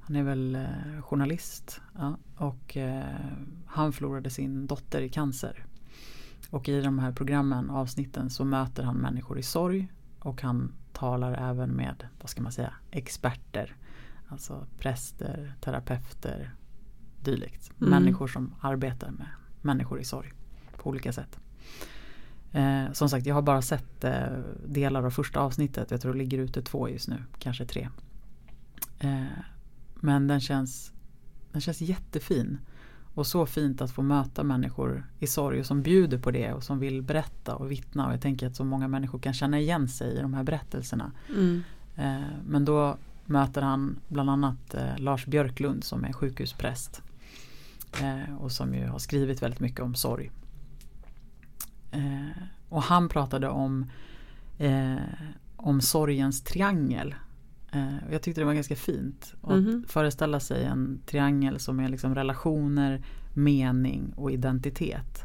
Han 0.00 0.16
är 0.16 0.22
väl 0.22 0.54
eh, 0.54 1.02
journalist 1.02 1.80
ja, 1.98 2.16
och 2.36 2.76
han 3.66 3.92
förlorade 3.92 4.30
sin 4.30 4.66
dotter 4.66 5.02
i 5.02 5.08
cancer. 5.08 5.64
Och 6.50 6.68
i 6.68 6.80
de 6.80 6.98
här 6.98 7.12
programmen, 7.12 7.70
avsnitten, 7.70 8.30
så 8.30 8.44
möter 8.44 8.82
han 8.82 8.96
människor 8.96 9.38
i 9.38 9.42
sorg 9.42 9.92
och 10.18 10.42
han 10.42 10.72
talar 10.92 11.50
även 11.50 11.70
med, 11.70 12.06
vad 12.20 12.30
ska 12.30 12.42
man 12.42 12.52
säga, 12.52 12.74
experter. 12.90 13.76
Alltså 14.28 14.66
präster, 14.78 15.54
terapeuter, 15.60 16.54
dylikt. 17.24 17.72
Mm. 17.80 17.90
Människor 17.90 18.26
som 18.26 18.54
arbetar 18.60 19.10
med 19.10 19.28
människor 19.62 20.00
i 20.00 20.04
sorg 20.04 20.32
på 20.78 20.90
olika 20.90 21.12
sätt. 21.12 21.38
Eh, 22.52 22.92
som 22.92 23.08
sagt, 23.08 23.26
jag 23.26 23.34
har 23.34 23.42
bara 23.42 23.62
sett 23.62 24.04
eh, 24.04 24.26
delar 24.66 25.02
av 25.02 25.10
första 25.10 25.40
avsnittet. 25.40 25.90
Jag 25.90 26.00
tror 26.00 26.12
det 26.12 26.18
ligger 26.18 26.38
ute 26.38 26.62
två 26.62 26.88
just 26.88 27.08
nu, 27.08 27.22
kanske 27.38 27.66
tre. 27.66 27.88
Eh, 28.98 29.24
men 29.94 30.26
den 30.26 30.40
känns, 30.40 30.92
den 31.52 31.60
känns 31.60 31.80
jättefin. 31.80 32.58
Och 33.14 33.26
så 33.26 33.46
fint 33.46 33.80
att 33.82 33.90
få 33.90 34.02
möta 34.02 34.44
människor 34.44 35.06
i 35.18 35.26
sorg 35.26 35.60
och 35.60 35.66
som 35.66 35.82
bjuder 35.82 36.18
på 36.18 36.30
det 36.30 36.52
och 36.52 36.64
som 36.64 36.78
vill 36.78 37.02
berätta 37.02 37.54
och 37.54 37.70
vittna. 37.70 38.06
Och 38.06 38.12
jag 38.12 38.20
tänker 38.20 38.46
att 38.46 38.56
så 38.56 38.64
många 38.64 38.88
människor 38.88 39.18
kan 39.18 39.34
känna 39.34 39.58
igen 39.60 39.88
sig 39.88 40.18
i 40.18 40.20
de 40.20 40.34
här 40.34 40.42
berättelserna. 40.42 41.12
Mm. 41.28 41.62
Eh, 41.96 42.36
men 42.46 42.64
då 42.64 42.96
möter 43.24 43.62
han 43.62 43.98
bland 44.08 44.30
annat 44.30 44.74
eh, 44.74 44.98
Lars 44.98 45.26
Björklund 45.26 45.84
som 45.84 46.04
är 46.04 46.12
sjukhuspräst. 46.12 47.02
Eh, 48.02 48.36
och 48.38 48.52
som 48.52 48.74
ju 48.74 48.86
har 48.86 48.98
skrivit 48.98 49.42
väldigt 49.42 49.60
mycket 49.60 49.80
om 49.80 49.94
sorg. 49.94 50.30
Eh, 51.90 52.42
och 52.68 52.82
han 52.82 53.08
pratade 53.08 53.48
om, 53.48 53.86
eh, 54.58 54.96
om 55.56 55.80
sorgens 55.80 56.42
triangel. 56.42 57.14
Eh, 57.72 57.96
och 58.06 58.14
jag 58.14 58.22
tyckte 58.22 58.40
det 58.40 58.44
var 58.44 58.54
ganska 58.54 58.76
fint. 58.76 59.34
Och 59.40 59.58
Mhm. 59.58 59.82
Att 59.84 59.92
föreställa 59.92 60.40
sig 60.40 60.64
en 60.64 61.00
triangel 61.06 61.58
som 61.58 61.80
är 61.80 61.88
liksom 61.88 62.14
relationer, 62.14 63.02
mening 63.34 64.12
och 64.16 64.30
identitet. 64.30 65.22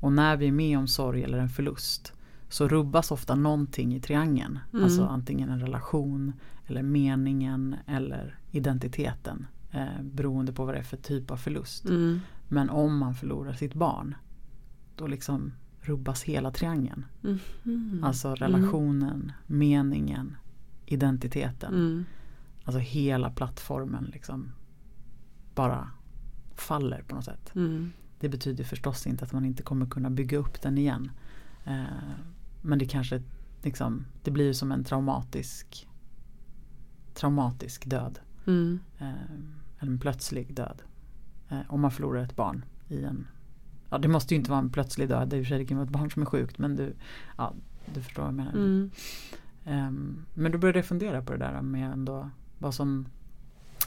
Och 0.00 0.12
när 0.12 0.36
vi 0.36 0.48
är 0.48 0.52
med 0.52 0.78
om 0.78 0.86
sorg 0.86 1.22
eller 1.22 1.38
en 1.38 1.48
förlust 1.48 2.12
så 2.48 2.68
rubbas 2.68 3.10
ofta 3.10 3.34
någonting 3.34 3.94
i 3.94 4.00
triangeln. 4.00 4.58
Mm. 4.72 4.84
Alltså 4.84 5.04
antingen 5.04 5.48
en 5.48 5.60
relation 5.60 6.32
eller 6.66 6.82
meningen 6.82 7.76
eller 7.86 8.38
identiteten. 8.50 9.46
Eh, 9.70 10.02
beroende 10.02 10.52
på 10.52 10.64
vad 10.64 10.74
det 10.74 10.78
är 10.78 10.82
för 10.82 10.96
typ 10.96 11.30
av 11.30 11.36
förlust. 11.36 11.84
Mm. 11.84 12.20
Men 12.48 12.70
om 12.70 12.98
man 12.98 13.14
förlorar 13.14 13.52
sitt 13.52 13.74
barn 13.74 14.14
då 14.96 15.06
liksom 15.06 15.52
rubbas 15.84 16.22
hela 16.22 16.50
triangeln. 16.50 17.06
Mm. 17.64 18.04
Alltså 18.04 18.34
relationen, 18.34 19.32
meningen, 19.46 20.36
identiteten. 20.86 21.74
Mm. 21.74 22.04
Alltså 22.64 22.78
hela 22.78 23.30
plattformen 23.30 24.04
liksom 24.04 24.52
bara 25.54 25.90
faller 26.54 27.02
på 27.02 27.14
något 27.14 27.24
sätt. 27.24 27.52
Mm. 27.54 27.92
Det 28.20 28.28
betyder 28.28 28.64
förstås 28.64 29.06
inte 29.06 29.24
att 29.24 29.32
man 29.32 29.44
inte 29.44 29.62
kommer 29.62 29.86
kunna 29.86 30.10
bygga 30.10 30.38
upp 30.38 30.62
den 30.62 30.78
igen. 30.78 31.10
Eh, 31.64 31.84
men 32.62 32.78
det 32.78 32.86
kanske 32.86 33.22
liksom, 33.62 34.06
det 34.22 34.30
blir 34.30 34.52
som 34.52 34.72
en 34.72 34.84
traumatisk 34.84 35.88
traumatisk 37.14 37.86
död. 37.86 38.18
Mm. 38.46 38.80
Eh, 38.98 39.12
en 39.78 39.98
plötslig 39.98 40.54
död. 40.54 40.82
Eh, 41.48 41.60
om 41.68 41.80
man 41.80 41.90
förlorar 41.90 42.22
ett 42.22 42.36
barn 42.36 42.64
i 42.88 43.04
en 43.04 43.26
Ja 43.94 43.98
det 43.98 44.08
måste 44.08 44.34
ju 44.34 44.38
inte 44.38 44.50
vara 44.50 44.60
en 44.60 44.70
plötslig 44.70 45.08
död. 45.08 45.32
I 45.32 45.40
och 45.40 45.44
för 45.44 45.48
sig, 45.48 45.58
det 45.58 45.64
kan 45.64 45.76
vara 45.76 45.84
ett 45.84 45.92
barn 45.92 46.10
som 46.10 46.22
är 46.22 46.26
sjukt. 46.26 46.58
Men 46.58 46.76
du, 46.76 46.94
ja, 47.36 47.52
du 47.94 48.02
förstår 48.02 48.22
vad 48.22 48.28
jag 48.28 48.34
menar. 48.34 48.52
Mm. 48.52 48.90
Ehm, 49.64 50.26
men 50.34 50.52
då 50.52 50.58
började 50.58 50.78
jag 50.78 50.86
fundera 50.86 51.22
på 51.22 51.32
det 51.32 51.38
där 51.38 51.62
med 51.62 51.92
ändå 51.92 52.30
vad 52.58 52.74
som 52.74 53.06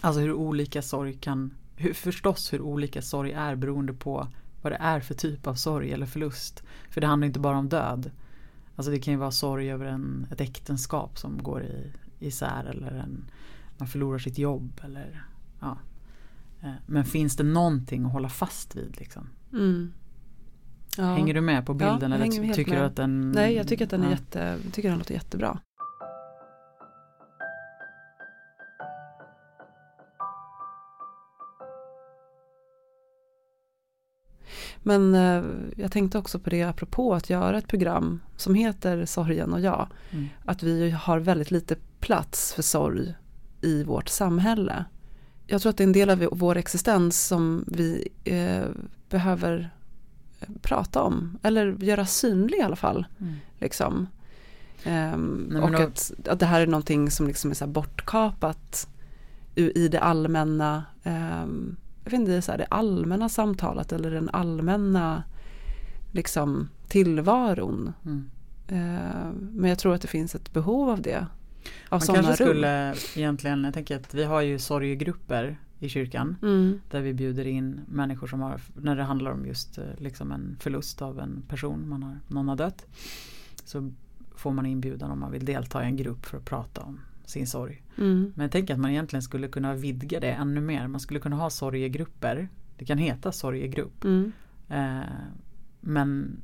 Alltså 0.02 0.22
hur 0.22 0.34
olika 0.34 0.82
sorg 0.82 1.14
kan 1.14 1.54
hur, 1.76 1.94
Förstås 1.94 2.54
hur 2.54 2.62
olika 2.62 3.02
sorg 3.02 3.32
är 3.32 3.56
beroende 3.56 3.94
på 3.94 4.28
vad 4.62 4.72
det 4.74 4.78
är 4.78 5.00
för 5.00 5.14
typ 5.14 5.48
av 5.48 5.56
sorg 5.56 5.92
eller 5.92 6.06
förlust. 6.06 6.64
För 6.90 7.02
det 7.02 7.08
handlar 7.08 7.28
inte 7.28 7.40
bara 7.40 7.58
om 7.58 7.70
död. 7.70 8.12
Alltså 8.76 8.92
det 8.92 9.00
kan 9.00 9.14
ju 9.14 9.20
vara 9.20 9.32
sorg 9.32 9.72
över 9.72 9.86
en, 9.86 10.28
ett 10.32 10.42
äktenskap 10.42 11.18
som 11.18 11.44
går 11.44 11.64
i, 11.64 11.92
isär 12.20 12.64
eller 12.64 12.92
en, 12.92 13.26
man 13.78 13.88
förlorar 13.88 14.20
sitt 14.20 14.38
jobb 14.38 14.82
eller 14.84 15.26
ja. 15.60 15.78
Eh, 16.62 16.74
Men 16.86 17.06
finns 17.06 17.36
det 17.36 17.44
någonting 17.44 18.06
att 18.06 18.12
hålla 18.12 18.30
fast 18.30 18.76
vid 18.76 18.98
liksom? 19.00 19.30
Mm. 19.54 19.94
Ja. 20.98 21.04
Hänger 21.04 21.34
du 21.34 21.42
med 21.42 21.66
på 21.66 21.72
Ja, 21.72 21.76
bilden 21.76 22.12
jag 22.12 22.20
hänger 22.20 22.44
eller 22.44 22.54
tycker 22.54 22.72
med. 22.72 22.82
du 22.82 22.86
att 22.86 22.96
den 22.96 23.32
Nej, 23.32 23.56
jag 23.56 23.68
tycker 23.68 23.84
att 23.84 23.90
den 23.90 24.02
är 24.02 24.06
ja. 24.06 24.12
jätte, 24.12 24.58
tycker 24.72 24.90
den 24.90 24.98
låter 24.98 25.14
jättebra. 25.14 25.60
Men 34.84 35.16
eh, 35.16 35.44
jag 35.78 35.92
tänkte 35.92 36.18
också 36.18 36.40
på 36.40 36.50
det 36.50 36.64
apropå 36.64 37.14
att 37.14 37.30
göra 37.30 37.58
ett 37.58 37.68
program 37.68 38.22
som 38.36 38.56
heter 38.56 39.06
Sorgen 39.06 39.54
och 39.54 39.62
jag. 39.62 39.88
Mm. 40.12 40.28
Att 40.46 40.64
vi 40.64 40.92
har 40.92 41.20
väldigt 41.20 41.52
lite 41.52 41.76
plats 42.00 42.54
för 42.54 42.62
sorg 42.62 43.16
i 43.62 43.84
vårt 43.84 44.10
samhälle. 44.10 44.86
Jag 45.48 45.62
tror 45.62 45.70
att 45.70 45.78
det 45.78 45.84
är 45.84 45.88
en 45.88 45.94
del 45.94 46.10
av 46.10 46.28
vår 46.32 46.58
existens 46.58 47.26
som 47.28 47.64
vi 47.68 48.08
eh, 48.24 48.66
behöver 49.10 49.70
eh, 50.40 50.48
prata 50.62 51.02
om. 51.04 51.38
Eller 51.44 51.84
göra 51.84 52.06
synlig 52.06 52.58
i 52.58 52.62
alla 52.62 52.76
fall. 52.76 53.06
Mm. 53.20 53.34
Liksom. 53.60 54.08
Ehm, 54.84 55.48
Nej, 55.52 55.62
och 55.62 55.72
då- 55.72 55.78
att, 55.78 56.12
att 56.30 56.40
det 56.40 56.46
här 56.46 56.62
är 56.62 56.68
någonting 56.68 57.12
som 57.12 57.28
liksom 57.28 57.52
är 57.52 57.56
så 57.56 57.68
bortkapat 57.68 58.88
i 59.56 59.88
det 59.88 60.00
allmänna, 60.00 60.84
ehm, 61.04 61.76
jag 62.04 62.12
vet 62.12 62.20
inte, 62.20 62.32
det 62.32 62.38
är 62.38 62.42
så 62.42 62.52
här, 62.52 62.58
det 62.58 62.66
allmänna 62.66 63.30
samtalet 63.30 63.92
eller 63.92 64.12
den 64.12 64.30
allmänna 64.30 65.24
liksom, 66.12 66.70
tillvaron. 66.88 67.94
Mm. 68.06 68.30
Ehm, 68.68 69.50
men 69.54 69.70
jag 69.70 69.80
tror 69.80 69.94
att 69.96 70.02
det 70.02 70.08
finns 70.08 70.36
ett 70.36 70.54
behov 70.54 70.90
av 70.90 71.02
det. 71.02 71.26
Av 71.90 72.02
Man 72.08 72.16
kanske 72.16 72.44
rum. 72.44 72.50
skulle 72.50 72.96
egentligen, 73.16 73.64
jag 73.64 73.74
tänker 73.74 73.96
att 73.96 74.14
vi 74.14 74.24
har 74.24 74.42
ju 74.42 74.60
sorgegrupper 74.60 75.58
i 75.80 75.90
kyrkan. 75.90 76.36
Mm, 76.42 76.82
Där 76.92 77.02
vi 77.02 77.14
bjuder 77.14 77.48
in 77.48 77.80
människor 77.88 78.28
som 78.28 78.40
har, 78.42 78.62
när 78.76 78.96
det 78.96 79.04
handlar 79.04 79.32
om 79.32 79.46
just 79.46 79.78
eh, 79.78 79.84
liksom 79.98 80.32
en 80.32 80.58
förlust 80.60 81.02
av 81.02 81.20
en 81.20 81.42
person, 81.48 81.90
man 81.90 82.04
har, 82.04 82.20
någon 82.28 82.48
har 82.48 82.56
dött. 82.56 82.86
Så 83.64 83.92
får 84.36 84.52
man 84.52 84.66
inbjudan 84.66 85.12
om 85.12 85.20
man 85.20 85.32
vill 85.32 85.46
delta 85.46 85.84
i 85.84 85.86
en 85.86 85.96
grupp 85.96 86.26
för 86.26 86.38
att 86.38 86.46
prata 86.46 86.82
om 86.82 87.00
sin 87.26 87.48
sorg. 87.48 87.84
mm, 87.98 88.32
Men 88.36 88.44
jag 88.44 88.52
tänker 88.52 88.74
att 88.74 88.80
man 88.80 88.92
egentligen 88.92 89.24
skulle 89.24 89.48
kunna 89.48 89.74
vidga 89.74 90.20
det 90.20 90.32
ännu 90.32 90.62
mer. 90.62 90.88
Man 90.88 91.00
skulle 91.00 91.20
kunna 91.20 91.36
ha 91.36 91.50
sorgegrupper. 91.50 92.50
Det 92.78 92.86
kan 92.86 92.98
heta 92.98 93.32
sorgegrupp. 93.32 94.04
mm, 94.04 94.32
Eh, 94.70 95.00
men 95.82 96.42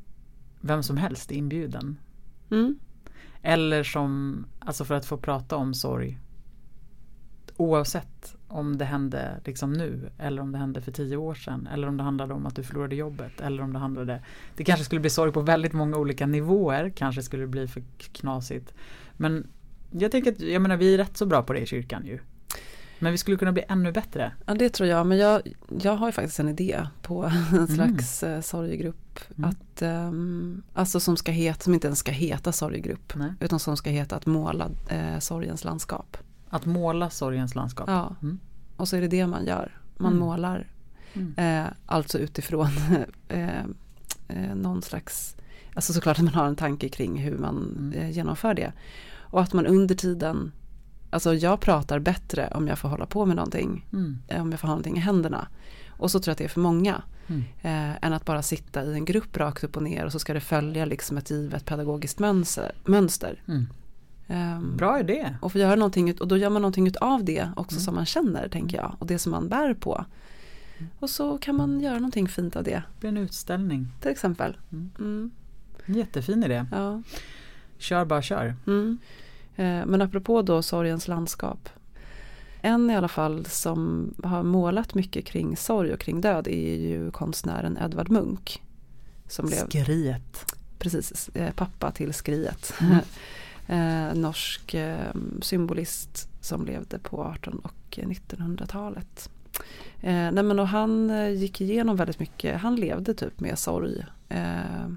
vem 0.62 0.84
som 0.84 0.98
helst 0.98 1.32
är 1.32 1.36
inbjuden. 1.36 1.98
mm, 2.52 2.76
eller 3.44 3.84
som, 3.84 4.46
alltså 4.60 4.86
för 4.86 4.96
att 4.96 5.06
få 5.06 5.18
prata 5.18 5.56
om 5.56 5.74
sorg. 5.74 6.20
Oavsett 7.58 8.36
om 8.48 8.78
det 8.78 8.86
hände 8.86 9.42
liksom 9.46 9.74
nu 9.74 10.10
eller 10.18 10.42
om 10.42 10.52
det 10.52 10.58
hände 10.58 10.82
för 10.82 10.92
tio 10.92 11.18
år 11.18 11.36
sedan 11.36 11.68
eller 11.74 11.88
om 11.88 11.98
det 11.98 12.04
handlade 12.04 12.34
om 12.34 12.46
att 12.46 12.56
du 12.56 12.64
förlorade 12.64 12.96
jobbet 12.96 13.42
eller 13.42 13.64
om 13.64 13.74
det 13.74 13.80
handlade 13.80 14.22
Det 14.56 14.64
kanske 14.64 14.86
skulle 14.86 15.02
bli 15.02 15.10
sorg 15.10 15.32
på 15.32 15.42
väldigt 15.42 15.74
många 15.74 15.98
olika 15.98 16.26
nivåer 16.26 16.94
kanske 16.96 17.22
skulle 17.22 17.44
det 17.44 17.48
bli 17.48 17.68
för 17.68 17.84
knasigt. 18.12 18.74
Men 19.18 19.48
jag 19.92 20.12
tänker 20.12 20.32
att, 20.32 20.40
jag 20.40 20.62
menar 20.62 20.78
vi 20.78 20.94
är 20.94 20.98
rätt 20.98 21.18
så 21.18 21.26
bra 21.26 21.44
på 21.44 21.54
det 21.54 21.60
i 21.60 21.66
kyrkan 21.66 22.06
ju. 22.06 22.20
Men 23.00 23.12
vi 23.12 23.18
skulle 23.18 23.38
kunna 23.38 23.52
bli 23.52 23.64
ännu 23.70 23.92
bättre 23.92 24.32
Ja 24.46 24.54
det 24.54 24.70
tror 24.70 24.90
jag, 24.90 25.08
men 25.08 25.18
jag, 25.18 25.42
jag 25.82 25.96
har 25.96 26.08
ju 26.08 26.12
faktiskt 26.12 26.40
en 26.40 26.50
idé 26.50 26.88
på 27.02 27.32
en 27.54 27.68
slags 27.68 28.24
eh, 28.24 28.42
sorgegrupp. 28.42 29.20
Mm. 29.38 29.50
Att, 29.50 29.82
ehm, 29.82 30.64
alltså 30.74 31.00
som, 31.00 31.18
ska 31.18 31.32
heta, 31.32 31.60
som 31.64 31.74
inte 31.74 31.88
ens 31.88 32.00
ska 32.00 32.12
heta 32.12 32.52
sorgegrupp. 32.52 33.14
Nej. 33.16 33.34
Utan 33.40 33.60
som 33.60 33.78
ska 33.78 33.90
heta 33.90 34.16
att 34.16 34.26
måla 34.26 34.70
eh, 34.90 35.20
sorgens 35.20 35.64
landskap. 35.64 36.18
Att 36.50 36.66
måla 36.66 37.10
sorgens 37.10 37.56
landskap 37.56 37.90
Ja, 37.90 38.16
Mm. 38.22 38.40
och 38.78 38.88
så 38.88 38.96
är 38.96 39.02
det 39.02 39.08
det 39.08 39.28
man 39.28 39.46
gör. 39.46 39.78
Man 39.98 40.12
Mm. 40.14 40.20
målar. 40.26 40.68
Mm. 41.14 41.34
Eh, 41.38 41.72
alltså 41.86 42.18
utifrån 42.20 42.68
eh, 43.28 43.60
eh, 44.28 44.56
någon 44.56 44.82
slags, 44.82 45.36
alltså 45.74 45.94
såklart 45.94 46.18
att 46.18 46.24
man 46.26 46.34
har 46.34 46.46
en 46.48 46.56
tanke 46.56 46.90
kring 46.90 47.18
hur 47.18 47.38
man 47.38 47.76
Mm. 47.78 47.94
eh, 48.00 48.10
genomför 48.12 48.54
det. 48.54 48.72
Och 49.16 49.42
att 49.42 49.54
man 49.54 49.66
under 49.68 49.96
tiden, 49.96 50.52
alltså 51.14 51.34
jag 51.34 51.60
pratar 51.60 52.00
bättre 52.00 52.48
om 52.56 52.68
jag 52.68 52.80
får 52.80 52.90
hålla 52.90 53.06
på 53.06 53.26
med 53.26 53.36
någonting. 53.36 53.86
Mm. 53.94 54.18
eh, 54.28 54.42
om 54.42 54.52
jag 54.52 54.60
får 54.60 54.68
ha 54.68 54.74
någonting 54.74 54.98
i 54.98 55.00
händerna. 55.00 55.48
Och 55.90 56.12
så 56.12 56.20
tror 56.20 56.30
jag 56.30 56.34
att 56.34 56.38
det 56.38 56.44
är 56.44 56.48
för 56.50 56.62
många. 56.62 57.02
Mm. 57.28 57.42
Eh, 57.62 57.98
än 58.06 58.14
att 58.14 58.26
bara 58.26 58.42
sitta 58.42 58.84
i 58.84 58.94
en 58.94 59.06
grupp 59.06 59.38
rakt 59.38 59.64
upp 59.64 59.78
och 59.78 59.84
ner 59.84 60.06
och 60.06 60.12
så 60.12 60.20
ska 60.20 60.34
det 60.34 60.40
följa 60.40 60.86
liksom 60.86 61.18
ett 61.18 61.32
givet 61.32 61.66
pedagogiskt 61.66 62.20
mönster. 62.20 62.72
mönster. 62.86 63.42
Mm. 63.48 63.68
Ehm, 64.28 64.78
Bra 64.78 65.00
idé 65.00 65.36
och 65.42 65.52
få 65.52 65.58
göra 65.58 65.76
någonting, 65.76 66.10
ut- 66.10 66.20
och 66.22 66.28
då 66.28 66.38
gör 66.38 66.50
man 66.50 66.62
någonting 66.62 66.92
av 67.02 67.24
det 67.24 67.50
också 67.56 67.76
Mm. 67.76 67.84
som 67.84 67.96
man 67.96 68.06
känner 68.06 68.48
tänker 68.50 68.78
jag. 68.78 68.96
Och 69.00 69.08
det 69.08 69.20
som 69.20 69.32
man 69.32 69.50
bär 69.50 69.74
på. 69.74 70.06
Och 71.00 71.10
så 71.10 71.38
kan 71.38 71.56
man 71.56 71.80
göra 71.80 71.96
någonting 71.96 72.28
fint 72.28 72.56
av 72.56 72.64
det. 72.64 72.72
Det 72.94 73.00
blir 73.00 73.10
en 73.10 73.18
utställning 73.18 73.88
Till 74.02 74.12
exempel. 74.12 74.58
Mm. 74.72 74.92
Mm, 75.00 75.32
Jättefin 75.86 76.44
idé 76.44 76.66
ja. 76.72 77.02
Kör 77.78 78.06
bara 78.06 78.22
kör 78.22 78.56
Mm. 78.68 78.98
Eh, 79.56 79.86
Men 79.86 80.02
apropå 80.02 80.42
då 80.42 80.62
sorgens 80.62 81.08
landskap. 81.08 81.70
En 82.62 82.90
i 82.90 82.96
alla 82.96 83.08
fall 83.08 83.46
som 83.46 84.14
har 84.24 84.44
målat 84.44 84.94
mycket 84.94 85.26
kring 85.26 85.58
sorg 85.58 85.94
och 85.94 86.00
kring 86.00 86.22
död 86.22 86.48
är 86.48 86.76
ju 86.76 87.12
konstnären 87.12 87.78
Edvard 87.82 88.10
Munch. 88.10 88.62
Som 89.28 89.46
blev 89.48 89.70
Skriet 89.70 90.54
precis 90.84 91.30
eh, 91.34 91.54
pappa 91.54 91.92
till 91.92 92.14
Skriet. 92.14 92.74
Mm. 92.82 92.98
eh, 93.68 94.16
norsk 94.16 94.76
symbolist 95.42 96.30
som 96.42 96.66
levde 96.66 97.00
på 97.00 97.24
18 97.24 97.60
och 97.60 97.74
1900-talet. 97.90 99.30
Eh, 100.02 100.32
nej 100.32 100.44
men 100.44 100.60
och 100.60 100.68
han 100.68 101.12
gick 101.36 101.62
igenom 101.62 101.96
väldigt 101.96 102.20
mycket, 102.20 102.62
han 102.62 102.76
levde 102.76 103.14
typ 103.14 103.40
med 103.40 103.60
sorg 103.60 104.06
eh, 104.30 104.88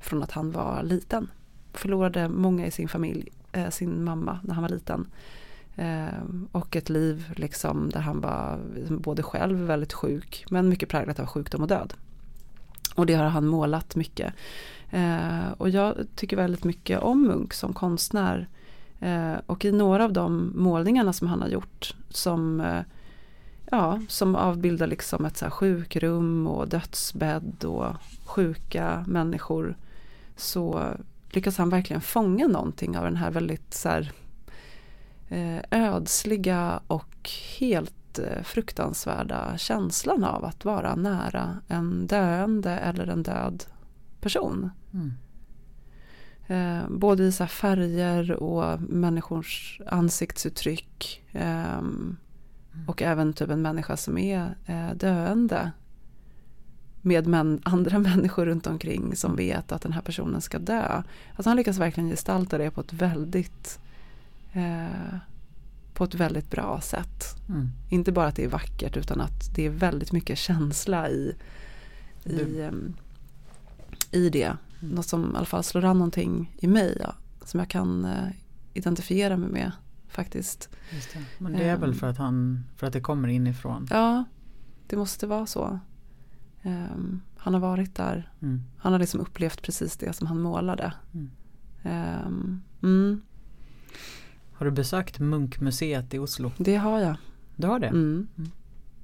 från 0.00 0.22
att 0.22 0.30
han 0.30 0.52
var 0.52 0.82
liten. 0.82 1.30
Förlorade 1.72 2.28
många 2.28 2.66
i 2.66 2.70
sin 2.70 2.88
familj, 2.88 3.28
eh, 3.52 3.70
sin 3.70 4.04
mamma 4.04 4.38
när 4.42 4.54
han 4.54 4.62
var 4.62 4.68
liten. 4.68 5.06
Eh, 5.76 6.22
och 6.52 6.76
ett 6.76 6.88
liv 6.88 7.32
liksom 7.36 7.90
där 7.90 8.00
han 8.00 8.20
var 8.20 8.58
både 8.88 9.22
själv 9.22 9.58
väldigt 9.58 9.92
sjuk 9.92 10.44
men 10.50 10.68
mycket 10.68 10.88
präglat 10.88 11.20
av 11.20 11.26
sjukdom 11.26 11.62
och 11.62 11.68
död. 11.68 11.94
Och 12.94 13.06
det 13.06 13.14
har 13.14 13.24
han 13.24 13.46
målat 13.46 13.96
mycket. 13.96 14.34
Eh, 14.90 15.52
och 15.56 15.68
jag 15.68 16.06
tycker 16.16 16.36
väldigt 16.36 16.64
mycket 16.64 17.00
om 17.00 17.22
Munch 17.22 17.54
som 17.54 17.72
konstnär. 17.72 18.48
Eh, 19.00 19.34
och 19.46 19.64
i 19.64 19.72
några 19.72 20.04
av 20.04 20.12
de 20.12 20.52
målningarna 20.56 21.12
som 21.12 21.28
han 21.28 21.42
har 21.42 21.48
gjort 21.48 21.94
som, 22.08 22.60
eh, 22.60 22.82
ja, 23.70 24.00
som 24.08 24.36
avbildar 24.36 24.86
liksom 24.86 25.24
ett 25.24 25.36
så 25.36 25.44
här 25.44 25.50
sjukrum 25.50 26.46
och 26.46 26.68
dödsbädd 26.68 27.64
och 27.64 27.94
sjuka 28.24 29.04
människor 29.08 29.76
så 30.36 30.84
lyckas 31.30 31.58
han 31.58 31.68
verkligen 31.68 32.00
fånga 32.00 32.46
någonting 32.46 32.98
av 32.98 33.04
den 33.04 33.16
här 33.16 33.30
väldigt 33.30 33.74
så 33.74 33.88
här, 33.88 34.12
eh, 35.28 35.58
ödsliga 35.70 36.80
och 36.86 37.30
helt 37.58 38.18
eh, 38.18 38.42
fruktansvärda 38.42 39.58
känslan 39.58 40.24
av 40.24 40.44
att 40.44 40.64
vara 40.64 40.94
nära 40.94 41.56
en 41.68 42.06
döende 42.06 42.70
eller 42.70 43.06
en 43.06 43.22
död 43.22 43.64
person. 44.20 44.70
mm. 44.94 45.12
Eh, 46.46 46.88
både 46.88 47.24
i 47.24 47.32
så 47.32 47.46
färger 47.46 48.32
och 48.32 48.80
människors 48.80 49.80
ansiktsuttryck. 49.86 51.22
ehm, 51.32 52.16
och 52.86 53.02
även 53.02 53.32
typ 53.32 53.50
en 53.50 53.62
människa 53.62 53.96
som 53.96 54.18
är 54.18 54.56
eh, 54.66 54.94
döende. 54.94 55.72
Med 57.02 57.26
män, 57.26 57.60
andra 57.64 57.98
människor 58.08 58.46
runt 58.46 58.66
omkring 58.66 59.16
som 59.16 59.36
vet 59.36 59.72
att 59.72 59.82
den 59.82 59.92
här 59.92 60.02
personen 60.02 60.40
ska 60.40 60.58
dö. 60.58 61.02
Alltså 61.36 61.50
han 61.50 61.56
lyckas 61.56 61.78
verkligen 61.78 62.10
gestalta 62.10 62.58
det 62.58 62.70
på 62.70 62.80
ett 62.80 62.92
väldigt 62.92 63.78
eh, 64.52 65.16
på 65.94 66.04
ett 66.04 66.14
väldigt 66.14 66.50
bra 66.50 66.80
sätt. 66.80 67.24
Mm. 67.48 67.68
Inte 67.88 68.12
bara 68.12 68.26
att 68.26 68.36
det 68.36 68.44
är 68.44 68.48
vackert 68.48 68.96
utan 68.96 69.20
att 69.20 69.54
det 69.54 69.66
är 69.66 69.70
väldigt 69.70 70.12
mycket 70.12 70.38
känsla 70.38 71.08
i, 71.10 71.34
i, 72.24 72.60
ehm, 72.60 72.94
i 74.10 74.30
det. 74.30 74.56
Mm. 74.80 74.94
Något 74.94 75.06
som 75.06 75.32
i 75.34 75.36
alla 75.36 75.46
fall 75.46 75.64
slår 75.64 75.84
an 75.84 75.98
någonting 75.98 76.56
i 76.58 76.66
mig 76.66 76.96
ja, 77.00 77.14
som 77.44 77.60
jag 77.60 77.68
kan 77.68 78.04
eh, 78.04 78.28
identifiera 78.74 79.36
mig 79.36 79.50
med 79.50 79.72
faktiskt. 80.08 80.68
Det. 80.90 81.20
Men 81.38 81.52
det 81.52 81.64
är 81.64 81.76
väl 81.76 81.90
Ehm. 81.90 81.96
för 81.96 82.06
att 82.06 82.18
han 82.18 82.64
för 82.76 82.86
att 82.86 82.92
det 82.92 83.00
kommer 83.00 83.28
inifrån. 83.28 83.86
Ja, 83.90 84.24
det 84.86 84.96
måste 84.96 85.26
vara 85.26 85.46
så. 85.46 85.78
Ehm, 86.62 87.20
han 87.36 87.54
har 87.54 87.60
varit 87.60 87.94
där. 87.94 88.30
Mm. 88.42 88.62
Han 88.78 88.92
har 88.92 88.98
liksom 89.00 89.20
upplevt 89.20 89.62
precis 89.62 89.96
det 89.96 90.12
som 90.12 90.26
han 90.26 90.40
målade. 90.40 90.92
Mm. 91.14 91.30
Mm, 92.82 93.22
Har 94.52 94.66
du 94.66 94.72
besökt 94.72 95.18
Munkmuseet 95.18 96.14
i 96.14 96.18
Oslo? 96.18 96.52
det 96.58 96.76
har 96.76 97.00
jag. 97.00 97.16
Du 97.56 97.66
har 97.66 97.78
det? 97.78 97.86
Mm. 97.86 98.28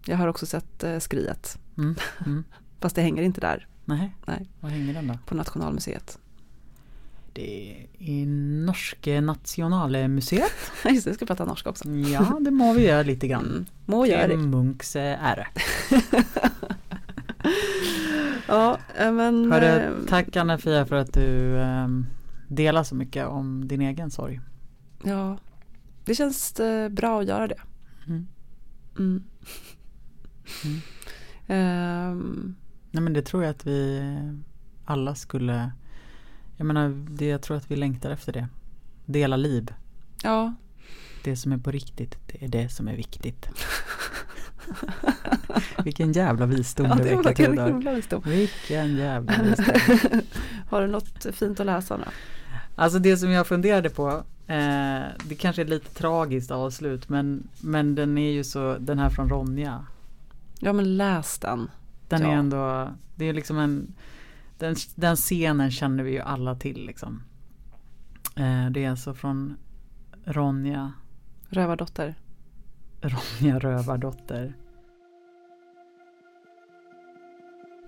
Jag 0.07 0.17
har 0.17 0.29
också 0.29 0.47
sett 0.47 0.85
eh, 0.85 0.99
Skriet. 0.99 1.59
Mm. 1.79 1.95
Fast 2.81 2.97
det 2.97 3.03
hänger 3.03 3.23
inte 3.23 3.41
där 3.41 3.67
Nej. 3.85 4.17
Nej. 4.27 4.49
Var 4.61 4.71
hänger 4.71 4.95
den 4.95 5.07
då? 5.07 5.19
på 5.27 5.35
Nationalmuseet. 5.35 6.19
Det 7.33 7.71
är 7.73 7.87
i 7.99 8.27
Norske 8.67 9.21
Nationalmuseet. 9.21 10.53
Just 10.85 11.05
det, 11.05 11.11
jag 11.11 11.17
ska 11.17 11.27
prata 11.27 11.45
norska 11.45 11.71
också. 11.71 11.89
Ja, 11.89 12.39
det 12.41 12.51
må 12.51 12.73
vi 12.73 12.87
göra 12.87 13.03
lite 13.03 13.29
grann. 13.29 13.47
Mm. 13.47 13.67
Må 13.85 14.07
göra 14.07 14.29
det. 14.29 14.37
Munks 14.37 14.97
eh, 14.97 15.25
ära. 15.25 15.47
Ja, 18.49 18.79
eh, 18.99 19.13
men... 19.13 19.53
Hörru, 19.53 19.67
eh, 19.67 19.93
tack 20.09 20.37
Anna-Fia 20.37 20.87
för 20.87 20.97
att 20.97 21.13
du 21.13 21.59
ehm, 21.61 22.07
delar 22.49 22.83
så 22.83 22.95
mycket 22.95 23.27
om 23.27 23.69
din 23.69 23.81
egen 23.81 24.11
sorg. 24.11 24.41
Ja, 25.03 25.39
det 26.05 26.15
känns 26.15 26.61
eh, 26.61 26.89
bra 26.89 27.21
att 27.21 27.27
göra 27.27 27.47
det. 27.47 27.61
Mm. 28.07 28.27
Mm. 28.99 29.23
Ehm, 31.49 32.55
Nej 32.91 33.03
men 33.03 33.13
det 33.13 33.23
tror 33.23 33.43
jag 33.43 33.51
att 33.51 33.67
vi 33.67 34.03
alla 34.85 35.15
skulle 35.15 35.73
Jag 36.57 36.67
menar, 36.67 37.07
det, 37.11 37.27
jag 37.27 37.43
tror 37.43 37.57
att 37.57 37.71
vi 37.71 37.77
längtar 37.77 38.11
efter 38.11 38.33
det. 38.33 38.49
Dela 39.07 39.37
liv. 39.37 39.75
Ja, 40.23 40.55
Det 41.25 41.37
som 41.37 41.53
är 41.53 41.59
på 41.59 41.71
riktigt, 41.71 42.19
det 42.27 42.45
är 42.45 42.49
det 42.49 42.69
som 42.69 42.89
är 42.89 42.97
viktigt. 42.97 43.49
Vilken 45.85 46.13
jävla 46.13 46.47
visdom 46.47 46.87
ja 46.87 46.95
det 46.95 47.15
var 47.15 47.23
verkligen 47.23 47.51
en 47.51 47.57
Tudor. 47.57 47.69
himla 47.71 47.93
visdom. 47.93 48.23
Vilken 48.27 48.97
jävla 48.97 49.43
visdom. 49.43 50.21
Har 50.71 50.81
du 50.81 50.87
något 50.87 51.27
fint 51.33 51.61
att 51.61 51.67
läsa 51.67 51.97
nu? 51.97 52.05
Alltså 52.75 52.99
det 52.99 53.17
som 53.17 53.31
jag 53.31 53.47
funderade 53.47 53.91
på, 53.91 54.09
eh, 54.47 55.03
det 55.29 55.35
kanske 55.39 55.63
är 55.63 55.67
lite 55.67 55.95
tragiskt 55.95 56.51
avslut 56.51 57.09
men, 57.09 57.49
men 57.61 57.95
den 57.95 58.19
är 58.19 58.31
ju 58.33 58.45
så, 58.45 58.77
den 58.79 58.99
här 58.99 59.11
från 59.11 59.29
Ronja. 59.29 59.85
Ja 60.59 60.73
men 60.73 60.97
läs 60.97 61.39
den. 61.39 61.71
Den 62.09 62.23
Ja. 62.23 62.29
är 62.29 62.33
ändå, 62.37 62.89
det 63.15 63.25
är 63.25 63.33
liksom 63.33 63.59
en, 63.59 63.95
den, 64.59 64.77
den 64.95 65.17
scenen 65.17 65.71
känner 65.71 66.05
vi 66.05 66.11
ju 66.13 66.21
alla 66.21 66.55
till 66.55 66.87
liksom. 66.87 67.23
Eh, 68.37 68.71
det 68.71 68.85
är 68.85 68.91
alltså 68.91 69.15
från 69.15 69.57
Ronja, 70.25 70.93
Rövardotter. 71.49 72.15
Ronja 73.09 73.59
Rövardotter. 73.59 74.55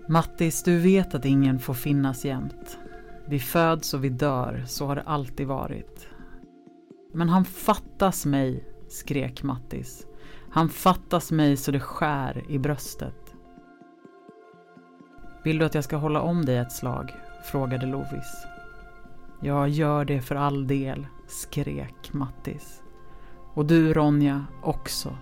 Mattis, 0.07 0.63
du 0.63 0.77
vet 0.77 1.15
att 1.15 1.25
ingen 1.25 1.59
får 1.59 1.73
finnas 1.73 2.25
jämt. 2.25 2.79
Vi 3.25 3.39
föds 3.39 3.93
och 3.93 4.03
vi 4.03 4.09
dör, 4.09 4.63
så 4.67 4.85
har 4.85 4.95
det 4.95 5.01
alltid 5.01 5.47
varit. 5.47 6.07
Men 7.13 7.29
han 7.29 7.45
fattas 7.45 8.25
mig, 8.25 8.63
skrek 8.87 9.43
Mattis. 9.43 10.07
Han 10.49 10.69
fattas 10.69 11.31
mig 11.31 11.57
så 11.57 11.71
det 11.71 11.79
skär 11.79 12.43
i 12.49 12.59
bröstet. 12.59 13.35
Vill 15.43 15.57
du 15.57 15.65
att 15.65 15.75
jag 15.75 15.83
ska 15.83 15.97
hålla 15.97 16.21
om 16.21 16.45
dig 16.45 16.57
ett 16.57 16.71
slag? 16.71 17.13
frågade 17.43 17.85
Lovis. 17.85 18.45
Jag 19.41 19.69
gör 19.69 20.05
det 20.05 20.21
för 20.21 20.35
all 20.35 20.67
del, 20.67 21.07
skrek 21.27 22.13
Mattis. 22.13 22.83
Och 23.53 23.65
du 23.65 23.93
Ronja 23.93 24.45
också. 24.61 25.17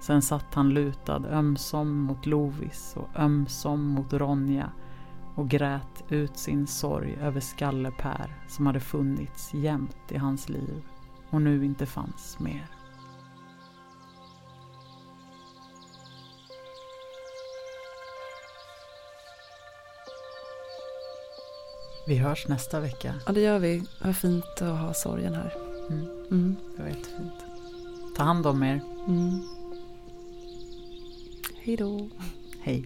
Sen 0.00 0.22
satt 0.22 0.54
han 0.54 0.70
lutad 0.74 1.26
ömsom 1.26 1.98
mot 1.98 2.26
Lovis 2.26 2.96
och 2.96 3.20
ömsom 3.20 3.86
mot 3.86 4.12
Ronja 4.12 4.72
och 5.34 5.48
grät 5.48 6.04
ut 6.08 6.36
sin 6.36 6.66
sorg 6.66 7.16
över 7.20 7.40
Skalle-Per 7.40 8.34
som 8.48 8.66
hade 8.66 8.80
funnits 8.80 9.54
jämt 9.54 9.96
i 10.12 10.16
hans 10.16 10.48
liv 10.48 10.82
och 11.30 11.42
nu 11.42 11.64
inte 11.64 11.86
fanns 11.86 12.38
mer. 12.38 12.66
Vi 22.06 22.16
hörs 22.16 22.48
nästa 22.48 22.80
vecka. 22.80 23.14
Ja 23.26 23.32
det 23.32 23.40
gör 23.40 23.58
vi. 23.58 23.84
Vad 24.04 24.16
fint 24.16 24.44
att 24.60 24.78
ha 24.78 24.94
sorgen 24.94 25.34
här. 25.34 25.56
Mm, 25.90 26.21
Mm. 26.32 26.56
det 26.76 26.82
var 26.82 26.88
jättefint. 26.88 27.32
Ta 28.16 28.22
hand 28.22 28.46
om 28.46 28.62
er. 28.62 28.80
Mm. 29.08 29.40
Hej 31.56 31.76
då. 31.76 32.08
Hej. 32.60 32.84